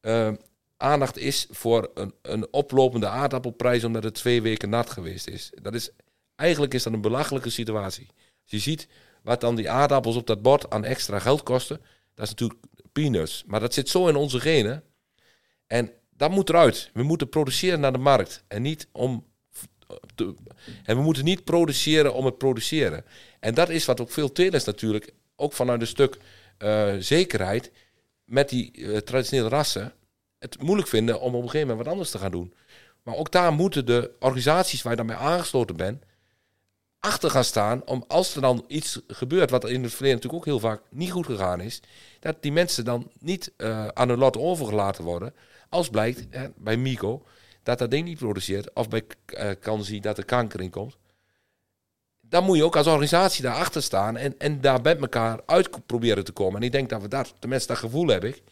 eh, 0.00 0.32
aandacht 0.76 1.18
is 1.18 1.46
voor 1.50 1.90
een, 1.94 2.14
een 2.22 2.52
oplopende 2.52 3.08
aardappelprijs 3.08 3.84
omdat 3.84 4.04
het 4.04 4.14
twee 4.14 4.42
weken 4.42 4.68
nat 4.68 4.90
geweest 4.90 5.28
is. 5.28 5.52
Dat 5.62 5.74
is. 5.74 5.90
Eigenlijk 6.36 6.74
is 6.74 6.82
dat 6.82 6.92
een 6.92 7.00
belachelijke 7.00 7.50
situatie. 7.50 8.06
Als 8.42 8.50
je 8.50 8.58
ziet 8.58 8.88
wat 9.22 9.40
dan 9.40 9.54
die 9.54 9.70
aardappels 9.70 10.16
op 10.16 10.26
dat 10.26 10.42
bord 10.42 10.70
aan 10.70 10.84
extra 10.84 11.18
geld 11.18 11.42
kosten, 11.42 11.80
dat 12.14 12.24
is 12.24 12.30
natuurlijk 12.30 12.60
peanuts. 12.92 13.44
Maar 13.46 13.60
dat 13.60 13.74
zit 13.74 13.88
zo 13.88 14.08
in 14.08 14.16
onze 14.16 14.40
genen. 14.40 14.84
En 15.66 15.92
dat 16.10 16.30
moet 16.30 16.48
eruit. 16.48 16.90
We 16.92 17.02
moeten 17.02 17.28
produceren 17.28 17.80
naar 17.80 17.92
de 17.92 17.98
markt 17.98 18.44
en 18.48 18.62
niet 18.62 18.88
om 18.92 19.26
te- 20.14 20.34
en 20.84 20.96
we 20.96 21.02
moeten 21.02 21.24
niet 21.24 21.44
produceren 21.44 22.14
om 22.14 22.24
het 22.24 22.38
produceren. 22.38 23.04
En 23.40 23.54
dat 23.54 23.68
is 23.68 23.84
wat 23.84 24.00
ook 24.00 24.10
veel 24.10 24.32
telers 24.32 24.64
natuurlijk, 24.64 25.12
ook 25.36 25.52
vanuit 25.52 25.80
een 25.80 25.86
stuk 25.86 26.18
eh, 26.58 26.94
zekerheid, 26.98 27.72
met 28.24 28.48
die 28.48 28.72
eh, 28.72 28.96
traditionele 28.96 29.48
rassen, 29.48 29.92
het 30.38 30.62
moeilijk 30.62 30.88
vinden 30.88 31.20
om 31.20 31.34
op 31.34 31.42
een 31.42 31.50
gegeven 31.50 31.66
moment 31.68 31.84
wat 31.84 31.92
anders 31.92 32.10
te 32.10 32.18
gaan 32.18 32.30
doen. 32.30 32.54
Maar 33.02 33.16
ook 33.16 33.30
daar 33.30 33.52
moeten 33.52 33.86
de 33.86 34.10
organisaties 34.18 34.82
waar 34.82 34.92
je 34.92 34.98
dan 34.98 35.06
bij 35.06 35.16
aangesloten 35.16 35.76
bent, 35.76 36.04
achter 37.02 37.30
gaan 37.30 37.44
staan 37.44 37.86
om 37.86 38.04
als 38.08 38.34
er 38.34 38.40
dan 38.40 38.64
iets 38.66 39.00
gebeurt, 39.06 39.50
wat 39.50 39.68
in 39.68 39.82
het 39.82 39.92
verleden 39.92 40.16
natuurlijk 40.16 40.42
ook 40.42 40.52
heel 40.52 40.68
vaak 40.70 40.82
niet 40.90 41.10
goed 41.10 41.26
gegaan 41.26 41.60
is, 41.60 41.80
dat 42.20 42.36
die 42.40 42.52
mensen 42.52 42.84
dan 42.84 43.10
niet 43.18 43.52
eh, 43.56 43.86
aan 43.86 44.08
hun 44.08 44.18
lot 44.18 44.36
overgelaten 44.36 45.04
worden. 45.04 45.34
Als 45.68 45.88
blijkt 45.88 46.26
hè, 46.30 46.48
bij 46.56 46.76
Mico 46.76 47.22
dat 47.62 47.78
dat 47.78 47.90
ding 47.90 48.04
niet 48.04 48.18
produceert, 48.18 48.72
of 48.72 48.88
bij 48.88 49.02
uh, 49.26 49.50
Kansi 49.60 50.00
dat 50.00 50.18
er 50.18 50.24
kanker 50.24 50.60
in 50.60 50.70
komt. 50.70 50.96
Dan 52.20 52.44
moet 52.44 52.56
je 52.56 52.64
ook 52.64 52.76
als 52.76 52.86
organisatie 52.86 53.42
daarachter 53.42 53.82
staan 53.82 54.16
en, 54.16 54.38
en 54.38 54.60
daar 54.60 54.80
met 54.82 55.00
elkaar 55.00 55.40
uit 55.46 55.86
proberen 55.86 56.24
te 56.24 56.32
komen. 56.32 56.60
En 56.60 56.66
ik 56.66 56.72
denk 56.72 56.88
dat 56.88 57.02
we 57.02 57.08
daar, 57.08 57.28
tenminste 57.38 57.68
dat 57.68 57.78
gevoel 57.78 58.06
heb 58.06 58.24
ik, 58.24 58.42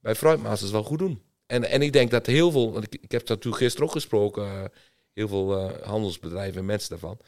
bij 0.00 0.14
Fruitmasters 0.14 0.70
wel 0.70 0.84
goed 0.84 0.98
doen. 0.98 1.22
En, 1.46 1.64
en 1.64 1.82
ik 1.82 1.92
denk 1.92 2.10
dat 2.10 2.26
heel 2.26 2.50
veel, 2.50 2.82
ik, 2.82 2.94
ik 2.94 3.10
heb 3.10 3.20
dat 3.20 3.36
natuurlijk 3.36 3.62
gisteren 3.62 3.86
ook 3.86 3.92
gesproken, 3.92 4.44
uh, 4.44 4.64
heel 5.12 5.28
veel 5.28 5.70
handelsbedrijven 5.84 6.58
en 6.58 6.64
mensen 6.64 6.90
daarvan, 6.90 7.18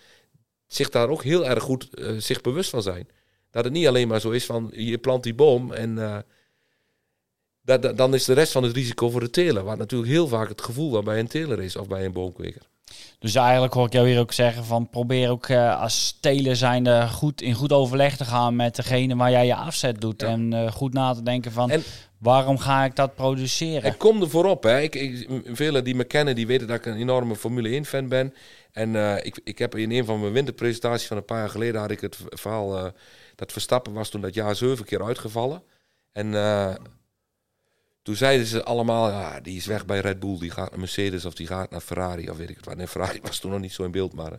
zich 0.72 0.88
daar 0.88 1.08
ook 1.08 1.22
heel 1.22 1.46
erg 1.46 1.62
goed 1.62 1.88
uh, 1.94 2.18
zich 2.18 2.40
bewust 2.40 2.70
van 2.70 2.82
zijn. 2.82 3.08
Dat 3.50 3.64
het 3.64 3.72
niet 3.72 3.86
alleen 3.86 4.08
maar 4.08 4.20
zo 4.20 4.30
is 4.30 4.46
van 4.46 4.70
je 4.74 4.98
plant 4.98 5.22
die 5.22 5.34
boom 5.34 5.72
en 5.72 5.96
uh, 5.96 6.16
dat, 7.62 7.82
dat, 7.82 7.96
dan 7.96 8.14
is 8.14 8.24
de 8.24 8.32
rest 8.32 8.52
van 8.52 8.62
het 8.62 8.74
risico 8.74 9.10
voor 9.10 9.20
de 9.20 9.30
teler. 9.30 9.64
Wat 9.64 9.78
natuurlijk 9.78 10.10
heel 10.10 10.28
vaak 10.28 10.48
het 10.48 10.62
gevoel 10.62 10.92
wel 10.92 11.02
bij 11.02 11.18
een 11.18 11.28
teler 11.28 11.62
is 11.62 11.76
of 11.76 11.88
bij 11.88 12.04
een 12.04 12.12
boomkweker. 12.12 12.62
Dus 13.18 13.34
eigenlijk 13.34 13.74
hoor 13.74 13.86
ik 13.86 13.92
jou 13.92 14.08
hier 14.08 14.20
ook 14.20 14.32
zeggen 14.32 14.64
van 14.64 14.88
probeer 14.88 15.30
ook 15.30 15.48
uh, 15.48 15.80
als 15.80 16.18
teler 16.20 16.56
zijnde 16.56 17.08
goed 17.08 17.42
in 17.42 17.54
goed 17.54 17.72
overleg 17.72 18.16
te 18.16 18.24
gaan 18.24 18.56
met 18.56 18.76
degene 18.76 19.16
waar 19.16 19.30
jij 19.30 19.46
je 19.46 19.54
afzet 19.54 20.00
doet. 20.00 20.20
Ja. 20.20 20.26
En 20.26 20.72
goed 20.72 20.92
na 20.92 21.14
te 21.14 21.22
denken 21.22 21.52
van 21.52 21.70
en, 21.70 21.82
waarom 22.20 22.58
ga 22.58 22.84
ik 22.84 22.96
dat 22.96 23.14
produceren? 23.14 23.82
En 23.82 23.96
kom 23.96 24.22
er 24.22 24.30
voorop. 24.30 24.62
Hè. 24.62 24.80
Ik, 24.80 24.94
ik, 24.94 25.28
velen 25.44 25.84
die 25.84 25.94
me 25.94 26.04
kennen 26.04 26.34
die 26.34 26.46
weten 26.46 26.66
dat 26.66 26.76
ik 26.76 26.86
een 26.86 26.96
enorme 26.96 27.36
Formule 27.36 27.68
1 27.68 27.84
fan 27.84 28.08
ben. 28.08 28.34
En 28.72 28.94
uh, 28.94 29.16
ik, 29.24 29.40
ik 29.44 29.58
heb 29.58 29.74
in 29.76 29.90
een 29.90 30.04
van 30.04 30.20
mijn 30.20 30.32
winterpresentaties 30.32 31.06
van 31.06 31.16
een 31.16 31.24
paar 31.24 31.38
jaar 31.38 31.50
geleden 31.50 31.80
had 31.80 31.90
ik 31.90 32.00
het 32.00 32.18
verhaal 32.28 32.92
dat 33.34 33.52
Verstappen 33.52 33.92
was 33.92 34.08
toen 34.08 34.20
dat 34.20 34.34
jaar 34.34 34.56
zeven 34.56 34.84
keer 34.84 35.04
uitgevallen. 35.04 35.62
En 36.12 36.34
toen 38.02 38.16
zeiden 38.16 38.46
ze 38.46 38.64
allemaal, 38.64 39.08
ja, 39.08 39.40
die 39.40 39.56
is 39.56 39.66
weg 39.66 39.86
bij 39.86 40.00
Red 40.00 40.20
Bull, 40.20 40.38
die 40.38 40.50
gaat 40.50 40.70
naar 40.70 40.78
Mercedes 40.78 41.24
of 41.24 41.34
die 41.34 41.46
gaat 41.46 41.70
naar 41.70 41.80
Ferrari 41.80 42.30
of 42.30 42.36
weet 42.36 42.50
ik 42.50 42.56
het 42.56 42.64
wat. 42.64 42.76
Nee, 42.76 42.88
Ferrari 42.88 43.20
was 43.22 43.38
toen 43.38 43.50
nog 43.50 43.60
niet 43.60 43.72
zo 43.72 43.84
in 43.84 43.90
beeld, 43.90 44.14
maar... 44.14 44.32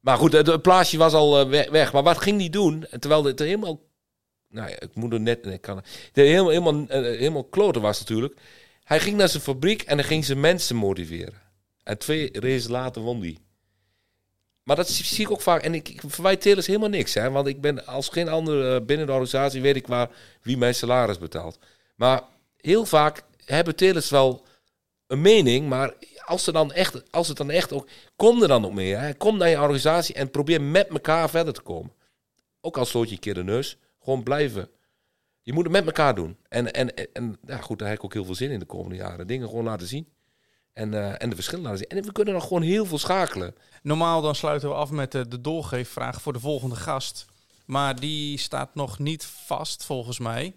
Maar 0.00 0.16
goed, 0.16 0.32
het, 0.32 0.62
plaatsje 0.62 0.98
was 0.98 1.12
al 1.12 1.48
weg. 1.48 1.92
Maar 1.92 2.02
wat 2.02 2.18
ging 2.18 2.38
die 2.38 2.50
doen? 2.50 2.86
Terwijl 2.98 3.24
het 3.24 3.38
helemaal... 3.38 3.80
Nou 4.52 4.70
ik 4.70 4.94
moet 4.94 5.12
er 5.12 5.20
net... 5.20 5.46
Ik 5.46 5.60
kan, 5.60 5.76
het 5.76 5.86
helemaal, 6.12 6.48
helemaal, 6.48 6.74
uh, 6.74 6.88
helemaal 6.88 7.44
kloten 7.44 7.82
was 7.82 7.98
natuurlijk. 7.98 8.36
Hij 8.84 9.00
ging 9.00 9.16
naar 9.16 9.28
zijn 9.28 9.42
fabriek 9.42 9.82
en 9.82 9.96
dan 9.96 10.06
ging 10.06 10.24
zijn 10.24 10.40
mensen 10.40 10.76
motiveren. 10.76 11.40
En 11.82 11.98
twee 11.98 12.28
races 12.32 12.68
later 12.68 13.02
won 13.02 13.20
die. 13.20 13.38
Maar 14.62 14.76
dat 14.76 14.88
zie 14.88 15.24
ik 15.24 15.30
ook 15.30 15.40
vaak. 15.40 15.62
En 15.62 15.74
ik, 15.74 16.02
verwijt 16.06 16.40
telers 16.40 16.66
helemaal 16.66 16.88
niks. 16.88 17.14
Hè, 17.14 17.30
want 17.30 17.46
ik 17.46 17.60
ben 17.60 17.86
als 17.86 18.08
geen 18.08 18.28
andere 18.28 18.82
binnen 18.82 19.06
de 19.06 19.12
organisatie 19.12 19.60
weet 19.60 19.76
ik 19.76 19.86
waar 19.86 20.10
wie 20.42 20.56
mijn 20.56 20.74
salaris 20.74 21.18
betaalt. 21.18 21.58
Maar 21.94 22.22
heel 22.56 22.86
vaak 22.86 23.22
hebben 23.44 23.76
telers 23.76 24.10
wel 24.10 24.46
een 25.06 25.20
mening, 25.20 25.68
maar 25.68 25.94
als, 26.24 26.46
er 26.46 26.52
dan 26.52 26.72
echt, 26.72 27.12
als 27.12 27.28
het 27.28 27.36
dan 27.36 27.50
echt 27.50 27.72
ook... 27.72 27.88
Kom 28.16 28.42
er 28.42 28.48
dan 28.48 28.64
ook 28.64 28.72
mee. 28.72 28.94
Hè? 28.94 29.14
Kom 29.14 29.36
naar 29.36 29.48
je 29.48 29.60
organisatie 29.60 30.14
en 30.14 30.30
probeer 30.30 30.62
met 30.62 30.88
elkaar 30.88 31.30
verder 31.30 31.52
te 31.52 31.62
komen. 31.62 31.92
Ook 32.60 32.76
al 32.76 32.84
sloot 32.84 33.08
je 33.08 33.14
een 33.14 33.20
keer 33.20 33.34
de 33.34 33.44
neus. 33.44 33.78
Gewoon 34.02 34.22
blijven. 34.22 34.68
Je 35.42 35.52
moet 35.52 35.64
het 35.64 35.72
met 35.72 35.86
elkaar 35.86 36.14
doen. 36.14 36.36
En, 36.48 36.72
en, 36.72 37.12
en 37.12 37.38
ja, 37.46 37.56
goed, 37.56 37.78
daar 37.78 37.88
heb 37.88 37.96
ik 37.96 38.04
ook 38.04 38.12
heel 38.12 38.24
veel 38.24 38.34
zin 38.34 38.50
in 38.50 38.58
de 38.58 38.64
komende 38.64 38.96
jaren. 38.96 39.26
Dingen 39.26 39.48
gewoon 39.48 39.64
laten 39.64 39.86
zien. 39.86 40.08
En, 40.72 40.92
uh, 40.92 41.22
en 41.22 41.28
de 41.28 41.34
verschillen 41.34 41.64
laten 41.64 41.78
zien. 41.78 41.88
En 41.88 42.04
we 42.04 42.12
kunnen 42.12 42.34
nog 42.34 42.46
gewoon 42.46 42.62
heel 42.62 42.86
veel 42.86 42.98
schakelen. 42.98 43.54
Normaal 43.82 44.22
dan 44.22 44.34
sluiten 44.34 44.68
we 44.68 44.74
af 44.74 44.90
met 44.90 45.12
de, 45.12 45.28
de 45.28 45.40
doorgeefvraag 45.40 46.22
voor 46.22 46.32
de 46.32 46.40
volgende 46.40 46.76
gast. 46.76 47.26
Maar 47.66 48.00
die 48.00 48.38
staat 48.38 48.74
nog 48.74 48.98
niet 48.98 49.24
vast, 49.24 49.84
volgens 49.84 50.18
mij. 50.18 50.54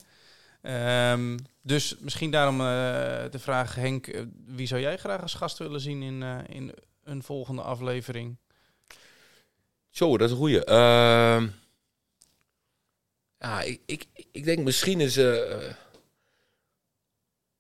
Um, 1.12 1.38
dus 1.62 1.96
misschien 2.00 2.32
daarom 2.32 2.60
uh, 2.60 2.66
de 3.32 3.40
vraag, 3.40 3.76
Henk, 3.76 4.08
uh, 4.08 4.22
wie 4.46 4.68
zou 4.68 4.82
jij 4.82 4.98
graag 4.98 5.22
als 5.22 5.34
gast 5.34 5.58
willen 5.58 5.80
zien 5.80 6.02
in, 6.02 6.22
uh, 6.22 6.38
in 6.48 6.74
een 7.04 7.24
volgende 7.24 7.62
aflevering? 7.62 8.38
Zo, 9.90 10.18
dat 10.18 10.28
is 10.28 10.32
een 10.32 10.38
goeie. 10.38 10.72
Ja, 13.40 13.62
ik, 13.62 13.82
ik, 13.86 14.06
ik 14.32 14.44
denk 14.44 14.60
misschien 14.60 15.00
is... 15.00 15.16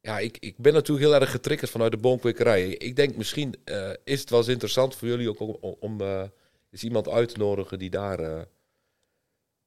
ja, 0.02 0.20
ik, 0.20 0.38
ik 0.38 0.58
ben 0.58 0.74
natuurlijk 0.74 1.08
heel 1.08 1.20
erg 1.20 1.32
getriggerd 1.32 1.72
vanuit 1.72 1.92
de 1.92 1.98
boomkwekerij. 1.98 2.68
Ik 2.68 2.96
denk 2.96 3.16
misschien 3.16 3.56
is 4.04 4.20
het 4.20 4.30
wel 4.30 4.40
eens 4.40 4.48
interessant 4.48 4.96
voor 4.96 5.08
jullie 5.08 5.30
ook 5.30 5.40
om, 5.40 5.76
om 5.80 6.02
is 6.70 6.84
iemand 6.84 7.10
uit 7.10 7.30
te 7.30 7.38
nodigen 7.38 7.80
die 7.80 7.90
daar 7.90 8.48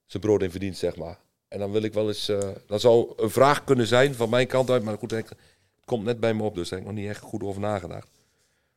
zijn 0.07 0.23
brood 0.23 0.43
in 0.43 0.51
verdient, 0.51 0.77
zeg 0.77 0.97
maar. 0.97 1.19
En 1.49 1.59
dan 1.59 1.71
wil 1.73 1.83
ik 1.83 1.93
wel 1.93 2.09
eens. 2.09 2.31
Dat 2.67 2.81
zou 2.81 3.13
een 3.17 3.31
vraag 3.31 3.65
kunnen 3.65 3.87
zijn 3.87 4.15
van 4.15 4.31
mijn 4.31 4.47
kant 4.47 4.71
uit, 4.71 4.83
maar 4.83 4.99
goed, 4.99 5.11
het 5.11 5.35
komt 5.85 6.05
net 6.05 6.21
bij 6.21 6.35
me 6.35 6.43
op, 6.43 6.55
dus 6.55 6.69
daar 6.69 6.79
heb 6.79 6.89
ik 6.89 6.95
nog 6.95 7.05
niet 7.05 7.13
echt 7.13 7.23
goed 7.23 7.43
over 7.43 7.61
nagedacht. 7.61 8.09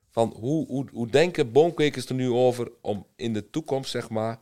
Van 0.09 0.33
hoe, 0.39 0.67
hoe, 0.67 0.85
hoe 0.91 1.07
denken 1.09 1.51
boomkwekers 1.51 2.05
er 2.05 2.15
nu 2.15 2.29
over 2.29 2.71
om 2.81 3.05
in 3.15 3.33
de 3.33 3.49
toekomst, 3.49 3.91
zeg 3.91 4.09
maar, 4.09 4.37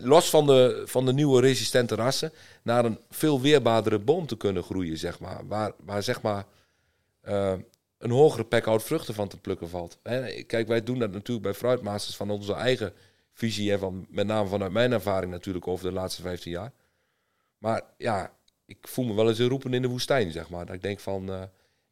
los 0.00 0.30
van 0.30 0.46
de, 0.46 0.82
van 0.86 1.06
de 1.06 1.12
nieuwe 1.12 1.40
resistente 1.40 1.94
rassen, 1.94 2.32
naar 2.62 2.84
een 2.84 2.98
veel 3.10 3.40
weerbaardere 3.40 3.98
boom 3.98 4.26
te 4.26 4.36
kunnen 4.36 4.62
groeien, 4.62 4.98
zeg 4.98 5.20
maar. 5.20 5.46
Waar, 5.46 5.72
waar 5.84 6.02
zeg 6.02 6.22
maar 6.22 6.46
uh, 7.28 7.54
een 7.98 8.10
hogere 8.10 8.44
pekhout 8.44 8.82
vruchten 8.82 9.14
van 9.14 9.28
te 9.28 9.38
plukken 9.38 9.68
valt. 9.68 9.98
Hè? 10.02 10.42
Kijk, 10.42 10.68
wij 10.68 10.82
doen 10.82 10.98
dat 10.98 11.12
natuurlijk 11.12 11.46
bij 11.46 11.54
Fruitmasters 11.54 12.16
van 12.16 12.30
onze 12.30 12.54
eigen 12.54 12.92
visie 13.32 13.78
van, 13.78 14.06
met 14.08 14.26
name 14.26 14.48
vanuit 14.48 14.72
mijn 14.72 14.92
ervaring 14.92 15.32
natuurlijk 15.32 15.66
over 15.68 15.86
de 15.86 15.92
laatste 15.92 16.22
15 16.22 16.50
jaar. 16.50 16.72
Maar 17.58 17.82
ja, 17.98 18.32
ik 18.66 18.88
voel 18.88 19.04
me 19.04 19.14
wel 19.14 19.28
eens 19.28 19.38
een 19.38 19.48
roepen 19.48 19.74
in 19.74 19.82
de 19.82 19.88
woestijn, 19.88 20.32
zeg 20.32 20.50
maar. 20.50 20.66
Dat 20.66 20.74
ik 20.74 20.82
denk 20.82 21.00
van... 21.00 21.30
Uh, 21.30 21.42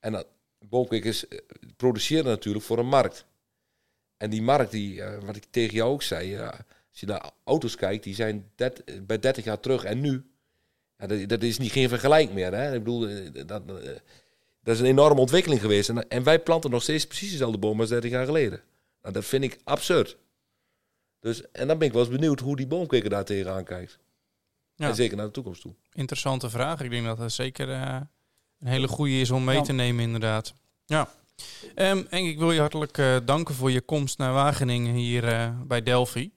en 0.00 0.12
dat, 0.12 0.26
boomkweekers 0.68 1.24
produceren 1.76 2.24
natuurlijk 2.24 2.64
voor 2.64 2.78
een 2.78 2.86
markt. 2.86 3.26
En 4.16 4.30
die 4.30 4.42
markt, 4.42 4.70
die, 4.70 5.02
wat 5.24 5.36
ik 5.36 5.44
tegen 5.50 5.74
jou 5.74 5.92
ook 5.92 6.02
zei... 6.02 6.50
Als 6.94 7.02
je 7.02 7.06
naar 7.06 7.30
auto's 7.44 7.76
kijkt, 7.76 8.04
die 8.04 8.14
zijn 8.14 8.50
det, 8.54 8.82
bij 9.06 9.18
30 9.18 9.44
jaar 9.44 9.60
terug 9.60 9.84
en 9.84 10.00
nu... 10.00 10.30
Ja, 10.98 11.06
dat, 11.06 11.28
dat, 11.28 11.42
is 11.42 11.58
niet 11.58 11.72
geen 11.72 11.88
vergelijk 11.88 12.32
meer. 12.32 12.54
Hè? 12.54 12.74
Ik 12.74 12.84
bedoel, 12.84 13.08
dat, 13.46 13.66
dat 14.62 14.74
is 14.74 14.80
een 14.80 14.86
enorme 14.86 15.20
ontwikkeling 15.20 15.60
geweest. 15.60 15.88
En, 15.88 16.08
en 16.08 16.22
wij 16.22 16.40
planten 16.40 16.70
nog 16.70 16.82
steeds 16.82 17.06
precies 17.06 17.30
dezelfde 17.30 17.58
bomen 17.58 17.80
als 17.80 17.88
30 17.88 18.10
jaar 18.10 18.24
geleden. 18.24 18.60
Nou, 19.02 19.14
dat 19.14 19.24
vind 19.24 19.44
ik 19.44 19.58
absurd. 19.64 20.16
Dus, 21.20 21.50
en 21.50 21.68
dan 21.68 21.78
ben 21.78 21.86
ik 21.86 21.92
wel 21.92 22.02
eens 22.02 22.12
benieuwd 22.12 22.40
hoe 22.40 22.56
die 22.56 22.66
boomkweker 22.66 23.10
daar 23.10 23.24
tegenaan 23.24 23.64
kijkt. 23.64 23.98
Ja. 24.74 24.88
En 24.88 24.94
zeker 24.94 25.16
naar 25.16 25.26
de 25.26 25.32
toekomst 25.32 25.60
toe. 25.60 25.74
Interessante 25.92 26.50
vraag. 26.50 26.80
Ik 26.80 26.90
denk 26.90 27.04
dat 27.04 27.18
dat 27.18 27.32
zeker 27.32 27.68
uh, 27.68 28.00
een 28.60 28.66
hele 28.66 28.88
goede 28.88 29.20
is 29.20 29.30
om 29.30 29.44
mee 29.44 29.56
ja. 29.56 29.62
te 29.62 29.72
nemen, 29.72 30.04
inderdaad. 30.04 30.54
Ja. 30.84 31.08
Um, 31.74 32.06
en 32.10 32.24
ik 32.24 32.38
wil 32.38 32.52
je 32.52 32.60
hartelijk 32.60 32.98
uh, 32.98 33.16
danken 33.24 33.54
voor 33.54 33.70
je 33.70 33.80
komst 33.80 34.18
naar 34.18 34.32
Wageningen 34.32 34.94
hier 34.94 35.24
uh, 35.24 35.60
bij 35.60 35.82
Delphi. 35.82 36.30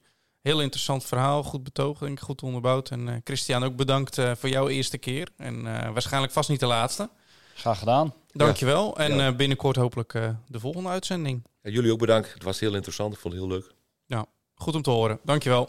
Heel 0.48 0.60
interessant 0.60 1.04
verhaal, 1.04 1.42
goed 1.42 1.62
betoogd, 1.62 2.00
denk 2.00 2.18
ik, 2.18 2.24
goed 2.24 2.42
onderbouwd. 2.42 2.90
En 2.90 3.20
Christian 3.24 3.64
ook 3.64 3.76
bedankt 3.76 4.14
voor 4.14 4.48
jouw 4.48 4.68
eerste 4.68 4.98
keer. 4.98 5.28
En 5.36 5.62
waarschijnlijk 5.92 6.32
vast 6.32 6.48
niet 6.48 6.60
de 6.60 6.66
laatste. 6.66 7.10
Graag 7.54 7.78
gedaan. 7.78 8.14
Dankjewel. 8.32 8.94
Ja. 8.96 9.04
En 9.04 9.16
ja. 9.16 9.32
binnenkort 9.32 9.76
hopelijk 9.76 10.12
de 10.46 10.60
volgende 10.60 10.88
uitzending. 10.88 11.46
jullie 11.62 11.92
ook 11.92 11.98
bedankt. 11.98 12.32
Het 12.34 12.42
was 12.42 12.60
heel 12.60 12.74
interessant. 12.74 13.14
Ik 13.14 13.18
vond 13.18 13.34
het 13.34 13.42
heel 13.42 13.52
leuk. 13.52 13.72
Ja. 14.06 14.26
Goed 14.54 14.74
om 14.74 14.82
te 14.82 14.90
horen. 14.90 15.20
Dankjewel. 15.24 15.68